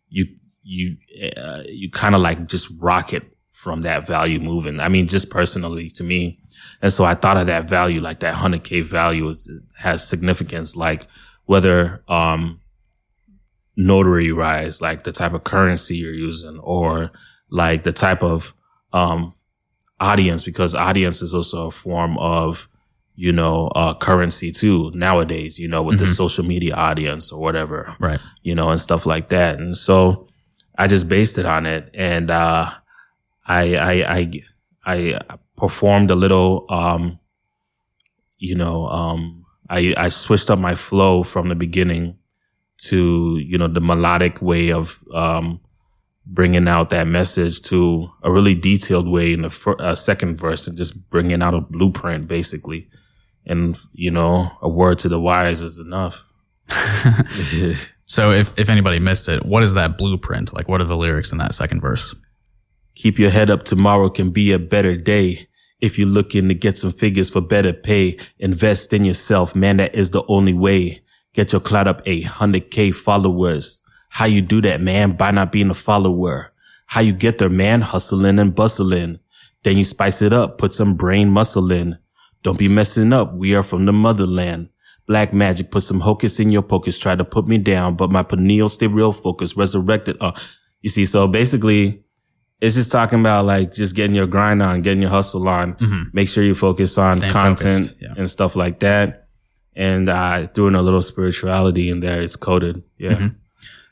you, 0.08 0.26
you, 0.64 0.98
uh, 1.36 1.64
you 1.66 1.90
kind 1.92 2.16
of 2.16 2.22
like 2.22 2.48
just 2.48 2.70
rocket 2.80 3.24
from 3.52 3.82
that 3.82 4.08
value 4.08 4.40
moving. 4.40 4.80
I 4.80 4.88
mean, 4.88 5.08
just 5.08 5.30
personally 5.30 5.90
to 5.90 6.04
me. 6.04 6.40
And 6.82 6.94
so 6.94 7.04
I 7.04 7.16
thought 7.16 7.38
of 7.38 7.48
that 7.48 7.70
value, 7.70 8.00
like 8.00 8.20
that 8.20 8.36
100K 8.36 8.86
value 8.86 9.28
is, 9.28 9.52
has 9.78 10.08
significance, 10.08 10.76
like 10.76 11.08
whether, 11.46 12.04
um, 12.08 12.59
notary 13.80 14.32
rise, 14.32 14.82
like 14.82 15.04
the 15.04 15.12
type 15.14 15.34
of 15.34 15.44
currency 15.46 15.96
you're 15.98 16.14
using 16.14 16.60
or 16.60 17.12
like 17.50 17.84
the 17.84 17.94
type 17.94 18.22
of, 18.22 18.54
um, 18.94 19.32
audience, 20.02 20.44
because 20.44 20.76
audience 20.76 21.22
is 21.22 21.34
also 21.34 21.68
a 21.68 21.72
form 21.72 22.18
of, 22.18 22.68
you 23.16 23.32
know, 23.32 23.68
uh, 23.76 23.94
currency 23.96 24.52
too 24.52 24.92
nowadays, 24.94 25.58
you 25.60 25.68
know, 25.68 25.82
with 25.84 25.98
the 26.00 26.06
Mhm. 26.06 26.16
social 26.16 26.46
media 26.46 26.74
audience 26.76 27.32
or 27.32 27.40
whatever, 27.42 27.96
Right. 28.00 28.20
you 28.44 28.54
know, 28.54 28.70
and 28.70 28.80
stuff 28.82 29.06
like 29.06 29.30
that. 29.30 29.60
And 29.60 29.76
so 29.76 30.28
I 30.78 30.88
just 30.88 31.08
based 31.10 31.38
it 31.38 31.46
on 31.46 31.66
it. 31.66 31.90
And, 31.94 32.30
uh, 32.32 32.70
I, 33.46 33.76
I, 33.76 33.94
I, 34.20 34.42
I 34.86 35.20
performed 35.58 36.12
a 36.12 36.16
little, 36.16 36.66
um, 36.70 37.20
you 38.38 38.56
know, 38.56 38.88
um, 38.90 39.46
I, 39.70 39.94
I 39.98 40.10
switched 40.10 40.50
up 40.52 40.60
my 40.60 40.76
flow 40.76 41.24
from 41.24 41.50
the 41.50 41.56
beginning 41.56 42.16
to, 42.84 43.38
you 43.38 43.58
know, 43.58 43.68
the 43.68 43.82
melodic 43.82 44.42
way 44.42 44.72
of, 44.72 45.04
um, 45.14 45.60
bringing 46.26 46.68
out 46.68 46.90
that 46.92 47.08
message 47.08 47.62
to 47.64 48.08
a 48.24 48.32
really 48.32 48.54
detailed 48.54 49.08
way 49.08 49.34
in 49.34 49.42
the 49.42 49.50
fir- 49.50 49.76
uh, 49.80 49.96
second 49.96 50.38
verse 50.38 50.68
and 50.68 50.78
just 50.78 51.10
bringing 51.10 51.42
out 51.42 51.54
a 51.56 51.62
blueprint 51.62 52.28
basically. 52.28 52.88
And, 53.46 53.78
you 53.94 54.12
know, 54.12 54.52
a 54.62 54.70
word 54.70 55.00
to 55.00 55.10
the 55.10 55.20
wise 55.20 55.64
is 55.64 55.80
enough. 55.80 56.26
So 58.06 58.32
if, 58.32 58.58
if 58.58 58.70
anybody 58.70 59.00
missed 59.00 59.28
it, 59.28 59.46
what 59.46 59.64
is 59.64 59.76
that 59.76 59.98
blueprint? 59.98 60.54
Like, 60.54 60.68
what 60.68 60.82
are 60.82 60.86
the 60.86 60.98
lyrics 60.98 61.32
in 61.32 61.38
that 61.38 61.54
second 61.54 61.80
verse? 61.80 62.16
Keep 62.96 63.20
your 63.20 63.30
head 63.30 63.52
up. 63.52 63.64
Tomorrow 63.64 64.10
can 64.10 64.32
be 64.32 64.52
a 64.52 64.60
better 64.60 64.98
day. 64.98 65.48
If 65.80 65.98
you're 65.98 66.08
looking 66.08 66.48
to 66.48 66.56
get 66.56 66.76
some 66.76 66.92
figures 66.92 67.30
for 67.30 67.40
better 67.40 67.72
pay, 67.72 68.18
invest 68.40 68.94
in 68.94 69.04
yourself. 69.04 69.56
Man, 69.56 69.78
that 69.78 69.96
is 69.96 70.12
the 70.12 70.24
only 70.28 70.54
way. 70.54 71.02
Get 71.34 71.52
your 71.54 71.62
clout 71.62 71.88
up 71.88 72.04
800k 72.06 72.94
followers. 72.96 73.82
How 74.10 74.26
you 74.26 74.42
do 74.42 74.62
that, 74.62 74.82
man? 74.82 75.12
By 75.12 75.32
not 75.32 75.52
being 75.52 75.70
a 75.70 75.74
follower. 75.76 76.52
How 76.88 77.02
you 77.02 77.14
get 77.14 77.38
there, 77.38 77.50
man? 77.50 77.82
Hustling 77.82 78.40
and 78.40 78.56
bustling. 78.56 79.20
Then 79.64 79.78
you 79.78 79.84
spice 79.84 80.22
it 80.22 80.34
up. 80.34 80.58
Put 80.58 80.74
some 80.74 80.96
brain 80.96 81.30
muscle 81.30 81.72
in. 81.72 81.98
Don't 82.42 82.58
be 82.58 82.68
messing 82.68 83.14
up. 83.14 83.34
We 83.34 83.54
are 83.54 83.64
from 83.64 83.86
the 83.86 83.94
motherland. 83.94 84.70
Black 85.06 85.34
magic, 85.34 85.72
put 85.72 85.82
some 85.84 86.00
hocus 86.02 86.40
in 86.40 86.50
your 86.50 86.62
pocus. 86.62 86.98
Try 86.98 87.16
to 87.16 87.26
put 87.26 87.48
me 87.48 87.58
down, 87.58 87.96
but 87.96 88.12
my 88.12 88.22
pineal 88.24 88.70
stay 88.70 88.88
real 88.88 89.12
focused. 89.12 89.58
Resurrected. 89.58 90.18
Uh, 90.22 90.32
you 90.82 90.90
see, 90.90 91.04
so 91.06 91.28
basically, 91.28 92.04
it's 92.62 92.76
just 92.76 92.92
talking 92.92 93.20
about 93.20 93.46
like 93.46 93.74
just 93.74 93.96
getting 93.96 94.16
your 94.16 94.28
grind 94.28 94.62
on, 94.62 94.82
getting 94.82 95.02
your 95.02 95.10
hustle 95.12 95.48
on. 95.48 95.74
Mhm. 95.76 96.14
Make 96.14 96.30
sure 96.30 96.44
you 96.44 96.54
focus 96.54 96.98
on 96.98 97.16
Staying 97.18 97.32
content 97.32 97.96
yeah. 98.00 98.14
and 98.18 98.30
stuff 98.30 98.56
like 98.56 98.80
that. 98.82 99.29
And 99.80 100.10
uh, 100.10 100.48
threw 100.48 100.68
in 100.68 100.76
a 100.76 100.82
little 100.82 101.02
spirituality 101.02 101.90
in 101.90 102.02
there. 102.02 102.20
It's 102.22 102.36
coded. 102.36 102.84
Yeah. 102.98 103.14
Mhm. 103.14 103.36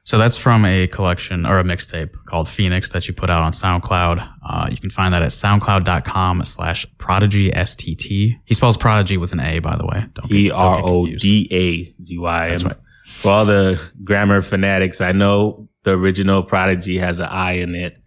So 0.03 0.17
that's 0.17 0.35
from 0.37 0.65
a 0.65 0.87
collection 0.87 1.45
or 1.45 1.59
a 1.59 1.63
mixtape 1.63 2.11
called 2.25 2.47
Phoenix 2.49 2.91
that 2.91 3.07
you 3.07 3.13
put 3.13 3.29
out 3.29 3.41
on 3.41 3.51
SoundCloud. 3.51 4.25
Uh, 4.45 4.67
you 4.69 4.77
can 4.77 4.89
find 4.89 5.13
that 5.13 5.21
at 5.21 5.31
soundcloud.com 5.31 6.43
slash 6.45 6.85
prodagy 6.97 7.51
STT. 7.53 8.37
He 8.45 8.53
spells 8.53 8.75
prodigy 8.77 9.17
with 9.17 9.31
an 9.33 9.39
A, 9.39 9.59
by 9.59 9.75
the 9.77 9.85
way. 9.85 10.05
P 10.29 10.51
R 10.51 10.81
O. 10.83 11.05
D 11.07 11.47
A 11.51 12.03
G 12.03 12.17
Y. 12.17 12.49
That's 12.49 12.63
right. 12.65 12.75
For 13.05 13.31
all 13.31 13.45
the 13.45 13.81
grammar 14.03 14.41
fanatics, 14.41 14.99
I 15.01 15.11
know 15.13 15.67
the 15.83 15.91
original 15.91 16.43
Prodigy 16.43 16.97
has 16.97 17.19
an 17.21 17.27
I 17.29 17.53
in 17.53 17.75
it. 17.75 17.97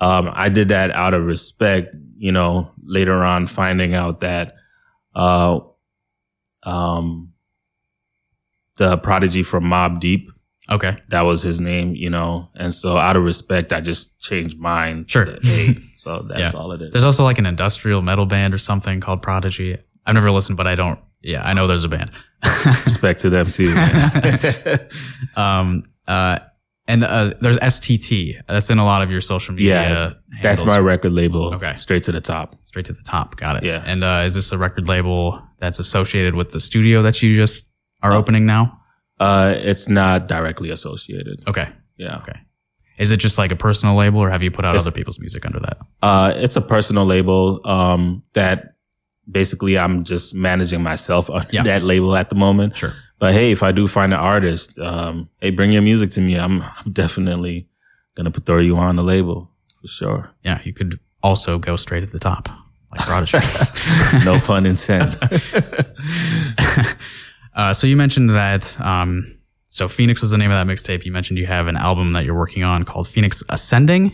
Um, 0.00 0.28
I 0.32 0.48
did 0.48 0.68
that 0.68 0.90
out 0.90 1.14
of 1.14 1.24
respect, 1.24 1.94
you 2.18 2.32
know, 2.32 2.72
later 2.84 3.22
on 3.22 3.46
finding 3.46 3.94
out 3.94 4.20
that, 4.20 4.54
uh, 5.14 5.60
um, 6.62 7.32
the 8.76 8.96
Prodigy 8.98 9.42
from 9.42 9.64
Mobb 9.64 10.00
Deep, 10.00 10.30
Okay. 10.70 10.96
that 11.08 11.22
was 11.22 11.42
his 11.42 11.60
name, 11.60 11.94
you 11.94 12.10
know, 12.10 12.48
and 12.54 12.72
so 12.72 12.96
out 12.96 13.16
of 13.16 13.24
respect, 13.24 13.72
I 13.72 13.80
just 13.80 14.18
changed 14.20 14.58
mine. 14.58 15.04
Sure. 15.08 15.36
so 15.96 16.24
that's 16.28 16.54
Yeah. 16.54 16.60
all 16.60 16.72
it 16.72 16.80
is. 16.82 16.92
There's 16.92 17.04
also 17.04 17.24
like 17.24 17.38
an 17.38 17.46
industrial 17.46 18.02
metal 18.02 18.26
band 18.26 18.54
or 18.54 18.58
something 18.58 19.00
called 19.00 19.20
Prodigy. 19.22 19.76
I've 20.06 20.14
never 20.14 20.30
listened, 20.30 20.56
but 20.56 20.66
I 20.66 20.74
don't. 20.76 20.98
Yeah, 21.22 21.42
I 21.44 21.52
know 21.52 21.66
there's 21.66 21.84
a 21.84 21.88
band. 21.88 22.10
Respect 22.84 23.20
to 23.20 23.30
them 23.30 23.50
too. 23.50 23.74
um, 25.36 25.82
uh, 26.06 26.38
and 26.90 27.04
uh, 27.04 27.32
there's 27.40 27.58
STT. 27.58 28.40
That's 28.48 28.68
in 28.70 28.78
a 28.78 28.84
lot 28.84 29.02
of 29.02 29.10
your 29.10 29.20
social 29.20 29.54
media. 29.54 29.74
yeah, 29.74 30.12
that's 30.42 30.60
handles. 30.60 30.66
my 30.66 30.78
record 30.78 31.12
label. 31.12 31.54
Okay. 31.54 31.74
Straight 31.76 32.02
to 32.04 32.12
the 32.12 32.20
top. 32.20 32.56
Straight 32.64 32.86
to 32.86 32.92
the 32.92 33.02
top. 33.02 33.36
Got 33.36 33.56
it. 33.58 33.64
Yeah. 33.64 33.82
And 33.86 34.02
uh, 34.04 34.22
is 34.26 34.34
this 34.34 34.52
a 34.52 34.58
record 34.58 34.88
label 34.88 35.40
that's 35.58 35.78
associated 35.78 36.34
with 36.34 36.50
the 36.52 36.60
studio 36.60 37.02
that 37.02 37.22
you 37.22 37.36
just 37.36 37.66
Oh. 38.02 38.08
are 38.08 38.12
opening 38.14 38.46
now? 38.46 38.78
Uh, 39.18 39.54
it's 39.56 39.88
not 39.88 40.26
directly 40.28 40.70
associated. 40.70 41.42
Okay. 41.46 41.68
Yeah. 41.98 42.16
Okay. 42.18 42.38
Is 42.98 43.10
it 43.10 43.18
just 43.18 43.36
like 43.38 43.52
a 43.52 43.56
personal 43.56 43.94
label, 43.94 44.20
or 44.20 44.30
have 44.30 44.42
you 44.42 44.50
put 44.50 44.64
out 44.64 44.74
It's- 44.74 44.86
other 44.86 44.94
people's 44.96 45.18
music 45.18 45.44
under 45.46 45.60
that? 45.60 45.76
Uh, 46.02 46.32
it's 46.36 46.56
a 46.56 46.60
personal 46.62 47.04
label, 47.06 47.60
um, 47.64 48.22
that 48.34 48.74
basically 49.30 49.78
I'm 49.78 50.04
just 50.04 50.34
managing 50.34 50.82
myself 50.82 51.28
on 51.30 51.46
Yeah. 51.50 51.62
that 51.70 51.82
label 51.82 52.16
at 52.16 52.28
the 52.30 52.34
moment. 52.36 52.76
Sure. 52.76 52.94
But 53.20 53.32
hey, 53.34 53.52
if 53.52 53.62
I 53.62 53.70
do 53.70 53.86
find 53.86 54.12
an 54.12 54.18
artist, 54.18 54.78
um, 54.80 55.28
hey, 55.40 55.50
bring 55.50 55.70
your 55.70 55.82
music 55.82 56.10
to 56.12 56.20
me. 56.20 56.34
I'm, 56.34 56.62
I'm 56.62 56.92
definitely 56.92 57.68
gonna 58.16 58.30
put, 58.30 58.46
throw 58.46 58.58
you 58.58 58.76
on 58.78 58.96
the 58.96 59.04
label 59.04 59.50
for 59.80 59.86
sure. 59.86 60.30
Yeah, 60.42 60.60
you 60.64 60.72
could 60.72 60.98
also 61.22 61.58
go 61.58 61.76
straight 61.76 62.02
at 62.02 62.12
the 62.12 62.18
top, 62.18 62.48
like 62.90 63.00
Prodigy. 63.06 63.38
no 64.24 64.40
pun 64.40 64.64
intended. 64.66 65.18
uh, 67.54 67.72
so 67.74 67.86
you 67.86 67.96
mentioned 67.96 68.30
that. 68.30 68.80
Um, 68.80 69.26
so 69.66 69.86
Phoenix 69.86 70.20
was 70.20 70.32
the 70.32 70.38
name 70.38 70.50
of 70.50 70.56
that 70.56 70.72
mixtape. 70.72 71.04
You 71.04 71.12
mentioned 71.12 71.38
you 71.38 71.46
have 71.46 71.68
an 71.68 71.76
album 71.76 72.12
that 72.14 72.24
you're 72.24 72.36
working 72.36 72.64
on 72.64 72.84
called 72.84 73.06
Phoenix 73.06 73.44
Ascending. 73.50 74.12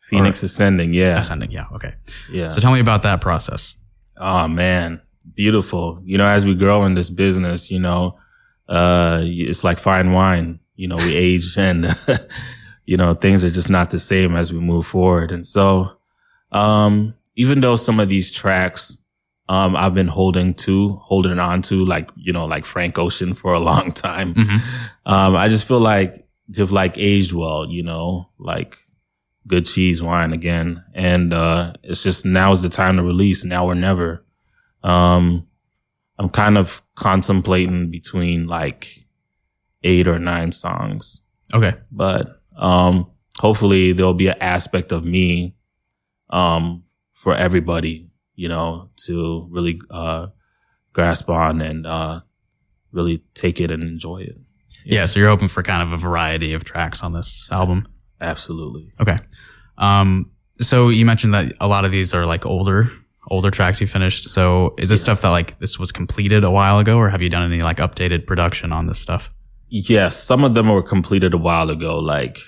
Phoenix 0.00 0.42
Or- 0.42 0.46
Ascending, 0.46 0.94
yeah. 0.94 1.20
Ascending, 1.20 1.50
yeah, 1.50 1.66
okay. 1.74 1.94
Yeah. 2.30 2.48
So 2.48 2.60
tell 2.60 2.72
me 2.72 2.80
about 2.80 3.02
that 3.02 3.20
process. 3.20 3.74
Oh 4.16 4.48
man, 4.48 5.02
beautiful. 5.34 6.00
You 6.02 6.16
know, 6.16 6.26
as 6.26 6.46
we 6.46 6.54
grow 6.54 6.84
in 6.84 6.94
this 6.94 7.10
business, 7.10 7.70
you 7.70 7.78
know, 7.78 8.18
uh, 8.68 9.20
it's 9.22 9.64
like 9.64 9.78
fine 9.78 10.12
wine. 10.12 10.60
You 10.74 10.88
know, 10.88 10.96
we 10.96 11.14
age 11.14 11.56
and, 11.58 11.96
you 12.84 12.96
know, 12.96 13.14
things 13.14 13.44
are 13.44 13.50
just 13.50 13.70
not 13.70 13.90
the 13.90 13.98
same 13.98 14.36
as 14.36 14.52
we 14.52 14.60
move 14.60 14.86
forward. 14.86 15.32
And 15.32 15.44
so, 15.44 15.98
um, 16.52 17.14
even 17.34 17.60
though 17.60 17.76
some 17.76 18.00
of 18.00 18.08
these 18.08 18.30
tracks, 18.30 18.98
um, 19.48 19.76
I've 19.76 19.94
been 19.94 20.08
holding 20.08 20.54
to, 20.54 20.96
holding 21.02 21.38
on 21.38 21.62
to, 21.62 21.84
like, 21.84 22.10
you 22.16 22.32
know, 22.32 22.46
like 22.46 22.64
Frank 22.64 22.98
Ocean 22.98 23.34
for 23.34 23.52
a 23.52 23.58
long 23.70 23.92
time. 23.92 24.34
Um, 25.04 25.36
I 25.36 25.48
just 25.48 25.68
feel 25.68 25.78
like 25.80 26.26
they've 26.48 26.70
like 26.70 26.98
aged 26.98 27.32
well, 27.32 27.66
you 27.66 27.82
know, 27.82 28.30
like 28.38 28.76
good 29.46 29.66
cheese 29.66 30.02
wine 30.02 30.32
again. 30.32 30.82
And, 30.94 31.32
uh, 31.32 31.74
it's 31.82 32.02
just 32.02 32.24
now 32.26 32.50
is 32.52 32.62
the 32.62 32.68
time 32.68 32.96
to 32.96 33.02
release 33.02 33.44
now 33.44 33.66
or 33.66 33.74
never. 33.74 34.24
Um, 34.82 35.45
I'm 36.18 36.28
kind 36.30 36.56
of 36.58 36.82
contemplating 36.94 37.90
between 37.90 38.46
like 38.46 38.88
eight 39.82 40.08
or 40.08 40.18
nine 40.18 40.50
songs, 40.52 41.22
Okay. 41.52 41.74
but, 41.92 42.28
um, 42.56 43.10
hopefully 43.38 43.92
there'll 43.92 44.14
be 44.14 44.28
an 44.28 44.36
aspect 44.40 44.92
of 44.92 45.04
me, 45.04 45.54
um, 46.30 46.84
for 47.12 47.34
everybody, 47.34 48.10
you 48.34 48.48
know, 48.48 48.90
to 49.06 49.46
really, 49.50 49.80
uh, 49.90 50.28
grasp 50.92 51.28
on 51.28 51.60
and, 51.60 51.86
uh, 51.86 52.20
really 52.92 53.22
take 53.34 53.60
it 53.60 53.70
and 53.70 53.82
enjoy 53.82 54.18
it. 54.22 54.38
Yeah. 54.86 55.04
so 55.06 55.18
you're 55.20 55.28
hoping 55.28 55.48
for 55.48 55.62
kind 55.62 55.82
of 55.82 55.92
a 55.92 55.96
variety 55.96 56.52
of 56.54 56.64
tracks 56.64 57.02
on 57.02 57.12
this 57.12 57.48
album. 57.52 57.86
Absolutely. 58.20 58.92
Okay. 59.00 59.16
Um, 59.78 60.30
so 60.60 60.88
you 60.88 61.04
mentioned 61.04 61.34
that 61.34 61.52
a 61.60 61.68
lot 61.68 61.84
of 61.84 61.90
these 61.92 62.14
are 62.14 62.24
like 62.24 62.46
older, 62.46 62.90
older 63.28 63.50
tracks 63.50 63.80
you 63.80 63.86
finished. 63.86 64.24
So 64.24 64.74
is 64.78 64.88
this 64.88 65.00
stuff 65.00 65.20
that 65.22 65.30
like 65.30 65.58
this 65.58 65.78
was 65.78 65.92
completed 65.92 66.44
a 66.44 66.50
while 66.50 66.78
ago, 66.78 66.96
or 66.98 67.08
have 67.08 67.22
you 67.22 67.28
done 67.30 67.50
any 67.50 67.62
like 67.62 67.78
updated 67.78 68.26
production 68.26 68.72
on 68.72 68.86
this 68.86 68.98
stuff? 68.98 69.30
Yes, 69.68 70.22
some 70.22 70.44
of 70.44 70.54
them 70.54 70.68
were 70.68 70.82
completed 70.82 71.34
a 71.34 71.38
while 71.38 71.70
ago. 71.70 71.98
Like, 71.98 72.38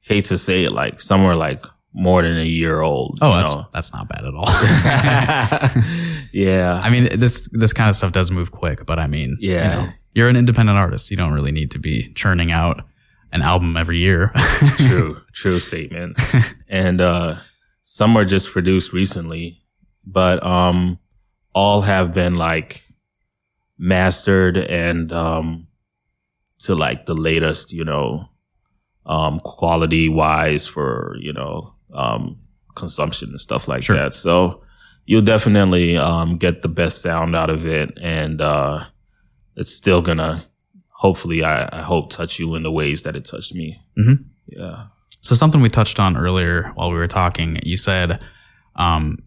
hate 0.00 0.24
to 0.26 0.38
say 0.38 0.64
it, 0.64 0.72
like 0.72 1.00
some 1.00 1.24
were 1.24 1.36
like 1.36 1.62
more 1.94 2.22
than 2.22 2.36
a 2.38 2.44
year 2.44 2.80
old. 2.80 3.18
Oh, 3.22 3.34
that's 3.36 3.52
know? 3.52 3.66
that's 3.72 3.92
not 3.92 4.08
bad 4.08 4.24
at 4.24 4.34
all. 4.34 4.48
yeah. 6.32 6.80
I 6.82 6.90
mean, 6.90 7.08
this 7.18 7.48
this 7.52 7.72
kind 7.72 7.88
of 7.90 7.96
stuff 7.96 8.12
does 8.12 8.30
move 8.30 8.50
quick, 8.50 8.84
but 8.86 8.98
I 8.98 9.06
mean, 9.06 9.36
Yeah. 9.40 9.64
you 9.64 9.70
know, 9.86 9.92
you're 10.14 10.28
an 10.28 10.36
independent 10.36 10.78
artist. 10.78 11.10
You 11.10 11.16
don't 11.16 11.32
really 11.32 11.52
need 11.52 11.70
to 11.72 11.78
be 11.78 12.12
churning 12.14 12.52
out 12.52 12.82
an 13.32 13.42
album 13.42 13.76
every 13.76 13.98
year. 13.98 14.30
true, 14.76 15.20
true 15.32 15.58
statement. 15.58 16.18
and 16.68 17.00
uh 17.00 17.36
some 17.82 18.16
are 18.16 18.24
just 18.24 18.50
produced 18.50 18.92
recently, 18.92 19.62
but 20.06 20.44
um 20.44 20.98
all 21.52 21.82
have 21.82 22.12
been 22.12 22.34
like 22.34 22.82
mastered 23.78 24.56
and 24.56 25.12
um 25.12 25.66
to 26.58 26.74
like 26.74 27.06
the 27.06 27.14
latest, 27.14 27.72
you 27.72 27.84
know, 27.84 28.28
um 29.04 29.40
quality 29.40 30.08
wise 30.08 30.66
for, 30.66 31.16
you 31.20 31.32
know, 31.32 31.74
um 31.92 32.38
consumption 32.74 33.30
and 33.30 33.40
stuff 33.40 33.68
like 33.68 33.82
Sure. 33.82 33.96
that. 33.96 34.14
So 34.14 34.62
you'll 35.04 35.22
definitely 35.22 35.96
um 35.96 36.36
get 36.38 36.62
the 36.62 36.68
best 36.68 37.00
sound 37.02 37.36
out 37.36 37.50
of 37.50 37.66
it 37.66 37.96
and 38.00 38.40
uh 38.40 38.84
it's 39.56 39.72
still 39.72 40.02
gonna 40.02 40.44
hopefully 40.90 41.42
I, 41.44 41.68
I 41.78 41.82
hope 41.82 42.10
touch 42.10 42.38
you 42.38 42.54
in 42.54 42.62
the 42.62 42.72
ways 42.72 43.02
that 43.02 43.16
it 43.16 43.24
touched 43.24 43.54
me. 43.54 43.80
Mhm. 43.98 44.24
Yeah. 44.48 44.86
So 45.20 45.34
something 45.34 45.60
we 45.60 45.68
touched 45.68 45.98
on 45.98 46.16
earlier 46.16 46.70
while 46.74 46.90
we 46.90 46.96
were 46.96 47.08
talking, 47.08 47.58
you 47.64 47.76
said 47.76 48.22
um, 48.76 49.18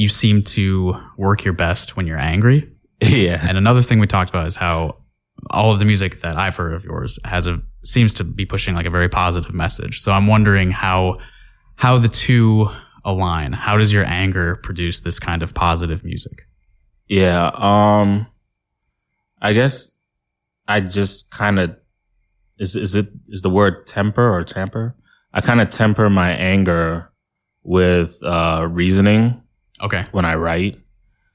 you 0.00 0.08
seem 0.08 0.42
to 0.42 0.94
work 1.18 1.44
your 1.44 1.52
best 1.52 1.96
when 1.96 2.06
you're 2.06 2.18
angry. 2.18 2.68
Yeah. 3.02 3.42
And 3.48 3.56
another 3.56 3.80
thing 3.80 3.98
we 3.98 4.06
talked 4.06 4.28
about 4.28 4.46
is 4.46 4.56
how 4.56 4.98
all 5.52 5.72
of 5.72 5.78
the 5.78 5.86
music 5.86 6.20
that 6.20 6.36
I've 6.36 6.54
heard 6.54 6.74
of 6.74 6.84
yours 6.84 7.18
has 7.24 7.46
a 7.46 7.62
seems 7.82 8.12
to 8.12 8.24
be 8.24 8.44
pushing 8.44 8.74
like 8.74 8.84
a 8.84 8.90
very 8.90 9.08
positive 9.08 9.54
message. 9.54 10.02
So 10.02 10.12
I'm 10.12 10.26
wondering 10.26 10.70
how 10.70 11.16
how 11.76 11.96
the 11.96 12.08
two 12.08 12.68
align. 13.02 13.54
How 13.54 13.78
does 13.78 13.90
your 13.90 14.04
anger 14.04 14.56
produce 14.56 15.00
this 15.00 15.18
kind 15.18 15.42
of 15.42 15.54
positive 15.54 16.04
music? 16.04 16.42
Yeah. 17.08 17.50
Um 17.54 18.26
I 19.40 19.54
guess 19.54 19.90
I 20.68 20.80
just 20.80 21.30
kind 21.30 21.58
of 21.58 21.74
is 22.58 22.76
is 22.76 22.94
it 22.94 23.08
is 23.30 23.40
the 23.40 23.48
word 23.48 23.86
temper 23.86 24.30
or 24.30 24.44
tamper? 24.44 24.94
I 25.32 25.40
kind 25.40 25.62
of 25.62 25.70
temper 25.70 26.10
my 26.10 26.32
anger 26.32 27.10
with 27.62 28.18
uh 28.22 28.68
reasoning 28.70 29.40
Okay. 29.82 30.04
when 30.12 30.24
I 30.24 30.34
write. 30.34 30.80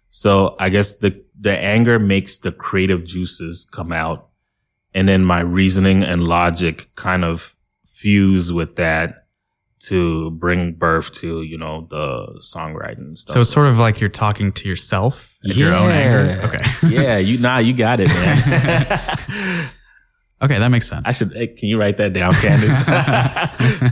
So 0.10 0.56
I 0.60 0.70
guess 0.70 0.96
the 0.96 1.24
the 1.40 1.58
anger 1.58 2.00
makes 2.00 2.38
the 2.38 2.52
creative 2.52 3.04
juices 3.04 3.68
come 3.70 3.92
out 3.92 4.30
and 4.94 5.10
then 5.10 5.26
my 5.26 5.42
reasoning 5.42 6.04
and 6.04 6.26
logic 6.26 6.90
kind 6.96 7.26
of 7.26 7.56
fuse 7.86 8.54
with 8.54 8.78
that 8.78 9.26
to 9.80 10.32
bring 10.32 10.74
birth 10.74 11.12
to, 11.12 11.42
you 11.44 11.58
know, 11.58 11.88
the 11.90 12.40
songwriting 12.40 13.18
stuff. 13.18 13.34
So 13.34 13.42
it's 13.42 13.50
sort 13.50 13.68
of 13.68 13.78
like 13.78 14.00
you're 14.00 14.10
talking 14.10 14.54
to 14.54 14.70
yourself 14.70 15.38
at 15.48 15.58
your 15.58 15.74
own 15.74 15.92
anger. 15.92 16.42
Okay. 16.46 16.64
yeah, 16.88 17.18
you 17.18 17.38
nah, 17.38 17.58
you 17.58 17.74
got 17.74 18.00
it, 18.00 18.08
man. 18.08 19.70
Okay, 20.42 20.60
that 20.60 20.68
makes 20.68 20.88
sense. 20.88 21.08
I 21.08 21.14
should. 21.14 21.34
Hey, 21.34 21.48
can 21.48 21.70
you 21.70 21.80
write 21.80 21.98
that 21.98 22.12
down, 22.12 22.34
Candace? 22.34 22.84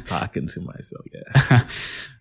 Talking 0.07 0.45
to 0.45 0.61
myself. 0.61 1.05
Yeah. 1.11 1.67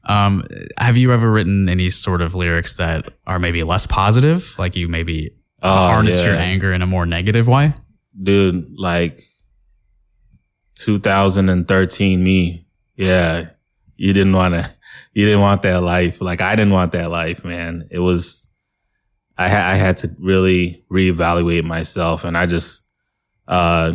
Um, 0.04 0.46
have 0.78 0.96
you 0.96 1.12
ever 1.12 1.30
written 1.30 1.68
any 1.68 1.88
sort 1.90 2.22
of 2.22 2.34
lyrics 2.34 2.76
that 2.76 3.12
are 3.26 3.38
maybe 3.38 3.62
less 3.62 3.86
positive? 3.86 4.54
Like 4.58 4.74
you 4.76 4.88
maybe 4.88 5.36
Oh, 5.62 5.70
harnessed 5.72 6.18
yeah. 6.18 6.24
your 6.26 6.34
anger 6.36 6.72
in 6.72 6.82
a 6.82 6.86
more 6.86 7.06
negative 7.06 7.46
way? 7.46 7.74
dude, 8.22 8.66
like 8.76 9.20
2013 10.76 12.22
me. 12.22 12.66
Yeah. 12.96 13.50
You 13.96 14.12
didn't 14.12 14.32
want 14.34 14.54
to, 14.54 14.70
you 15.12 15.24
didn't 15.24 15.40
want 15.40 15.62
that 15.62 15.82
life. 15.82 16.20
Like 16.20 16.40
I 16.40 16.56
didn't 16.56 16.72
want 16.72 16.92
that 16.92 17.10
life, 17.10 17.44
man. 17.44 17.88
It 17.90 18.00
was, 18.00 18.48
I, 19.38 19.48
ha- 19.48 19.68
I 19.70 19.74
had 19.76 19.96
to 19.98 20.14
really 20.18 20.84
reevaluate 20.90 21.64
myself 21.64 22.24
and 22.24 22.36
I 22.36 22.46
just, 22.46 22.84
uh, 23.48 23.92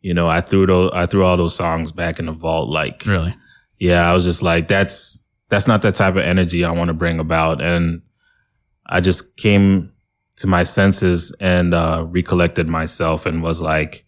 you 0.00 0.14
know, 0.14 0.28
I 0.28 0.40
threw 0.40 0.66
those, 0.66 0.90
I 0.94 1.06
threw 1.06 1.24
all 1.24 1.36
those 1.36 1.54
songs 1.54 1.92
back 1.92 2.18
in 2.18 2.26
the 2.26 2.32
vault. 2.32 2.68
Like, 2.70 3.04
Really? 3.06 3.34
yeah, 3.78 4.08
I 4.10 4.14
was 4.14 4.24
just 4.24 4.42
like, 4.42 4.68
that's, 4.68 5.19
that's 5.50 5.66
not 5.68 5.82
the 5.82 5.92
type 5.92 6.16
of 6.16 6.22
energy 6.24 6.64
I 6.64 6.70
want 6.70 6.88
to 6.88 6.94
bring 6.94 7.18
about. 7.18 7.60
And 7.60 8.02
I 8.86 9.00
just 9.00 9.36
came 9.36 9.92
to 10.36 10.46
my 10.46 10.62
senses 10.62 11.34
and, 11.40 11.74
uh, 11.74 12.06
recollected 12.08 12.66
myself 12.68 13.26
and 13.26 13.42
was 13.42 13.60
like, 13.60 14.06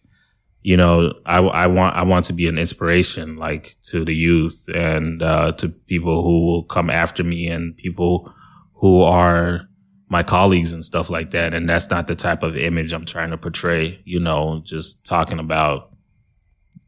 you 0.63 0.77
know, 0.77 1.13
I, 1.25 1.37
I 1.39 1.67
want, 1.67 1.95
I 1.95 2.03
want 2.03 2.25
to 2.25 2.33
be 2.33 2.47
an 2.47 2.57
inspiration, 2.57 3.35
like 3.35 3.75
to 3.91 4.03
the 4.03 4.15
youth 4.15 4.65
and, 4.73 5.21
uh, 5.21 5.51
to 5.53 5.69
people 5.69 6.23
who 6.23 6.45
will 6.47 6.63
come 6.63 6.89
after 6.89 7.23
me 7.23 7.47
and 7.47 7.75
people 7.77 8.33
who 8.75 9.01
are 9.01 9.67
my 10.09 10.23
colleagues 10.23 10.73
and 10.73 10.83
stuff 10.83 11.09
like 11.09 11.31
that. 11.31 11.53
And 11.53 11.67
that's 11.69 11.89
not 11.89 12.07
the 12.07 12.15
type 12.15 12.43
of 12.43 12.55
image 12.55 12.93
I'm 12.93 13.05
trying 13.05 13.31
to 13.31 13.37
portray, 13.37 14.01
you 14.05 14.19
know, 14.19 14.61
just 14.63 15.03
talking 15.05 15.39
about, 15.39 15.91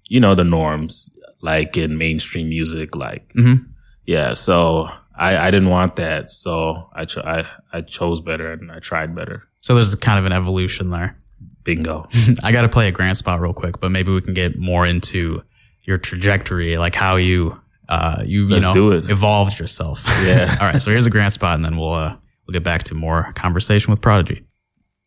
you 0.07 0.19
know, 0.19 0.35
the 0.35 0.43
norms, 0.43 1.09
like 1.41 1.75
in 1.77 1.97
mainstream 1.97 2.49
music, 2.49 2.95
like, 2.95 3.33
Mhm. 3.33 3.65
Yeah. 4.05 4.33
So 4.33 4.89
I, 5.15 5.37
I 5.37 5.51
didn't 5.51 5.69
want 5.69 5.95
that. 5.97 6.29
So 6.29 6.89
I, 6.93 7.05
ch- 7.05 7.17
I, 7.17 7.45
I 7.73 7.81
chose 7.81 8.21
better 8.21 8.51
and 8.51 8.71
I 8.71 8.79
tried 8.79 9.15
better. 9.15 9.47
So 9.61 9.75
there's 9.75 9.93
kind 9.95 10.19
of 10.19 10.25
an 10.25 10.31
evolution 10.31 10.89
there. 10.91 11.17
Bingo. 11.63 12.05
I 12.43 12.51
got 12.51 12.61
to 12.63 12.69
play 12.69 12.87
a 12.87 12.91
grant 12.91 13.17
spot 13.17 13.39
real 13.41 13.53
quick, 13.53 13.79
but 13.79 13.89
maybe 13.91 14.11
we 14.11 14.21
can 14.21 14.33
get 14.33 14.57
more 14.57 14.85
into 14.85 15.41
your 15.83 15.97
trajectory, 15.97 16.77
like 16.77 16.93
how 16.95 17.15
you, 17.15 17.59
uh, 17.89 18.23
you, 18.25 18.43
you 18.43 18.49
Let's 18.49 18.65
know, 18.65 18.73
do 18.73 18.91
it. 18.91 19.09
evolved 19.09 19.59
yourself. 19.59 20.03
Yeah. 20.25 20.55
All 20.61 20.67
right. 20.71 20.81
So 20.81 20.91
here's 20.91 21.05
a 21.05 21.09
grant 21.11 21.33
spot 21.33 21.55
and 21.55 21.65
then 21.65 21.77
we'll, 21.77 21.93
uh, 21.93 22.15
we'll 22.47 22.53
get 22.53 22.63
back 22.63 22.83
to 22.83 22.95
more 22.95 23.31
conversation 23.33 23.91
with 23.91 24.01
Prodagy. 24.01 24.43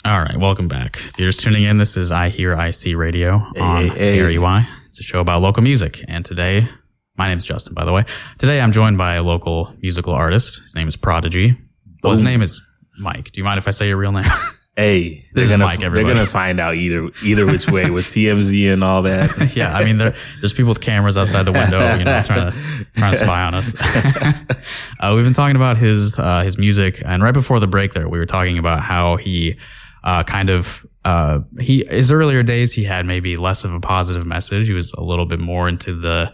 All 0.05 0.21
right, 0.21 0.37
welcome 0.37 0.67
back. 0.67 0.97
If 0.97 1.19
you're 1.19 1.29
just 1.29 1.41
tuning 1.41 1.61
in, 1.63 1.77
this 1.77 1.97
is 1.97 2.09
iHearIC 2.09 2.97
Radio 2.97 3.45
on 3.59 3.89
hey, 3.89 3.91
hey. 4.15 4.17
KRUI. 4.17 4.67
It's 4.87 4.99
a 4.99 5.03
show 5.03 5.19
about 5.19 5.41
local 5.41 5.61
music. 5.61 6.03
And 6.07 6.25
today, 6.25 6.67
my 7.19 7.27
name's 7.27 7.45
Justin, 7.45 7.73
by 7.73 7.83
the 7.83 7.91
way. 7.91 8.05
Today 8.37 8.61
I'm 8.61 8.71
joined 8.71 8.97
by 8.97 9.15
a 9.15 9.23
local 9.23 9.75
musical 9.81 10.13
artist. 10.13 10.61
His 10.61 10.73
name 10.73 10.87
is 10.87 10.95
Prodagy. 10.95 11.59
Well, 12.01 12.13
his 12.13 12.23
name 12.23 12.41
is 12.41 12.61
Mike. 12.97 13.25
Do 13.25 13.31
you 13.33 13.43
mind 13.43 13.57
if 13.57 13.67
I 13.67 13.71
say 13.71 13.89
your 13.89 13.97
real 13.97 14.13
name? 14.13 14.25
Hey, 14.75 15.09
This 15.09 15.19
they're 15.33 15.43
is 15.43 15.49
gonna 15.51 15.65
Mike, 15.65 15.79
they're 15.81 15.89
gonna 15.89 16.25
find 16.25 16.57
out 16.57 16.75
either 16.75 17.09
either 17.21 17.45
which 17.45 17.69
way 17.69 17.89
with 17.89 18.05
TMZ 18.05 18.71
and 18.71 18.81
all 18.81 19.01
that. 19.01 19.53
yeah, 19.55 19.75
I 19.75 19.83
mean, 19.83 19.97
there, 19.97 20.13
there's 20.39 20.53
people 20.53 20.69
with 20.69 20.79
cameras 20.79 21.17
outside 21.17 21.43
the 21.43 21.51
window, 21.51 21.97
you 21.97 22.05
know, 22.05 22.21
trying 22.23 22.49
to 22.49 22.85
trying 22.95 23.11
to 23.11 23.19
spy 23.19 23.43
on 23.43 23.55
us. 23.55 23.75
uh, 25.01 25.11
we've 25.13 25.25
been 25.25 25.33
talking 25.33 25.57
about 25.57 25.75
his 25.75 26.17
uh, 26.17 26.43
his 26.43 26.57
music, 26.57 27.01
and 27.03 27.21
right 27.21 27.33
before 27.33 27.59
the 27.59 27.67
break, 27.67 27.91
there 27.91 28.07
we 28.07 28.19
were 28.19 28.25
talking 28.25 28.57
about 28.57 28.79
how 28.79 29.17
he 29.17 29.59
uh, 30.05 30.23
kind 30.23 30.49
of 30.49 30.85
uh, 31.03 31.39
he 31.59 31.83
his 31.89 32.09
earlier 32.09 32.41
days 32.41 32.71
he 32.71 32.85
had 32.85 33.05
maybe 33.05 33.35
less 33.35 33.65
of 33.65 33.73
a 33.73 33.81
positive 33.81 34.25
message. 34.25 34.67
He 34.67 34.73
was 34.73 34.93
a 34.93 35.01
little 35.01 35.25
bit 35.25 35.41
more 35.41 35.67
into 35.67 35.93
the 35.93 36.33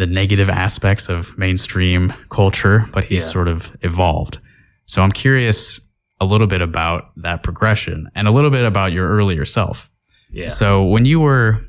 the 0.00 0.06
negative 0.06 0.48
aspects 0.48 1.08
of 1.08 1.36
mainstream 1.38 2.12
culture, 2.30 2.86
but 2.92 3.04
he's 3.04 3.22
Yeah. 3.22 3.28
sort 3.30 3.48
of 3.48 3.76
evolved. 3.82 4.38
So 4.86 5.02
I'm 5.02 5.12
curious 5.12 5.80
a 6.20 6.24
little 6.24 6.46
bit 6.46 6.62
about 6.62 7.10
that 7.16 7.42
progression 7.42 8.08
and 8.14 8.26
a 8.26 8.30
little 8.30 8.50
bit 8.50 8.64
about 8.64 8.92
your 8.92 9.08
earlier 9.08 9.44
self. 9.44 9.90
Yeah. 10.32 10.48
So 10.48 10.84
when 10.84 11.04
you 11.04 11.20
were 11.20 11.60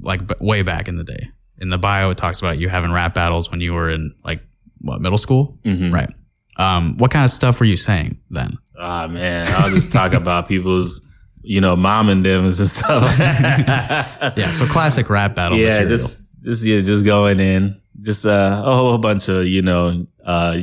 like 0.00 0.26
b- 0.26 0.34
way 0.40 0.62
back 0.62 0.88
in 0.88 0.96
the 0.96 1.04
day, 1.04 1.28
in 1.58 1.68
the 1.70 1.78
bio 1.78 2.10
it 2.10 2.18
talks 2.18 2.40
about 2.40 2.58
you 2.58 2.68
having 2.68 2.90
rap 2.92 3.14
battles 3.14 3.50
when 3.50 3.60
you 3.60 3.72
were 3.74 3.90
in 3.90 4.12
like 4.24 4.40
what 4.80 5.00
middle 5.00 5.18
school, 5.18 5.58
Mhm. 5.64 5.92
right? 5.92 6.10
Um, 6.56 6.96
what 6.98 7.10
kind 7.10 7.24
of 7.24 7.30
stuff 7.30 7.60
were 7.60 7.66
you 7.66 7.76
saying 7.76 8.18
then? 8.30 8.58
Ah 8.78 9.06
man, 9.06 9.46
I'll 9.56 9.70
just 9.70 9.92
talk 9.92 10.12
about 10.22 10.48
people's, 10.48 11.00
you 11.42 11.60
know, 11.60 11.76
mom 11.76 12.08
and 12.08 12.24
them 12.24 12.44
and 12.44 12.52
stuff. 12.54 13.18
Yeah, 14.38 14.52
so 14.52 14.66
classic 14.66 15.08
rap 15.10 15.34
battle. 15.34 15.58
yeah, 15.58 15.66
material. 15.68 15.88
just 15.88 16.31
just 16.42 16.64
yeah, 16.64 16.80
just 16.80 17.04
going 17.04 17.40
in, 17.40 17.80
just 18.00 18.26
uh, 18.26 18.62
a 18.64 18.74
whole 18.74 18.98
bunch 18.98 19.28
of 19.28 19.46
you 19.46 19.62
know, 19.62 20.06
uh, 20.24 20.62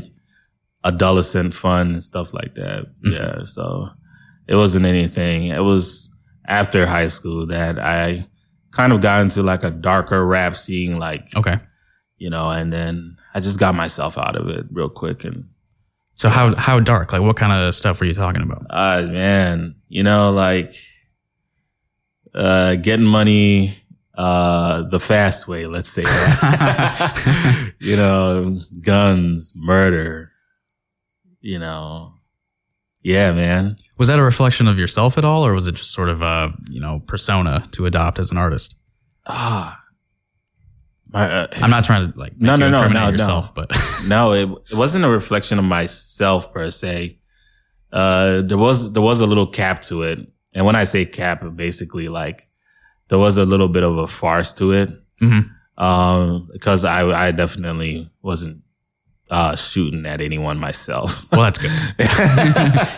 adolescent 0.83 1.53
fun 1.53 1.91
and 1.91 2.03
stuff 2.03 2.33
like 2.33 2.55
that. 2.55 2.85
Mm-hmm. 3.03 3.13
Yeah, 3.13 3.43
so 3.43 3.89
it 4.47 4.55
wasn't 4.55 4.85
anything. 4.85 5.47
It 5.47 5.63
was 5.63 6.11
after 6.47 6.85
high 6.85 7.07
school 7.07 7.47
that 7.47 7.79
I 7.79 8.27
kind 8.71 8.93
of 8.93 9.01
got 9.01 9.21
into 9.21 9.43
like 9.43 9.63
a 9.63 9.71
darker 9.71 10.25
rap 10.25 10.55
scene, 10.55 10.97
like 10.97 11.35
okay. 11.35 11.59
you 12.17 12.29
know, 12.29 12.49
and 12.49 12.71
then 12.73 13.17
I 13.33 13.39
just 13.39 13.59
got 13.59 13.75
myself 13.75 14.17
out 14.17 14.35
of 14.35 14.49
it 14.49 14.65
real 14.71 14.89
quick 14.89 15.23
and. 15.23 15.49
So 16.15 16.27
how 16.27 16.53
how 16.55 16.81
dark? 16.81 17.13
Like 17.13 17.21
what 17.21 17.37
kind 17.37 17.53
of 17.53 17.73
stuff 17.73 18.01
were 18.01 18.05
you 18.05 18.13
talking 18.13 18.41
about? 18.41 18.65
Uh 18.69 19.03
man, 19.03 19.75
you 19.87 20.03
know, 20.03 20.31
like 20.31 20.75
uh 22.35 22.75
getting 22.75 23.05
money 23.05 23.81
uh 24.19 24.83
the 24.89 24.99
fast 24.99 25.47
way, 25.47 25.65
let's 25.65 25.89
say 25.89 26.01
that. 26.03 27.73
you 27.79 27.95
know, 27.95 28.57
guns, 28.81 29.53
murder, 29.55 30.31
you 31.39 31.57
know. 31.57 32.13
Yeah, 33.01 33.31
man. 33.31 33.77
Was 33.97 34.09
that 34.09 34.19
a 34.19 34.23
reflection 34.23 34.67
of 34.67 34.77
yourself 34.77 35.17
at 35.17 35.23
all, 35.23 35.45
or 35.45 35.53
was 35.53 35.67
it 35.67 35.75
just 35.75 35.91
sort 35.93 36.09
of 36.09 36.21
a 36.21 36.53
you 36.69 36.81
know 36.81 36.99
persona 37.07 37.65
to 37.71 37.85
adopt 37.85 38.19
as 38.19 38.29
an 38.29 38.37
artist? 38.37 38.75
Ah. 39.25 39.81
My, 41.11 41.31
uh, 41.31 41.47
I'm 41.53 41.71
not 41.71 41.85
trying 41.85 42.11
to 42.11 42.19
like 42.19 42.33
make 42.33 42.41
No, 42.41 42.55
no, 42.57 42.69
no, 42.69 42.87
no, 42.87 43.09
yourself, 43.09 43.55
no. 43.55 43.65
but 43.65 43.77
no, 44.07 44.33
it, 44.33 44.49
it 44.69 44.75
wasn't 44.75 45.05
a 45.05 45.09
reflection 45.09 45.57
of 45.57 45.65
myself 45.65 46.53
per 46.53 46.69
se. 46.69 47.17
Uh, 47.91 48.41
there 48.41 48.57
was 48.57 48.91
there 48.91 49.01
was 49.01 49.21
a 49.21 49.25
little 49.25 49.47
cap 49.47 49.81
to 49.83 50.03
it, 50.03 50.19
and 50.53 50.65
when 50.65 50.75
I 50.75 50.83
say 50.83 51.05
cap, 51.05 51.41
basically 51.55 52.09
like 52.09 52.48
there 53.09 53.19
was 53.19 53.37
a 53.37 53.45
little 53.45 53.67
bit 53.67 53.83
of 53.83 53.97
a 53.97 54.07
farce 54.07 54.53
to 54.53 54.71
it. 54.71 54.89
Mhm. 55.21 55.49
Um, 55.77 56.49
because 56.53 56.83
I 56.85 57.05
I 57.27 57.31
definitely 57.31 58.09
wasn't 58.21 58.61
uh 59.29 59.55
shooting 59.55 60.05
at 60.05 60.21
anyone 60.21 60.57
myself. 60.59 61.25
well, 61.31 61.41
that's 61.43 61.59
good. 61.59 61.71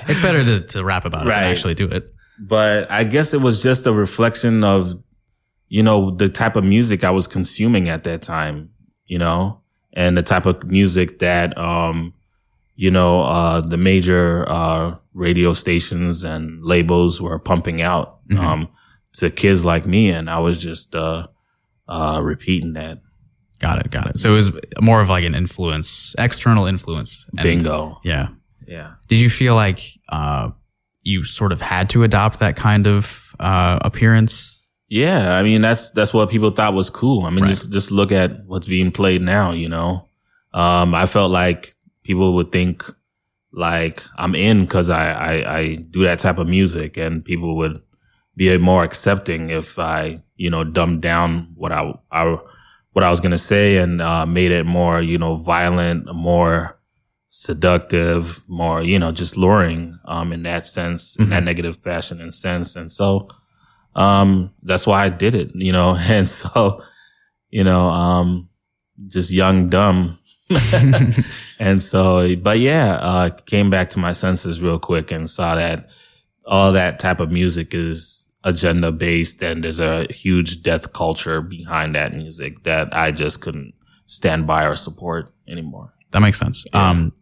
it's 0.09 0.19
better 0.21 0.43
to, 0.45 0.61
to 0.61 0.83
rap 0.83 1.05
about 1.05 1.23
it 1.23 1.25
than 1.25 1.33
actually 1.43 1.73
do 1.75 1.85
it. 1.87 2.13
but 2.39 2.89
I 2.91 3.03
guess 3.03 3.33
it 3.33 3.41
was 3.41 3.61
just 3.61 3.85
a 3.87 3.91
reflection 3.93 4.63
of, 4.63 4.95
you 5.67 5.83
know, 5.83 6.11
the 6.11 6.29
type 6.29 6.55
of 6.55 6.63
music 6.63 7.03
I 7.03 7.11
was 7.11 7.27
consuming 7.27 7.89
at 7.89 8.03
that 8.03 8.21
time, 8.21 8.69
you 9.05 9.17
know, 9.19 9.61
and 9.93 10.17
the 10.17 10.23
type 10.23 10.45
of 10.45 10.63
music 10.65 11.19
that, 11.19 11.57
um, 11.57 12.13
you 12.75 12.89
know, 12.89 13.21
uh, 13.21 13.61
the 13.61 13.77
major, 13.77 14.49
uh, 14.49 14.95
radio 15.13 15.53
stations 15.53 16.23
and 16.23 16.63
labels 16.63 17.21
were 17.21 17.37
pumping 17.37 17.81
out, 17.81 18.19
Mhm. 18.29 18.39
um, 18.39 18.67
to 19.13 19.29
kids 19.29 19.65
like 19.65 19.85
me. 19.85 20.09
And 20.09 20.29
I 20.29 20.39
was 20.39 20.57
just, 20.57 20.95
uh, 20.95 21.27
uh, 21.87 22.19
repeating 22.23 22.73
that. 22.73 22.99
Got 23.59 23.85
it, 23.85 23.91
got 23.91 24.09
it. 24.09 24.17
So 24.19 24.33
it 24.33 24.37
was 24.37 24.51
more 24.81 25.01
of 25.01 25.09
like 25.09 25.23
an 25.23 25.35
influence, 25.35 26.15
external 26.17 26.65
influence. 26.65 27.25
And- 27.37 27.43
Bingo. 27.43 27.99
Yeah. 28.03 28.29
Yeah. 28.67 28.93
Did 29.09 29.19
you 29.19 29.29
feel 29.29 29.55
like 29.55 29.81
uh, 30.09 30.51
you 31.03 31.25
sort 31.25 31.51
of 31.51 31.59
had 31.61 31.89
to 31.91 32.03
adopt 32.03 32.39
that 32.39 32.55
kind 32.55 32.87
of 32.87 33.35
uh, 33.39 33.79
appearance? 33.83 34.59
Yeah, 34.87 35.35
I 35.37 35.41
mean 35.43 35.61
that's 35.61 35.89
that's 35.91 36.13
what 36.13 36.29
people 36.29 36.51
thought 36.51 36.73
was 36.73 36.89
cool. 36.89 37.25
I 37.25 37.29
mean, 37.29 37.43
Right. 37.43 37.49
just 37.49 37.71
just 37.71 37.91
look 37.91 38.11
at 38.11 38.31
what's 38.45 38.67
being 38.67 38.91
played 38.91 39.21
now. 39.21 39.51
You 39.53 39.69
know, 39.69 40.09
um, 40.53 40.93
I 40.93 41.05
felt 41.05 41.31
like 41.31 41.75
people 42.03 42.33
would 42.35 42.51
think 42.51 42.83
like 43.53 44.03
I'm 44.17 44.35
in 44.35 44.61
because 44.61 44.89
I, 44.89 45.11
I 45.11 45.57
I 45.59 45.75
do 45.75 46.03
that 46.03 46.19
type 46.19 46.37
of 46.39 46.47
music, 46.47 46.97
and 46.97 47.23
people 47.23 47.55
would 47.57 47.81
be 48.35 48.57
more 48.57 48.83
accepting 48.83 49.49
if 49.49 49.77
I 49.77 50.21
you 50.35 50.49
know 50.49 50.63
dumbed 50.63 51.01
down 51.01 51.53
what 51.55 51.71
I 51.71 51.93
I 52.11 52.37
what 52.93 53.03
I 53.03 53.09
was 53.09 53.21
gonna 53.21 53.37
say 53.37 53.77
and 53.77 54.01
uh, 54.01 54.25
made 54.25 54.51
it 54.51 54.65
more 54.65 55.01
you 55.01 55.17
know 55.17 55.35
violent, 55.35 56.13
more 56.13 56.79
seductive, 57.29 58.43
more 58.47 58.83
you 58.83 58.99
know 58.99 59.11
just 59.11 59.37
luring 59.37 59.99
um, 60.05 60.33
in 60.33 60.43
that 60.43 60.65
sense, 60.65 61.17
in 61.19 61.29
that 61.29 61.43
negative 61.43 61.77
fashion 61.77 62.21
and 62.21 62.33
sense, 62.33 62.75
and 62.75 62.89
so 62.91 63.27
um 63.95 64.53
that's 64.63 64.87
why 64.87 65.03
I 65.03 65.09
did 65.09 65.35
it, 65.35 65.51
you 65.55 65.71
know. 65.71 65.97
And 66.09 66.27
so, 66.27 66.81
you 67.49 67.63
know, 67.63 67.89
um 67.89 68.49
just 69.07 69.31
young 69.31 69.69
dumb. 69.69 70.19
and 71.59 71.81
so 71.81 72.35
but 72.35 72.59
yeah, 72.59 72.93
uh 72.95 73.29
came 73.45 73.69
back 73.69 73.89
to 73.89 73.99
my 73.99 74.11
senses 74.11 74.61
real 74.61 74.79
quick 74.79 75.11
and 75.11 75.29
saw 75.29 75.55
that 75.55 75.89
all 76.45 76.73
that 76.73 76.99
type 76.99 77.19
of 77.19 77.31
music 77.31 77.73
is 77.73 78.20
agenda 78.43 78.91
based 78.91 79.41
and 79.43 79.63
there's 79.63 79.79
a 79.79 80.05
huge 80.11 80.63
death 80.63 80.93
culture 80.93 81.41
behind 81.41 81.95
that 81.95 82.13
music 82.15 82.63
that 82.63 82.89
I 82.95 83.11
just 83.11 83.41
couldn't 83.41 83.73
stand 84.07 84.47
by 84.47 84.65
or 84.65 84.75
support 84.75 85.29
anymore. 85.47 85.93
That 86.11 86.21
makes 86.21 86.39
sense. 86.39 86.65
Um, 86.73 87.13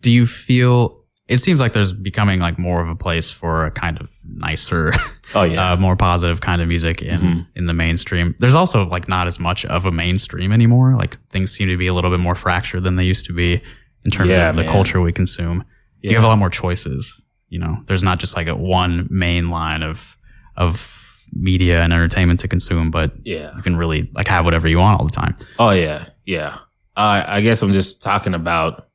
do 0.00 0.10
you 0.10 0.26
feel 0.26 0.98
it 1.28 1.38
seems 1.38 1.60
like 1.60 1.72
there's 1.72 1.92
becoming 1.92 2.40
like 2.40 2.58
more 2.58 2.82
of 2.82 2.88
a 2.88 2.96
place 2.96 3.30
for 3.30 3.64
a 3.64 3.70
kind 3.70 3.98
of 4.00 4.10
nicer, 4.26 4.92
Oh 5.34 5.44
yeah. 5.44 5.72
uh, 5.72 5.76
more 5.76 5.94
positive 5.96 6.40
kind 6.40 6.60
of 6.60 6.66
music 6.68 7.00
in 7.00 7.20
Mhm. 7.20 7.46
in 7.54 7.66
the 7.66 7.72
mainstream? 7.72 8.34
There's 8.40 8.56
also 8.56 8.84
like 8.86 9.08
not 9.08 9.28
as 9.28 9.38
much 9.38 9.64
of 9.66 9.86
a 9.86 9.92
mainstream 9.92 10.52
anymore. 10.52 10.96
Like 10.96 11.16
things 11.30 11.52
seem 11.52 11.68
to 11.68 11.76
be 11.76 11.86
a 11.86 11.94
little 11.94 12.10
bit 12.10 12.18
more 12.20 12.34
fractured 12.34 12.82
than 12.84 12.96
they 12.96 13.04
used 13.04 13.24
to 13.26 13.32
be 13.32 13.62
in 14.04 14.10
terms 14.10 14.30
Yeah, 14.30 14.50
of 14.50 14.56
the 14.56 14.64
man. 14.64 14.72
culture 14.72 15.00
we 15.00 15.12
consume. 15.12 15.64
You 16.00 16.14
have 16.16 16.24
a 16.24 16.26
lot 16.26 16.38
more 16.38 16.50
choices. 16.50 17.20
You 17.48 17.60
know, 17.60 17.78
there's 17.86 18.02
not 18.02 18.18
just 18.18 18.36
like 18.36 18.48
a 18.48 18.56
one 18.56 19.06
main 19.08 19.48
line 19.48 19.82
of 19.84 20.16
of 20.56 21.26
media 21.32 21.82
and 21.82 21.92
entertainment 21.92 22.40
to 22.40 22.48
consume, 22.48 22.90
but 22.90 23.14
yeah. 23.24 23.54
you 23.56 23.62
can 23.62 23.76
really 23.76 24.10
like 24.14 24.28
have 24.28 24.44
whatever 24.44 24.68
you 24.68 24.78
want 24.78 25.00
all 25.00 25.06
the 25.06 25.12
time. 25.12 25.36
Oh 25.58 25.70
yeah, 25.70 26.08
yeah. 26.26 26.58
Uh, 26.94 27.24
I 27.26 27.40
guess 27.40 27.62
I'm 27.62 27.72
just 27.72 28.02
talking 28.02 28.34
about 28.34 28.88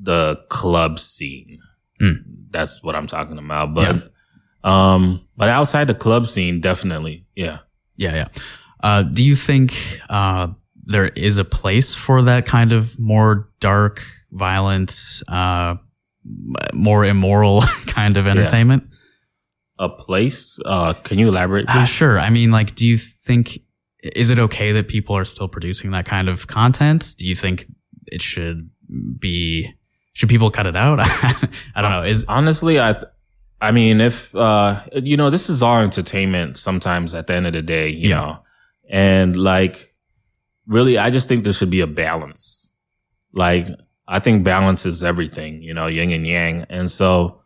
the 0.00 0.40
club 0.48 0.98
scene. 0.98 1.60
Mm. 2.00 2.24
That's 2.50 2.82
what 2.82 2.94
I'm 2.94 3.06
talking 3.06 3.38
about. 3.38 3.74
But 3.74 4.10
um, 4.68 5.26
but 5.36 5.48
outside 5.48 5.86
the 5.86 5.94
club 5.94 6.26
scene, 6.26 6.60
definitely, 6.60 7.26
yeah. 7.34 7.58
Yeah, 7.96 8.14
yeah. 8.14 8.28
Uh, 8.82 9.02
do 9.02 9.24
you 9.24 9.36
think 9.36 10.00
uh, 10.08 10.48
there 10.84 11.08
is 11.08 11.38
a 11.38 11.44
place 11.44 11.94
for 11.94 12.22
that 12.22 12.46
kind 12.46 12.72
of 12.72 12.98
more 12.98 13.50
dark, 13.60 14.04
violent, 14.32 15.22
uh, 15.28 15.76
more 16.72 17.04
immoral 17.04 17.60
kind 17.86 18.16
of 18.16 18.26
entertainment? 18.26 18.88
A 19.78 19.88
place? 19.88 20.58
Uh, 20.64 20.92
can 20.92 21.18
you 21.18 21.28
elaborate? 21.28 21.68
Uh, 21.68 21.84
sure. 21.84 22.18
I 22.18 22.30
mean, 22.30 22.50
like, 22.52 22.74
do 22.76 22.86
you 22.86 22.96
think 22.98 23.58
is 24.02 24.30
it 24.30 24.38
okay 24.38 24.70
that 24.72 24.86
people 24.88 25.16
are 25.16 25.24
still 25.24 25.48
producing 25.48 25.90
that 25.92 26.04
kind 26.06 26.28
of 26.28 26.46
content? 26.46 27.14
Do 27.18 27.26
you 27.26 27.34
think 27.34 27.66
it 28.06 28.22
should 28.22 28.70
be? 29.18 29.72
Should 30.12 30.28
people 30.28 30.50
cut 30.50 30.66
it 30.66 30.76
out? 30.76 30.98
I 31.74 31.82
don't 31.82 31.90
know. 31.90 32.04
Is 32.04 32.24
honestly, 32.28 32.78
I, 32.78 32.94
I 33.60 33.72
mean, 33.72 34.00
if 34.00 34.32
uh, 34.34 34.82
you 35.02 35.16
know, 35.16 35.28
this 35.30 35.50
is 35.50 35.62
our 35.62 35.82
entertainment. 35.82 36.56
Sometimes 36.56 37.14
at 37.14 37.26
the 37.26 37.34
end 37.34 37.46
of 37.46 37.52
the 37.52 37.62
day, 37.62 37.88
you 37.88 38.10
Yeah. 38.10 38.20
know, 38.20 38.38
and 38.88 39.34
like, 39.36 39.92
really, 40.68 40.98
I 40.98 41.10
just 41.10 41.26
think 41.28 41.42
there 41.42 41.52
should 41.52 41.70
be 41.70 41.80
a 41.80 41.86
balance. 41.88 42.70
Like, 43.32 43.66
I 44.06 44.20
think 44.20 44.44
balance 44.44 44.86
is 44.86 45.02
everything, 45.02 45.62
you 45.62 45.74
know, 45.74 45.88
yin 45.88 46.12
and 46.12 46.24
yang. 46.26 46.66
And 46.68 46.88
so 46.90 47.40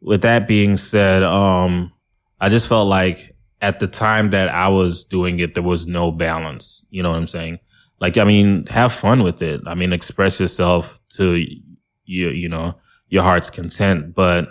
with 0.00 0.22
that 0.22 0.46
being 0.48 0.76
said, 0.76 1.22
um, 1.22 1.92
I 2.40 2.48
just 2.48 2.68
felt 2.68 2.88
like 2.88 3.34
at 3.60 3.80
the 3.80 3.86
time 3.86 4.30
that 4.30 4.48
I 4.48 4.68
was 4.68 5.04
doing 5.04 5.38
it, 5.38 5.54
there 5.54 5.62
was 5.62 5.86
no 5.86 6.10
balance. 6.10 6.84
You 6.90 7.02
know 7.02 7.10
what 7.10 7.18
I'm 7.18 7.26
saying? 7.26 7.58
Like, 8.00 8.16
I 8.16 8.24
mean, 8.24 8.66
have 8.68 8.92
fun 8.92 9.22
with 9.22 9.42
it. 9.42 9.60
I 9.66 9.74
mean, 9.74 9.92
express 9.92 10.40
yourself 10.40 10.98
to 11.10 11.34
you, 11.34 12.28
you 12.30 12.48
know, 12.48 12.76
your 13.08 13.22
heart's 13.22 13.50
content. 13.50 14.14
But, 14.14 14.48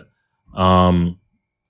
um, 0.54 1.18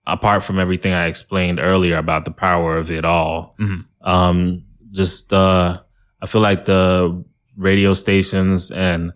apart 0.05 0.43
from 0.43 0.59
everything 0.59 0.91
I 0.93 1.05
explained 1.05 1.59
earlier 1.59 1.97
about 1.97 2.25
the 2.25 2.31
power 2.31 2.75
of 2.75 2.91
it 2.91 3.05
all, 3.05 3.55
Mhm. 3.59 3.85
um, 4.01 4.63
just, 4.91 5.31
uh, 5.31 5.79
I 6.21 6.25
feel 6.25 6.41
like 6.41 6.65
the 6.65 7.23
radio 7.55 7.93
stations 7.93 8.71
and, 8.71 9.13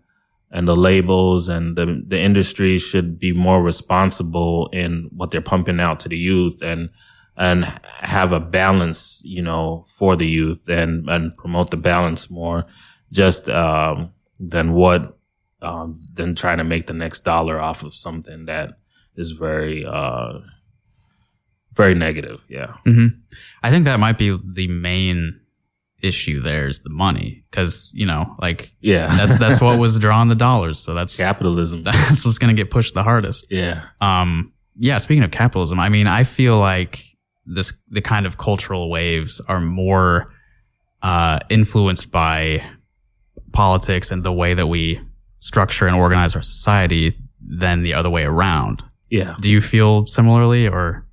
and 0.53 0.67
the 0.67 0.75
labels 0.75 1.49
and 1.49 1.75
the, 1.75 2.03
the 2.07 2.19
industry 2.19 2.77
should 2.77 3.17
be 3.17 3.33
more 3.33 3.61
responsible 3.63 4.69
in 4.71 5.09
what 5.11 5.31
they're 5.31 5.41
pumping 5.41 5.79
out 5.79 5.99
to 5.99 6.07
the 6.07 6.17
youth 6.17 6.61
and, 6.61 6.91
and 7.35 7.65
have 8.01 8.31
a 8.31 8.39
balance, 8.39 9.21
you 9.25 9.41
know, 9.41 9.83
for 9.89 10.15
the 10.15 10.27
youth 10.27 10.69
and, 10.69 11.09
and 11.09 11.35
promote 11.37 11.71
the 11.71 11.77
balance 11.77 12.29
more 12.29 12.67
just, 13.11 13.49
um, 13.49 14.13
than 14.39 14.73
what, 14.73 15.17
um, 15.63 15.99
than 16.13 16.35
trying 16.35 16.59
to 16.59 16.63
make 16.63 16.85
the 16.85 16.93
next 16.93 17.21
dollar 17.21 17.59
off 17.59 17.83
of 17.83 17.95
something 17.95 18.45
that 18.45 18.77
is 19.15 19.31
very, 19.31 19.83
uh, 19.83 20.33
very 21.73 21.95
negative. 21.95 22.45
Yeah. 22.47 22.75
hmm 22.85 23.07
I 23.63 23.71
think 23.71 23.85
that 23.85 23.99
might 23.99 24.19
be 24.19 24.37
the 24.53 24.67
main 24.67 25.39
issue 26.03 26.41
there 26.41 26.67
is 26.67 26.81
the 26.81 26.89
money 26.89 27.43
because 27.49 27.91
you 27.95 28.05
know 28.05 28.35
like 28.41 28.71
Yeah. 28.81 29.07
that's 29.15 29.37
that's 29.39 29.61
what 29.61 29.79
was 29.79 29.97
drawing 30.05 30.27
the 30.29 30.35
dollars 30.35 30.77
so 30.77 30.93
that's 30.93 31.15
capitalism 31.17 31.83
that's 31.89 32.23
what's 32.25 32.37
going 32.37 32.55
to 32.55 32.61
get 32.61 32.69
pushed 32.69 32.93
the 32.93 33.03
hardest 33.03 33.47
Yeah. 33.49 33.85
um 34.01 34.51
yeah 34.77 34.97
speaking 34.99 35.23
of 35.23 35.31
capitalism 35.31 35.79
i 35.79 35.89
mean 35.89 36.05
i 36.07 36.23
feel 36.23 36.59
like 36.59 37.03
this 37.45 37.73
the 37.89 38.01
kind 38.01 38.25
of 38.25 38.37
cultural 38.37 38.89
waves 38.89 39.41
are 39.47 39.61
more 39.61 40.33
uh 41.01 41.39
influenced 41.49 42.11
by 42.11 42.63
politics 43.51 44.11
and 44.11 44.23
the 44.23 44.33
way 44.33 44.53
that 44.53 44.67
we 44.67 44.99
structure 45.39 45.87
and 45.87 45.95
organize 45.95 46.35
our 46.35 46.41
society 46.41 47.17
than 47.45 47.81
the 47.83 47.93
other 47.93 48.09
way 48.09 48.23
around 48.23 48.83
Yeah. 49.09 49.35
do 49.39 49.49
you 49.49 49.61
feel 49.61 50.05
similarly 50.05 50.67
or 50.67 51.05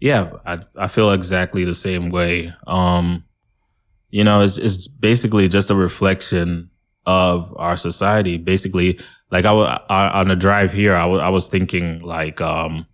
Yeah, 0.00 0.30
I 0.46 0.58
I 0.76 0.88
feel 0.88 1.10
exactly 1.12 1.64
the 1.64 1.74
same 1.74 2.08
way. 2.10 2.54
Um, 2.66 3.24
you 4.10 4.24
know, 4.24 4.40
it's 4.40 4.58
it's 4.58 4.88
basically 4.88 5.48
just 5.48 5.70
a 5.70 5.74
reflection 5.74 6.70
of 7.06 7.52
our 7.56 7.76
society. 7.76 8.36
Basically, 8.38 8.98
like 9.30 9.44
I, 9.44 9.52
I 9.88 10.20
on 10.20 10.28
the 10.28 10.36
drive 10.36 10.72
here, 10.72 10.94
I 10.94 11.06
wa- 11.06 11.18
I 11.18 11.28
was 11.28 11.48
thinking 11.48 12.00
like 12.02 12.40
um 12.40 12.86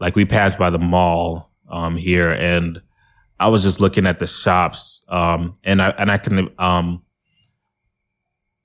like 0.00 0.16
we 0.16 0.24
passed 0.24 0.58
by 0.58 0.70
the 0.70 0.78
mall 0.78 1.50
um 1.70 1.96
here, 1.96 2.30
and 2.30 2.80
I 3.40 3.48
was 3.48 3.62
just 3.62 3.80
looking 3.80 4.06
at 4.06 4.18
the 4.18 4.26
shops 4.26 5.02
um 5.08 5.56
and 5.64 5.80
I 5.82 5.90
and 5.90 6.10
I 6.10 6.18
can 6.18 6.50
um 6.58 7.02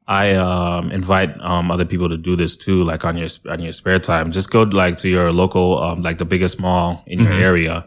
I 0.08 0.34
um 0.34 0.92
invite 0.92 1.40
um 1.42 1.70
other 1.70 1.86
people 1.86 2.10
to 2.10 2.18
do 2.18 2.36
this 2.36 2.58
too, 2.58 2.84
like 2.84 3.06
on 3.06 3.16
your 3.18 3.28
on 3.48 3.60
your 3.62 3.72
spare 3.72 4.00
time. 4.00 4.32
Just 4.32 4.50
go 4.50 4.64
like 4.64 4.96
to 4.98 5.10
your 5.10 5.32
local 5.32 5.82
um 5.82 6.02
like 6.02 6.18
the 6.18 6.26
biggest 6.26 6.60
mall 6.60 7.04
in 7.06 7.20
your 7.20 7.32
Mhm. 7.34 7.42
area, 7.42 7.86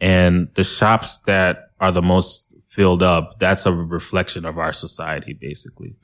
and 0.00 0.48
the 0.54 0.64
shops 0.64 1.18
that 1.26 1.70
are 1.80 1.92
the 1.92 2.02
most 2.02 2.44
filled 2.70 3.02
up. 3.02 3.38
That's 3.40 3.66
a 3.66 3.72
reflection 3.72 4.44
of 4.46 4.56
our 4.56 4.72
society, 4.72 5.32
basically, 5.34 5.96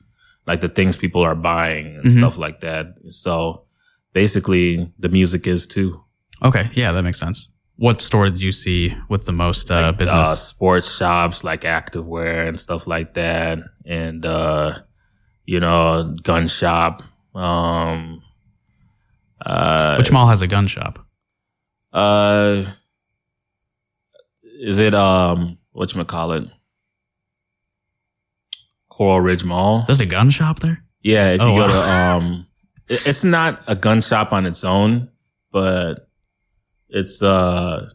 like 0.45 0.59
the 0.61 0.69
things 0.69 0.97
people 0.97 1.21
are 1.23 1.35
buying 1.35 1.85
and 1.95 2.05
Mhm. 2.05 2.17
stuff 2.19 2.37
like 2.37 2.59
that. 2.59 2.85
So 3.09 3.63
basically, 4.13 4.91
the 4.99 5.09
music 5.09 5.47
is 5.47 5.65
too. 5.67 6.03
okay 6.43 6.69
yeah 6.75 6.91
that 6.93 7.01
makes 7.03 7.17
sense 7.19 7.49
what 7.77 7.99
store 7.99 8.29
did 8.29 8.39
you 8.47 8.51
see 8.51 8.93
with 9.09 9.25
the 9.25 9.31
most 9.31 9.71
uh, 9.71 9.91
business 9.91 10.27
uh, 10.27 10.35
sports 10.35 10.89
shops 10.97 11.43
like 11.43 11.61
activewear 11.61 12.47
and 12.47 12.59
stuff 12.59 12.85
like 12.87 13.13
that, 13.15 13.57
and 13.85 14.25
uh, 14.25 14.69
you 15.45 15.59
know, 15.59 16.13
gun 16.23 16.47
shop. 16.47 17.01
Um, 17.33 18.21
uh, 19.45 19.95
which 19.97 20.11
mall 20.11 20.27
has 20.27 20.41
a 20.41 20.47
gun 20.47 20.67
shop 20.67 20.99
Uh, 21.93 22.65
is 24.59 24.79
it 24.79 24.93
um, 24.93 25.57
what 25.71 25.93
you 25.95 26.03
call 26.05 26.31
it? 26.33 26.45
Coral 28.97 29.21
Ridge 29.21 29.45
Mall. 29.45 29.83
there's 29.85 29.99
a 30.01 30.05
gun 30.07 30.29
shop 30.31 30.59
there 30.59 30.83
Yeah, 31.03 31.29
if 31.33 31.41
Oh, 31.41 31.47
you 31.53 31.59
go 31.59 31.67
wow. 31.67 32.19
to 32.19 32.25
um, 32.25 32.47
it's 32.89 33.23
not 33.23 33.61
a 33.67 33.75
gun 33.75 34.01
shop 34.01 34.33
on 34.33 34.45
its 34.45 34.63
own, 34.63 35.09
but 35.51 36.09
it's 36.89 37.21
uh, 37.21 37.89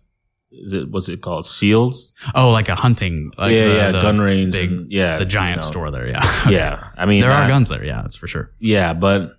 is 0.50 0.74
it 0.74 0.90
what's 0.90 1.08
it 1.08 1.22
called? 1.22 1.46
Scheels. 1.46 2.12
Oh, 2.34 2.50
like 2.50 2.68
a 2.68 2.74
hunting, 2.74 3.32
like 3.38 3.52
yeah, 3.52 3.64
the, 3.68 3.74
yeah, 3.74 3.90
the 3.90 4.02
gun 4.02 4.20
range. 4.20 4.52
big- 4.52 4.70
and, 4.70 4.92
yeah, 4.92 5.16
the 5.18 5.24
giant 5.24 5.62
you 5.62 5.66
know. 5.66 5.70
store 5.72 5.90
there. 5.90 6.06
Yeah, 6.08 6.22
Yeah, 6.50 6.88
I 6.96 7.06
mean, 7.06 7.22
there 7.22 7.30
are 7.32 7.48
guns 7.48 7.68
there. 7.70 7.82
Yeah, 7.84 8.02
that's 8.02 8.16
for 8.16 8.26
sure. 8.28 8.52
Yeah, 8.60 8.92
but 8.94 9.30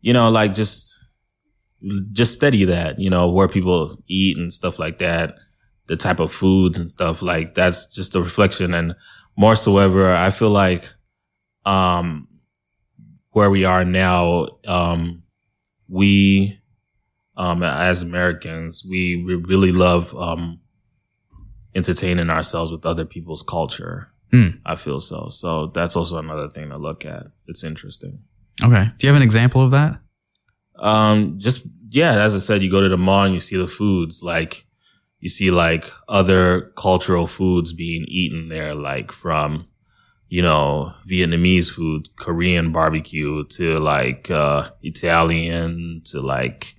you 0.00 0.12
know, 0.14 0.30
like 0.30 0.54
just 0.54 0.98
just 2.12 2.32
study 2.32 2.64
that. 2.64 2.98
You 2.98 3.10
know, 3.10 3.28
where 3.28 3.46
people 3.48 4.02
eat 4.08 4.36
and 4.38 4.50
stuff 4.52 4.78
like 4.78 4.98
that, 4.98 5.34
the 5.86 5.96
type 5.96 6.18
of 6.18 6.32
foods 6.32 6.78
and 6.78 6.90
stuff 6.90 7.20
like 7.22 7.54
that's 7.54 7.86
just 7.94 8.14
a 8.16 8.20
reflection. 8.20 8.72
And 8.74 8.94
more 9.38 9.54
so 9.54 9.78
ever, 9.78 10.12
I 10.14 10.30
feel 10.30 10.50
like 10.50 10.92
um 11.64 12.26
where 13.30 13.50
we 13.50 13.64
are 13.64 13.84
now, 13.84 14.48
um 14.66 15.22
we 15.88 16.58
um 17.36 17.62
as 17.62 18.02
Americans, 18.02 18.84
we, 18.84 19.22
we 19.24 19.34
really 19.36 19.70
love 19.72 20.14
um 20.16 20.60
entertaining 21.74 22.30
ourselves 22.30 22.72
with 22.72 22.84
other 22.84 23.04
people's 23.04 23.44
culture. 23.44 24.12
Hmm. 24.32 24.48
I 24.66 24.74
feel 24.74 24.98
so. 24.98 25.28
So 25.30 25.68
that's 25.68 25.94
also 25.94 26.18
another 26.18 26.50
thing 26.50 26.70
to 26.70 26.76
look 26.76 27.06
at. 27.06 27.26
It's 27.46 27.62
interesting. 27.62 28.18
Okay. 28.62 28.88
Do 28.98 29.06
you 29.06 29.12
have 29.12 29.16
an 29.16 29.22
example 29.22 29.62
of 29.64 29.70
that? 29.70 30.00
Um, 30.80 31.38
just 31.38 31.66
yeah, 31.90 32.20
as 32.22 32.34
I 32.34 32.38
said, 32.38 32.62
you 32.62 32.70
go 32.70 32.80
to 32.80 32.88
the 32.88 32.98
mall 32.98 33.24
and 33.24 33.34
you 33.34 33.40
see 33.40 33.56
the 33.56 33.68
foods, 33.68 34.20
like 34.22 34.66
you 35.20 35.28
see 35.28 35.50
like 35.50 35.90
other 36.08 36.72
cultural 36.76 37.26
foods 37.26 37.72
being 37.72 38.04
eaten 38.08 38.48
there, 38.48 38.74
like 38.74 39.12
from 39.12 39.68
you 40.28 40.42
know 40.42 40.92
Vietnamese 41.10 41.70
food, 41.70 42.08
Korean 42.16 42.72
barbecue 42.72 43.44
to 43.46 43.78
like 43.78 44.30
uh, 44.30 44.70
Italian 44.82 46.02
to 46.06 46.20
like 46.20 46.74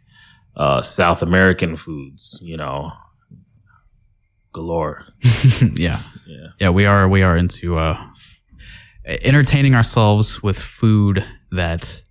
uh, 0.55 0.81
South 0.81 1.21
American 1.21 1.75
foods, 1.75 2.39
you 2.43 2.57
know, 2.57 2.91
galore. 4.51 5.05
yeah. 5.75 6.01
Yeah. 6.27 6.47
Yeah, 6.59 6.69
we 6.69 6.85
are 6.85 7.07
we 7.09 7.23
are 7.23 7.35
into 7.37 7.77
uh 7.77 7.97
entertaining 9.05 9.73
ourselves 9.73 10.43
with 10.43 10.59
food 10.59 11.25
that 11.51 12.03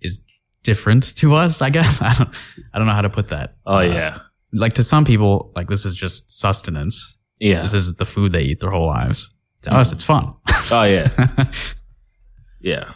is 0.00 0.20
different 0.62 1.14
to 1.16 1.34
us, 1.34 1.60
I 1.60 1.70
guess. 1.70 2.00
I 2.02 2.14
don't 2.14 2.34
I 2.72 2.78
don't 2.78 2.86
know 2.86 2.94
how 2.94 3.02
to 3.02 3.10
put 3.10 3.28
that. 3.28 3.56
Oh 3.66 3.78
Uh, 3.78 3.82
yeah, 3.82 4.18
Like 4.54 4.72
to 4.74 4.82
some 4.84 5.04
people, 5.04 5.52
like 5.56 5.68
this 5.68 5.84
is 5.84 5.94
just 5.94 6.30
sustenance. 6.38 7.16
yeah. 7.40 7.60
This 7.62 7.74
is 7.74 7.96
the 7.96 8.06
food 8.06 8.32
they 8.32 8.42
eat 8.42 8.60
their 8.60 8.70
whole 8.70 8.86
lives. 8.86 9.30
To 9.62 9.74
us, 9.74 9.92
it's 9.92 10.04
fun. 10.04 10.32
Oh 10.70 10.84
yeah, 10.84 11.08
yeah. 12.60 12.92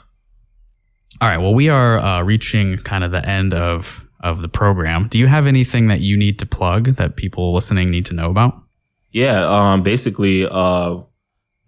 All 1.20 1.28
right. 1.28 1.38
Well, 1.38 1.54
we 1.54 1.68
are 1.68 1.98
uh, 1.98 2.22
reaching 2.22 2.76
kind 2.78 3.02
of 3.04 3.10
the 3.10 3.26
end 3.28 3.54
of 3.54 4.04
of 4.20 4.42
the 4.42 4.48
program. 4.48 5.08
Do 5.08 5.18
you 5.18 5.26
have 5.28 5.46
anything 5.46 5.88
that 5.88 6.00
you 6.00 6.16
need 6.16 6.38
to 6.40 6.46
plug 6.46 6.94
that 6.96 7.16
people 7.16 7.54
listening 7.54 7.90
need 7.90 8.06
to 8.06 8.14
know 8.14 8.30
about? 8.30 8.60
Yeah, 9.10 9.46
um, 9.46 9.82
basically, 9.82 10.46
uh, 10.46 10.98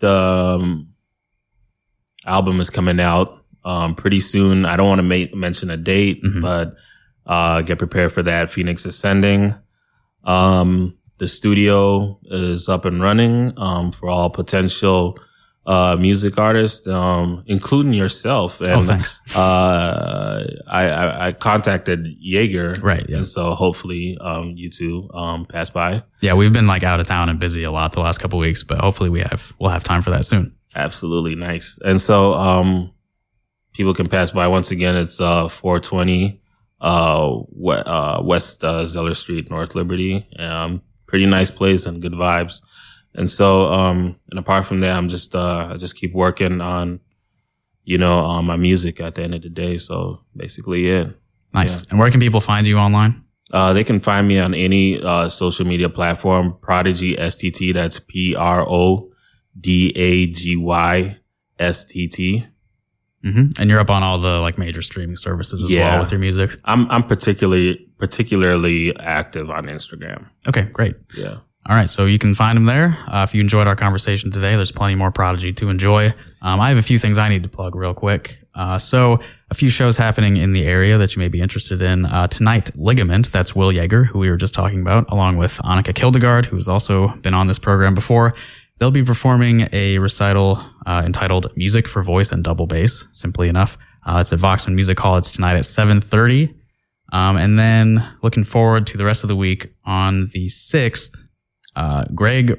the 0.01 0.13
um, 0.61 0.93
album 2.27 2.61
is 2.61 2.71
coming 2.71 3.01
out 3.01 3.43
um, 3.65 3.95
pretty 3.95 4.21
soon. 4.21 4.65
I 4.67 4.77
don't 4.77 4.89
want 4.89 4.99
to 4.99 5.03
ma- 5.31 5.37
mention 5.39 5.71
a 5.71 5.77
date, 5.77 6.23
Mhm. 6.23 6.43
but 6.43 6.75
uh, 7.27 7.63
get 7.63 7.79
prepared 7.79 8.13
for 8.13 8.23
that. 8.25 8.51
Phoenix 8.51 8.85
Ascending. 8.85 9.55
Um, 10.25 10.97
the 11.19 11.29
studio 11.29 12.19
is 12.25 12.69
up 12.69 12.85
and 12.85 13.01
running 13.03 13.53
um, 13.59 13.93
for 13.93 14.09
all 14.09 14.31
potential 14.31 15.19
uh, 15.67 15.97
music 16.01 16.39
artists, 16.39 16.87
um, 16.89 17.45
including 17.47 17.93
yourself. 17.93 18.61
And, 18.61 18.71
oh, 18.71 18.83
thanks. 18.83 19.21
uh, 19.37 20.45
I, 20.67 20.89
I, 20.89 21.27
I 21.29 21.33
contacted 21.33 22.07
Jaeger, 22.19 22.77
Right, 22.81 23.05
yeah. 23.09 23.19
And 23.19 23.29
so 23.29 23.51
hopefully, 23.53 24.17
um, 24.21 24.55
you 24.57 24.71
two 24.71 25.11
um, 25.13 25.45
pass 25.47 25.71
by. 25.71 26.03
Yeah, 26.23 26.35
we've 26.35 26.53
been 26.53 26.67
like 26.67 26.83
out 26.83 27.01
of 27.01 27.07
town 27.07 27.29
and 27.29 27.39
busy 27.39 27.63
a 27.65 27.71
lot 27.71 27.93
the 27.93 28.01
last 28.01 28.19
couple 28.19 28.39
weeks, 28.39 28.63
but 28.63 28.79
hopefully 28.79 29.11
we 29.11 29.21
have 29.21 29.53
we'll 29.59 29.71
have 29.71 29.85
time 29.85 30.03
for 30.03 30.11
that 30.11 30.25
soon. 30.25 30.57
Absolutely 30.75 31.35
nice. 31.35 31.79
And 31.85 32.01
so, 32.01 32.33
um, 32.33 32.93
people 33.75 33.95
can 33.95 34.09
pass 34.09 34.31
by 34.31 34.49
once 34.49 34.71
again. 34.71 34.97
It's, 34.97 35.21
uh, 35.21 35.49
420, 35.49 36.40
uh, 36.81 37.41
uh, 37.41 38.23
West, 38.25 38.65
uh, 38.65 38.85
Zeller 38.85 39.15
Street, 39.15 39.51
North 39.51 39.75
Liberty. 39.75 40.27
Um, 40.39 40.83
pretty 41.07 41.27
nice 41.27 41.51
place 41.51 41.87
and 41.87 42.01
good 42.01 42.13
vibes. 42.13 42.63
And 43.15 43.29
so, 43.29 43.67
um, 43.67 44.19
and 44.31 44.39
apart 44.39 44.65
from 44.65 44.81
that, 44.81 44.97
I'm 44.97 45.09
just, 45.09 45.35
uh, 45.35 45.71
I 45.73 45.77
just 45.77 45.97
keep 45.97 46.15
working 46.15 46.61
on, 46.61 47.01
you 47.85 47.99
know, 47.99 48.21
um, 48.21 48.47
my 48.47 48.57
music 48.57 49.01
at 49.01 49.17
the 49.17 49.23
end 49.23 49.35
of 49.35 49.43
the 49.43 49.49
day. 49.49 49.77
So 49.77 50.21
basically, 50.37 50.89
yeah. 50.89 51.09
Nice. 51.53 51.83
And 51.87 51.99
where 51.99 52.11
can 52.11 52.21
people 52.21 52.41
find 52.41 52.67
you 52.67 52.79
online? 52.79 53.25
Uh, 53.53 53.73
they 53.73 53.83
can 53.83 53.99
find 53.99 54.29
me 54.29 54.39
on 54.39 54.55
any 54.55 55.03
uh, 55.03 55.29
social 55.29 55.67
media 55.67 55.89
platform. 55.89 56.57
Prodagy 56.61 57.19
STT. 57.19 57.75
That's 57.75 57.99
P 57.99 58.37
R 58.37 58.65
O 58.67 59.11
D 59.59 59.93
A 59.97 60.29
G 60.29 60.57
Y 60.57 61.19
S 61.59 61.85
T 61.85 62.07
T. 62.07 62.47
Mm-hmm. 63.25 63.61
And 63.61 63.69
you're 63.69 63.81
up 63.81 63.91
on 63.91 64.03
all 64.03 64.19
the 64.19 64.39
like 64.39 64.57
major 64.57 64.81
streaming 64.81 65.17
services 65.17 65.63
as 65.63 65.73
well 65.73 66.01
with 66.01 66.11
your 66.11 66.21
music. 66.21 66.59
I'm 66.65 66.91
I'm 66.91 67.03
particularly 67.03 67.77
particularly 67.99 68.97
active 68.99 69.51
on 69.51 69.65
Instagram. 69.65 70.27
Okay, 70.49 70.63
great. 70.63 70.97
Yeah. 71.17 71.39
All 71.69 71.77
right, 71.77 71.91
so 71.91 72.07
you 72.07 72.19
can 72.19 72.35
find 72.35 72.57
him 72.57 72.65
there. 72.65 72.97
Uh, 73.07 73.25
if 73.29 73.35
you 73.35 73.41
enjoyed 73.43 73.67
our 73.67 73.77
conversation 73.77 74.31
today, 74.31 74.57
there's 74.57 74.73
plenty 74.73 74.95
more 74.95 75.13
Prodagy 75.13 75.55
to 75.57 75.69
enjoy. 75.69 76.07
Um, 76.41 76.59
I 76.59 76.71
have 76.71 76.79
a 76.79 76.83
few 76.83 76.99
things 76.99 77.19
I 77.19 77.29
need 77.29 77.43
to 77.43 77.51
plug 77.51 77.75
real 77.75 77.93
quick. 77.93 78.39
Uh, 78.55 78.79
so 78.79 79.21
a 79.51 79.55
few 79.55 79.69
shows 79.69 79.99
happening 79.99 80.39
in 80.39 80.55
the 80.55 80.65
area 80.65 80.97
that 80.97 81.15
you 81.15 81.21
may 81.21 81.29
be 81.29 81.41
interested 81.41 81.83
in. 81.83 82.07
Uh, 82.07 82.27
tonight, 82.29 82.71
Ligament, 82.77 83.31
that's 83.31 83.55
Will 83.55 83.71
Yeager, 83.71 84.07
who 84.07 84.19
we 84.19 84.31
were 84.31 84.39
just 84.39 84.55
talking 84.55 84.81
about, 84.81 85.11
along 85.11 85.37
with 85.37 85.59
Annika 85.59 85.95
Kildegard, 85.95 86.47
who's 86.47 86.67
also 86.67 87.09
been 87.17 87.35
on 87.35 87.47
this 87.47 87.59
program 87.59 87.95
before. 87.95 88.35
They'll 88.79 88.91
be 88.91 89.05
performing 89.05 89.69
a 89.73 89.99
recital 89.99 90.65
uh, 90.87 91.03
entitled 91.05 91.51
"Music 91.57 91.87
for 91.87 92.03
Voice 92.03 92.33
and 92.33 92.45
Double 92.45 92.67
Bass." 92.67 93.07
Simply 93.13 93.49
enough, 93.49 93.77
uh, 94.07 94.19
it's 94.21 94.33
at 94.33 94.39
Voxman 94.39 94.75
Music 94.75 94.99
Hall. 94.99 95.17
It's 95.17 95.31
tonight 95.31 95.57
at 95.57 95.65
7:30. 95.65 96.55
Um, 97.13 97.37
and 97.37 97.59
then 97.59 98.09
looking 98.23 98.45
forward 98.45 98.87
to 98.89 98.97
the 98.97 99.05
rest 99.05 99.25
of 99.25 99.29
the 99.29 99.37
week 99.37 99.73
on 99.85 100.29
the 100.33 100.49
sixth. 100.49 101.15
Uh, 101.75 102.05
Greg, 102.15 102.57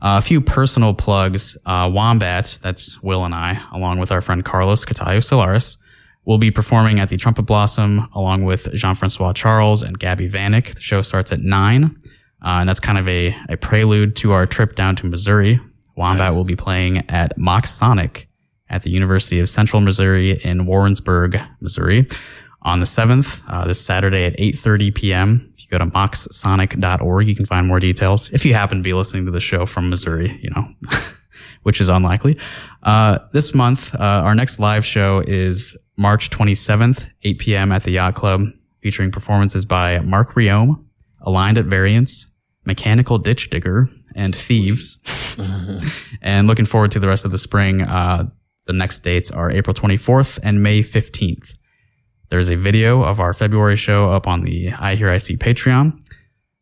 Uh, 0.02 0.18
a 0.18 0.22
few 0.22 0.42
personal 0.42 0.96
plugs. 0.96 1.56
Uh, 1.68 1.92
Wombat, 1.94 2.58
that's 2.64 3.00
Will 3.04 3.24
and 3.24 3.36
I, 3.36 3.62
along 3.74 4.00
with 4.00 4.12
our 4.12 4.22
friend 4.22 4.44
Carlos 4.44 4.84
Cotallo 4.84 5.20
Solares, 5.20 5.78
will 6.26 6.40
be 6.40 6.50
performing 6.50 7.00
at 7.00 7.10
the 7.10 7.18
Trumpet 7.18 7.44
Blossom 7.44 8.10
along 8.16 8.46
with 8.46 8.74
Jean-François 8.74 9.36
Charles 9.36 9.84
and 9.84 10.00
Gabi 10.00 10.28
Vanek. 10.28 10.74
The 10.74 10.82
show 10.82 11.04
starts 11.04 11.32
at 11.32 11.42
9. 11.42 11.96
Uh, 12.42 12.60
and 12.60 12.70
that's 12.70 12.80
kind 12.80 12.98
of 12.98 13.08
a, 13.08 13.36
a 13.50 13.58
prelude 13.58 14.16
to 14.18 14.32
our 14.32 14.46
trip 14.46 14.76
down 14.76 14.96
to 14.98 15.08
Missouri. 15.08 15.60
Wombat 15.96 16.30
Nice. 16.30 16.36
will 16.36 16.46
be 16.46 16.56
playing 16.56 17.10
at 17.10 17.36
Moxsonic 17.38 18.26
at 18.70 18.84
the 18.84 18.92
University 18.92 19.40
of 19.40 19.50
Central 19.50 19.82
Missouri 19.82 20.40
in 20.44 20.66
Warrensburg, 20.66 21.40
Missouri 21.62 22.06
on 22.62 22.80
the 22.80 22.86
7th, 22.86 23.42
uh, 23.48 23.66
this 23.66 23.80
Saturday 23.84 24.26
at 24.26 24.38
8.30 24.38 24.94
p.m. 24.94 25.54
If 25.54 25.64
you 25.64 25.70
go 25.70 25.78
to 25.78 25.86
moxsonic.org, 25.86 27.28
you 27.28 27.36
can 27.36 27.46
find 27.46 27.66
more 27.66 27.80
details. 27.80 28.30
If 28.32 28.46
you 28.46 28.54
happen 28.54 28.80
to 28.80 28.84
be 28.84 28.94
listening 28.94 29.26
to 29.26 29.32
the 29.32 29.40
show 29.40 29.66
from 29.66 29.90
Missouri, 29.90 30.38
you 30.42 30.50
know, 30.50 30.68
which 31.64 31.80
is 31.80 31.90
unlikely. 31.90 32.38
Uh, 32.84 33.20
this 33.32 33.54
month, 33.54 33.96
uh, 33.96 33.98
our 34.00 34.36
next 34.36 34.60
live 34.60 34.86
show 34.86 35.24
is 35.26 35.78
March 35.96 36.30
27th, 36.30 37.10
8 37.24 37.40
p.m. 37.40 37.72
at 37.72 37.84
the 37.84 37.92
Yacht 37.92 38.16
Club, 38.16 38.48
featuring 38.82 39.12
performances 39.12 39.66
by 39.66 40.00
Mark 40.00 40.34
Rheaume, 40.34 40.84
Aligned 41.28 41.58
at 41.58 41.66
Variance, 41.66 42.26
Mechanical 42.66 43.20
Ditchdigger, 43.20 43.92
and 44.16 44.34
Thieves. 44.34 44.98
and 46.22 46.48
looking 46.48 46.66
forward 46.66 46.92
to 46.92 47.00
the 47.00 47.08
rest 47.08 47.26
of 47.26 47.32
the 47.32 47.38
spring. 47.38 47.82
Uh, 47.82 48.30
the 48.66 48.74
next 48.74 49.00
dates 49.00 49.30
are 49.30 49.52
April 49.52 49.74
24th 49.74 50.40
and 50.42 50.64
May 50.64 50.82
15th. 50.82 51.54
There's 52.30 52.50
a 52.50 52.56
video 52.56 53.04
of 53.04 53.20
our 53.20 53.34
February 53.34 53.76
show 53.76 54.10
up 54.12 54.26
on 54.26 54.44
the 54.44 54.70
iHearIC 54.72 55.38
Patreon. 55.38 56.02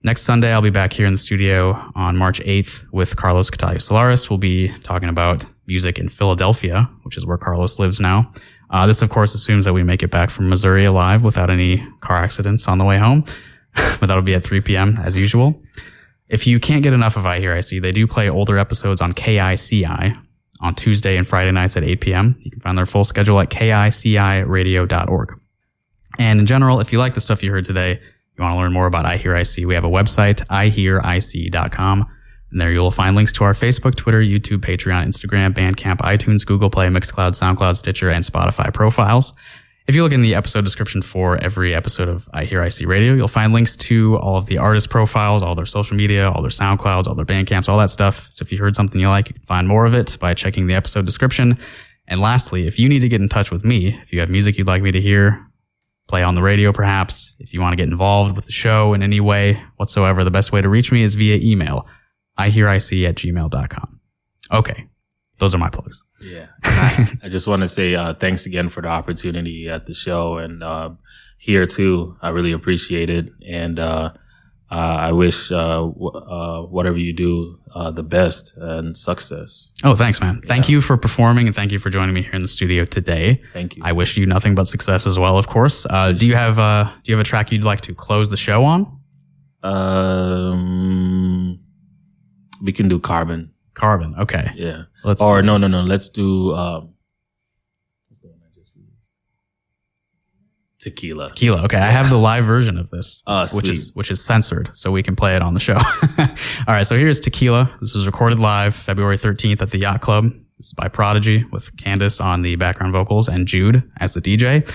Next 0.03 0.23
Sunday, 0.23 0.51
I'll 0.51 0.61
be 0.61 0.71
back 0.71 0.93
here 0.93 1.05
in 1.05 1.13
the 1.13 1.19
studio 1.19 1.91
on 1.93 2.17
March 2.17 2.39
8th 2.41 2.91
with 2.91 3.15
Carlos 3.15 3.51
Cotallo 3.51 3.77
Solares. 3.77 4.29
We'll 4.31 4.39
be 4.39 4.69
talking 4.83 5.09
about 5.09 5.45
music 5.67 5.99
in 5.99 6.09
Philadelphia, 6.09 6.89
which 7.03 7.17
is 7.17 7.25
where 7.25 7.37
Carlos 7.37 7.77
lives 7.77 7.99
now. 7.99 8.31
Uh, 8.71 8.87
this, 8.87 9.03
of 9.03 9.11
course, 9.11 9.35
assumes 9.35 9.65
that 9.65 9.73
we 9.73 9.83
make 9.83 10.01
it 10.01 10.09
back 10.09 10.31
from 10.31 10.49
Missouri 10.49 10.85
alive 10.85 11.23
without 11.23 11.51
any 11.51 11.87
car 12.01 12.17
accidents 12.17 12.67
on 12.67 12.79
the 12.79 12.85
way 12.85 12.97
home. 12.97 13.23
but 13.99 14.07
that'll 14.07 14.23
be 14.23 14.33
at 14.33 14.43
3 14.43 14.61
p.m. 14.61 14.95
as 15.03 15.15
usual. 15.15 15.61
If 16.27 16.47
you 16.47 16.59
can't 16.59 16.81
get 16.81 16.93
enough 16.93 17.17
of 17.17 17.23
iHearIC, 17.23 17.81
they 17.81 17.91
do 17.91 18.07
play 18.07 18.29
older 18.29 18.57
episodes 18.57 19.01
on 19.01 19.13
KICI 19.13 20.19
on 20.61 20.75
Tuesday 20.75 21.17
and 21.17 21.27
Friday 21.27 21.51
nights 21.51 21.77
at 21.77 21.83
8 21.83 22.01
p.m. 22.01 22.35
You 22.39 22.51
can 22.51 22.61
find 22.61 22.77
their 22.77 22.85
full 22.85 23.03
schedule 23.03 23.39
at 23.39 23.49
kiciradio.org. 23.49 25.39
And 26.17 26.39
in 26.39 26.45
general, 26.45 26.79
if 26.79 26.91
you 26.91 26.99
like 26.99 27.13
the 27.13 27.21
stuff 27.21 27.43
you 27.43 27.51
heard 27.51 27.65
today, 27.65 27.99
you 28.37 28.43
want 28.43 28.53
to 28.53 28.57
learn 28.57 28.73
more 28.73 28.85
about 28.85 29.05
iHearIC, 29.05 29.65
we 29.65 29.75
have 29.75 29.83
a 29.83 29.89
website, 29.89 30.45
ihearic.com. 30.47 32.05
And 32.51 32.61
there 32.61 32.71
you'll 32.71 32.91
find 32.91 33.15
links 33.15 33.33
to 33.33 33.43
our 33.43 33.53
Facebook, 33.53 33.95
Twitter, 33.95 34.21
YouTube, 34.21 34.59
Patreon, 34.59 35.05
Instagram, 35.05 35.53
Bandcamp, 35.53 35.97
iTunes, 35.97 36.45
Google 36.45 36.69
Play, 36.69 36.87
Mixcloud, 36.87 37.31
SoundCloud, 37.31 37.75
Stitcher, 37.75 38.09
and 38.09 38.23
Spotify 38.23 38.73
profiles. 38.73 39.33
If 39.87 39.93
you 39.93 40.01
look 40.01 40.13
in 40.13 40.23
the 40.23 40.33
episode 40.33 40.63
description 40.63 41.03
for 41.03 41.37
every 41.43 41.75
episode 41.75 42.09
of 42.09 42.27
iHearIC 42.31 42.87
Radio, 42.87 43.13
you'll 43.13 43.27
find 43.27 43.53
links 43.53 43.75
to 43.75 44.17
all 44.17 44.35
of 44.35 44.47
the 44.47 44.57
artist 44.57 44.89
profiles, 44.89 45.43
all 45.43 45.53
their 45.53 45.67
social 45.67 45.95
media, 45.95 46.27
all 46.31 46.41
their 46.41 46.49
SoundClouds, 46.49 47.05
all 47.05 47.13
their 47.13 47.25
Bandcamps, 47.25 47.69
all 47.69 47.77
that 47.77 47.91
stuff. 47.91 48.27
So 48.31 48.41
if 48.41 48.51
you 48.51 48.57
heard 48.57 48.75
something 48.75 48.99
you 48.99 49.09
like, 49.09 49.29
you 49.29 49.35
can 49.35 49.43
find 49.43 49.67
more 49.67 49.85
of 49.85 49.93
it 49.93 50.17
by 50.19 50.33
checking 50.33 50.65
the 50.65 50.73
episode 50.73 51.05
description. 51.05 51.59
And 52.07 52.19
lastly, 52.19 52.65
if 52.65 52.79
you 52.79 52.89
need 52.89 53.01
to 53.01 53.07
get 53.07 53.21
in 53.21 53.29
touch 53.29 53.51
with 53.51 53.63
me, 53.63 53.99
if 54.01 54.11
you 54.11 54.19
have 54.21 54.29
music 54.29 54.57
you'd 54.57 54.67
like 54.67 54.81
me 54.81 54.91
to 54.91 54.99
hear, 54.99 55.45
play 56.07 56.23
on 56.23 56.33
the 56.33 56.41
radio 56.41 56.71
perhaps, 56.71 57.35
if 57.39 57.53
you 57.53 57.61
want 57.61 57.73
to 57.73 57.77
get 57.77 57.87
involved 57.87 58.35
with 58.35 58.45
the 58.45 58.51
show 58.51 58.95
in 58.95 59.03
any 59.03 59.19
way 59.19 59.61
whatsoever, 59.75 60.23
the 60.23 60.31
best 60.31 60.51
way 60.51 60.61
to 60.61 60.69
reach 60.69 60.91
me 60.91 61.03
is 61.03 61.13
via 61.13 61.37
email, 61.37 61.85
ihearic 62.39 63.07
at 63.07 63.15
gmail.com. 63.15 63.99
Okay. 64.51 64.87
Those 65.37 65.53
are 65.53 65.57
my 65.57 65.69
plugs. 65.69 66.03
Yeah. 66.21 66.47
I, 66.63 67.07
I 67.23 67.29
just 67.29 67.45
want 67.47 67.61
to 67.61 67.67
say 67.67 67.93
uh, 67.95 68.13
thanks 68.13 68.45
again 68.45 68.69
for 68.69 68.81
the 68.81 68.87
opportunity 68.87 69.67
at 69.69 69.85
the 69.85 69.93
show 69.93 70.37
and 70.37 70.63
uh, 70.63 70.91
here 71.37 71.65
too. 71.65 72.15
I 72.21 72.29
really 72.29 72.53
appreciate 72.53 73.09
it. 73.09 73.29
And 73.45 73.77
uh, 73.77 74.13
uh, 74.71 74.75
I 74.75 75.11
wish 75.11 75.51
uh, 75.51 75.81
w- 75.81 76.11
uh, 76.11 76.61
whatever 76.63 76.97
you 76.97 77.11
do 77.13 77.59
uh, 77.75 77.91
the 77.91 78.01
best 78.03 78.55
and 78.57 78.97
success. 78.97 79.71
Oh, 79.83 79.95
thanks, 79.95 80.21
man. 80.21 80.39
Thank 80.47 80.69
you 80.69 80.79
for 80.81 80.95
performing 80.97 81.47
and 81.47 81.55
thank 81.55 81.71
you 81.73 81.79
for 81.79 81.89
joining 81.89 82.15
me 82.15 82.21
here 82.21 82.33
in 82.35 82.41
the 82.41 82.47
studio 82.47 82.85
today. 82.85 83.41
Thank 83.53 83.75
you. 83.75 83.83
I 83.85 83.91
wish 83.91 84.15
you 84.17 84.25
nothing 84.25 84.55
but 84.55 84.67
success 84.69 85.05
as 85.05 85.19
well, 85.19 85.37
of 85.37 85.47
course. 85.47 85.85
Uh, 85.89 86.13
do 86.13 86.25
you 86.25 86.35
have 86.35 86.57
uh, 86.57 86.85
do 87.03 87.11
you 87.11 87.17
have 87.17 87.21
a 87.25 87.27
track 87.27 87.51
you'd 87.51 87.63
like 87.65 87.81
to 87.81 87.93
close 87.93 88.29
the 88.31 88.37
show 88.37 88.63
on? 88.63 88.99
Um, 89.63 91.59
we 92.63 92.71
can 92.71 92.87
do 92.87 92.99
carbon. 92.99 93.51
Carbon. 93.75 94.15
Okay. 94.17 94.51
Yeah. 94.55 94.83
Let's 95.03 95.21
or 95.21 95.41
no, 95.43 95.57
no, 95.57 95.67
no. 95.67 95.81
Let's 95.83 96.09
do 96.09 96.53
um, 96.53 96.93
what's 98.07 98.21
the 98.21 98.29
one 98.29 98.39
I 98.43 98.49
just 98.57 98.73
released? 98.75 98.93
Tequila. 100.79 101.27
Tequila. 101.29 101.63
Okay, 101.65 101.77
I 101.77 101.91
have 101.91 102.09
the 102.09 102.17
live 102.17 102.45
version 102.45 102.77
of 102.77 102.89
this, 102.89 103.21
Uh, 103.27 103.47
which 103.53 103.69
is 103.69 103.91
which 103.93 104.09
is 104.11 104.23
censored, 104.23 104.69
so 104.73 104.91
we 104.91 105.03
can 105.03 105.15
play 105.15 105.35
it 105.35 105.41
on 105.41 105.53
the 105.53 105.59
show. 105.59 105.75
All 106.17 106.73
right, 106.73 106.85
so 106.87 106.97
here's 106.97 107.19
Tequila. 107.19 107.71
This 107.81 107.93
was 107.93 108.05
recorded 108.05 108.39
live 108.39 108.73
February 108.75 109.17
13th 109.17 109.61
at 109.61 109.71
the 109.71 109.77
Yacht 109.79 110.01
Club. 110.01 110.25
This 110.57 110.67
is 110.67 110.73
by 110.73 110.87
Prodagy 110.87 111.49
with 111.51 111.75
Candace 111.77 112.21
on 112.21 112.41
the 112.41 112.55
background 112.55 112.93
vocals 112.93 113.27
and 113.27 113.45
Jude 113.47 113.83
as 113.99 114.13
the 114.13 114.21
DJ. 114.21 114.65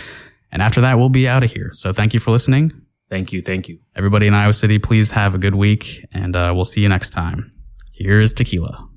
And 0.52 0.60
after 0.62 0.80
that, 0.82 0.98
we'll 0.98 1.08
be 1.08 1.26
out 1.26 1.42
of 1.42 1.50
here. 1.52 1.70
So 1.72 1.92
thank 1.92 2.12
you 2.12 2.20
for 2.20 2.32
listening. 2.32 2.72
Thank 3.08 3.32
you. 3.32 3.40
Thank 3.40 3.68
you. 3.68 3.78
Everybody 3.96 4.26
in 4.26 4.34
Iowa 4.34 4.52
City, 4.52 4.78
please 4.78 5.10
have 5.12 5.34
a 5.34 5.38
good 5.38 5.54
week, 5.54 6.04
and 6.12 6.36
uh, 6.36 6.52
we'll 6.54 6.64
see 6.66 6.80
you 6.80 6.88
next 6.88 7.10
time. 7.10 7.50
Here's 7.94 8.32
Tequila. 8.34 8.89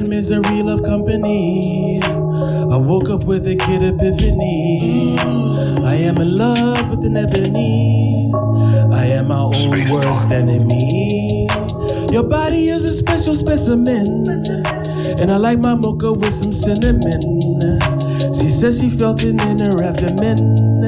That 0.00 0.08
misery 0.08 0.62
love 0.62 0.82
company. 0.82 2.00
I 2.02 2.76
woke 2.76 3.08
up 3.10 3.24
with 3.24 3.46
a 3.46 3.56
kid 3.56 3.82
epiphany. 3.82 5.18
I 5.18 5.94
am 5.94 6.16
in 6.18 6.38
love 6.38 6.90
with 6.90 7.04
an 7.04 7.16
ebony. 7.16 8.32
I 8.92 9.06
am 9.06 9.28
my 9.28 9.40
own 9.40 9.90
worst 9.90 10.30
enemy. 10.30 11.48
Your 12.10 12.22
body 12.22 12.68
is 12.68 12.84
a 12.84 12.92
special 12.92 13.34
specimen. 13.34 14.06
And 15.20 15.30
I 15.30 15.36
like 15.36 15.58
my 15.58 15.74
mocha 15.74 16.12
with 16.12 16.32
some 16.32 16.52
cinnamon. 16.52 17.20
She 18.32 18.48
says 18.48 18.80
she 18.80 18.88
felt 18.88 19.22
it 19.22 19.40
in 19.40 19.58
her 19.58 19.82
abdomen. 19.82 20.84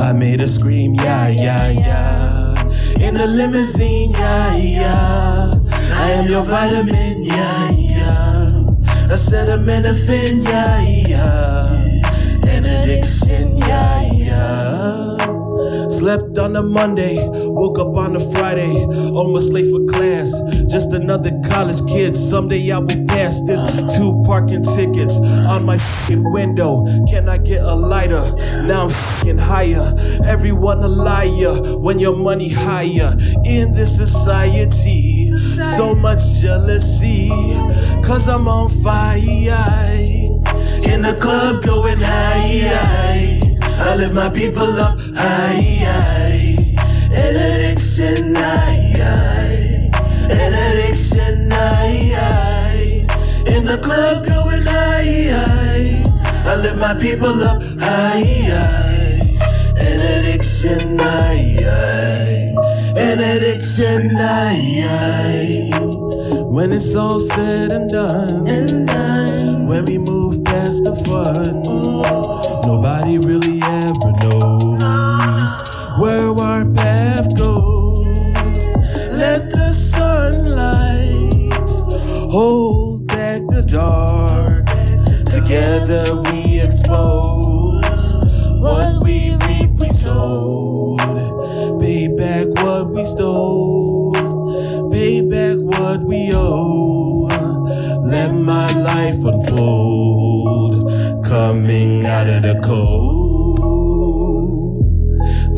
I 0.00 0.12
made 0.12 0.40
her 0.40 0.48
scream, 0.48 0.94
yeah, 0.94 1.28
yeah, 1.28 1.70
yeah. 1.70 2.62
In 3.00 3.14
the 3.14 3.26
limousine, 3.26 4.10
yeah, 4.12 4.56
yeah. 4.56 5.54
I 5.70 6.10
am 6.10 6.30
your 6.30 6.42
vitamin, 6.42 7.24
yeah, 7.24 7.70
yeah. 7.70 8.23
Acetaminophen, 9.08 10.44
yeah, 10.44 10.80
yeah. 10.80 12.48
An 12.48 12.64
addiction, 12.64 13.58
yeah. 13.58 13.93
Slept 16.04 16.36
on 16.36 16.54
a 16.54 16.62
Monday, 16.62 17.16
woke 17.48 17.78
up 17.78 17.96
on 17.96 18.14
a 18.14 18.20
Friday, 18.30 18.74
almost 18.84 19.54
late 19.54 19.70
for 19.70 19.86
class. 19.86 20.30
Just 20.70 20.92
another 20.92 21.30
college 21.48 21.80
kid. 21.88 22.14
Someday 22.14 22.70
I 22.72 22.76
will 22.76 23.06
pass 23.06 23.40
this. 23.46 23.62
Two 23.96 24.22
parking 24.26 24.62
tickets 24.62 25.18
on 25.18 25.64
my 25.64 25.78
window. 26.10 26.84
Can 27.06 27.26
I 27.26 27.38
get 27.38 27.62
a 27.62 27.74
lighter? 27.74 28.20
Now 28.66 28.82
I'm 28.82 28.90
fing 28.90 29.38
higher. 29.38 29.94
Everyone 30.26 30.84
a 30.84 30.88
liar 30.88 31.54
when 31.78 31.98
your 31.98 32.14
money 32.14 32.50
higher 32.50 33.16
in 33.42 33.72
this 33.72 33.96
society. 33.96 35.30
So 35.78 35.94
much 35.94 36.18
jealousy, 36.42 37.30
cause 38.04 38.28
I'm 38.28 38.46
on 38.46 38.68
fire. 38.68 39.16
In 40.84 41.00
the 41.00 41.16
club 41.18 41.64
going 41.64 41.96
high. 41.98 43.43
I 43.76 43.96
lift 43.96 44.14
my 44.14 44.30
people 44.30 44.70
up 44.80 44.98
high. 45.14 45.60
An 47.12 47.36
addiction, 47.36 48.34
high. 48.34 49.90
An 50.30 50.52
addiction, 50.64 51.50
high. 51.50 53.06
In 53.46 53.64
the 53.66 53.78
club 53.82 54.26
going 54.26 54.62
high. 54.62 55.32
I 56.46 56.56
lift 56.56 56.78
my 56.78 56.94
people 57.00 57.42
up 57.42 57.62
high. 57.80 58.24
An 59.78 60.00
addiction, 60.00 60.98
high. 60.98 62.54
An 62.96 63.20
addiction, 63.20 64.10
high. 64.10 65.70
When 66.54 66.72
it's 66.72 66.94
all 66.94 67.18
said 67.18 67.72
and 67.72 67.90
done, 67.90 68.46
and 68.46 68.86
done. 68.86 69.66
when 69.66 69.84
we 69.86 69.98
move 69.98 70.44
past 70.44 70.84
the 70.84 70.94
fun, 70.94 71.62
nobody 72.66 73.18
really 73.18 73.60
ever 73.62 74.12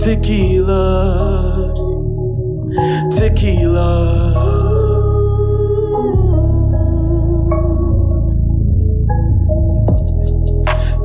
Tequila. 0.06 1.74
Tequila. 3.10 3.90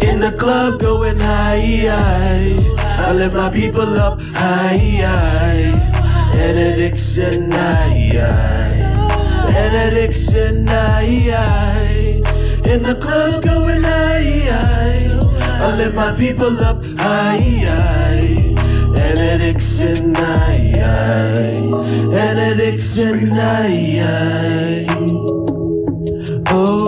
In 0.04 0.20
the 0.20 0.36
club 0.38 0.80
going 0.80 1.18
high, 1.18 1.88
high. 1.90 2.54
I 2.78 3.14
lift 3.14 3.34
my 3.34 3.50
people 3.50 3.82
up 3.82 4.22
high, 4.22 4.78
an 6.36 6.58
addiction, 6.58 7.50
high, 7.50 8.22
an 9.50 9.88
addiction, 9.88 10.68
high. 10.68 12.22
In 12.70 12.84
the 12.84 13.00
club 13.02 13.42
going 13.42 13.82
high, 13.82 14.46
high. 14.46 15.10
I 15.66 15.76
lift 15.76 15.96
my 15.96 16.14
people 16.16 16.56
up 16.60 16.86
high, 17.00 17.40
an 17.40 18.01
addiction, 19.18 20.14
high, 20.16 20.72
an 22.14 22.38
addiction, 22.52 23.28
high. 23.30 24.86
Oh, 24.90 26.44
oh, 26.48 26.81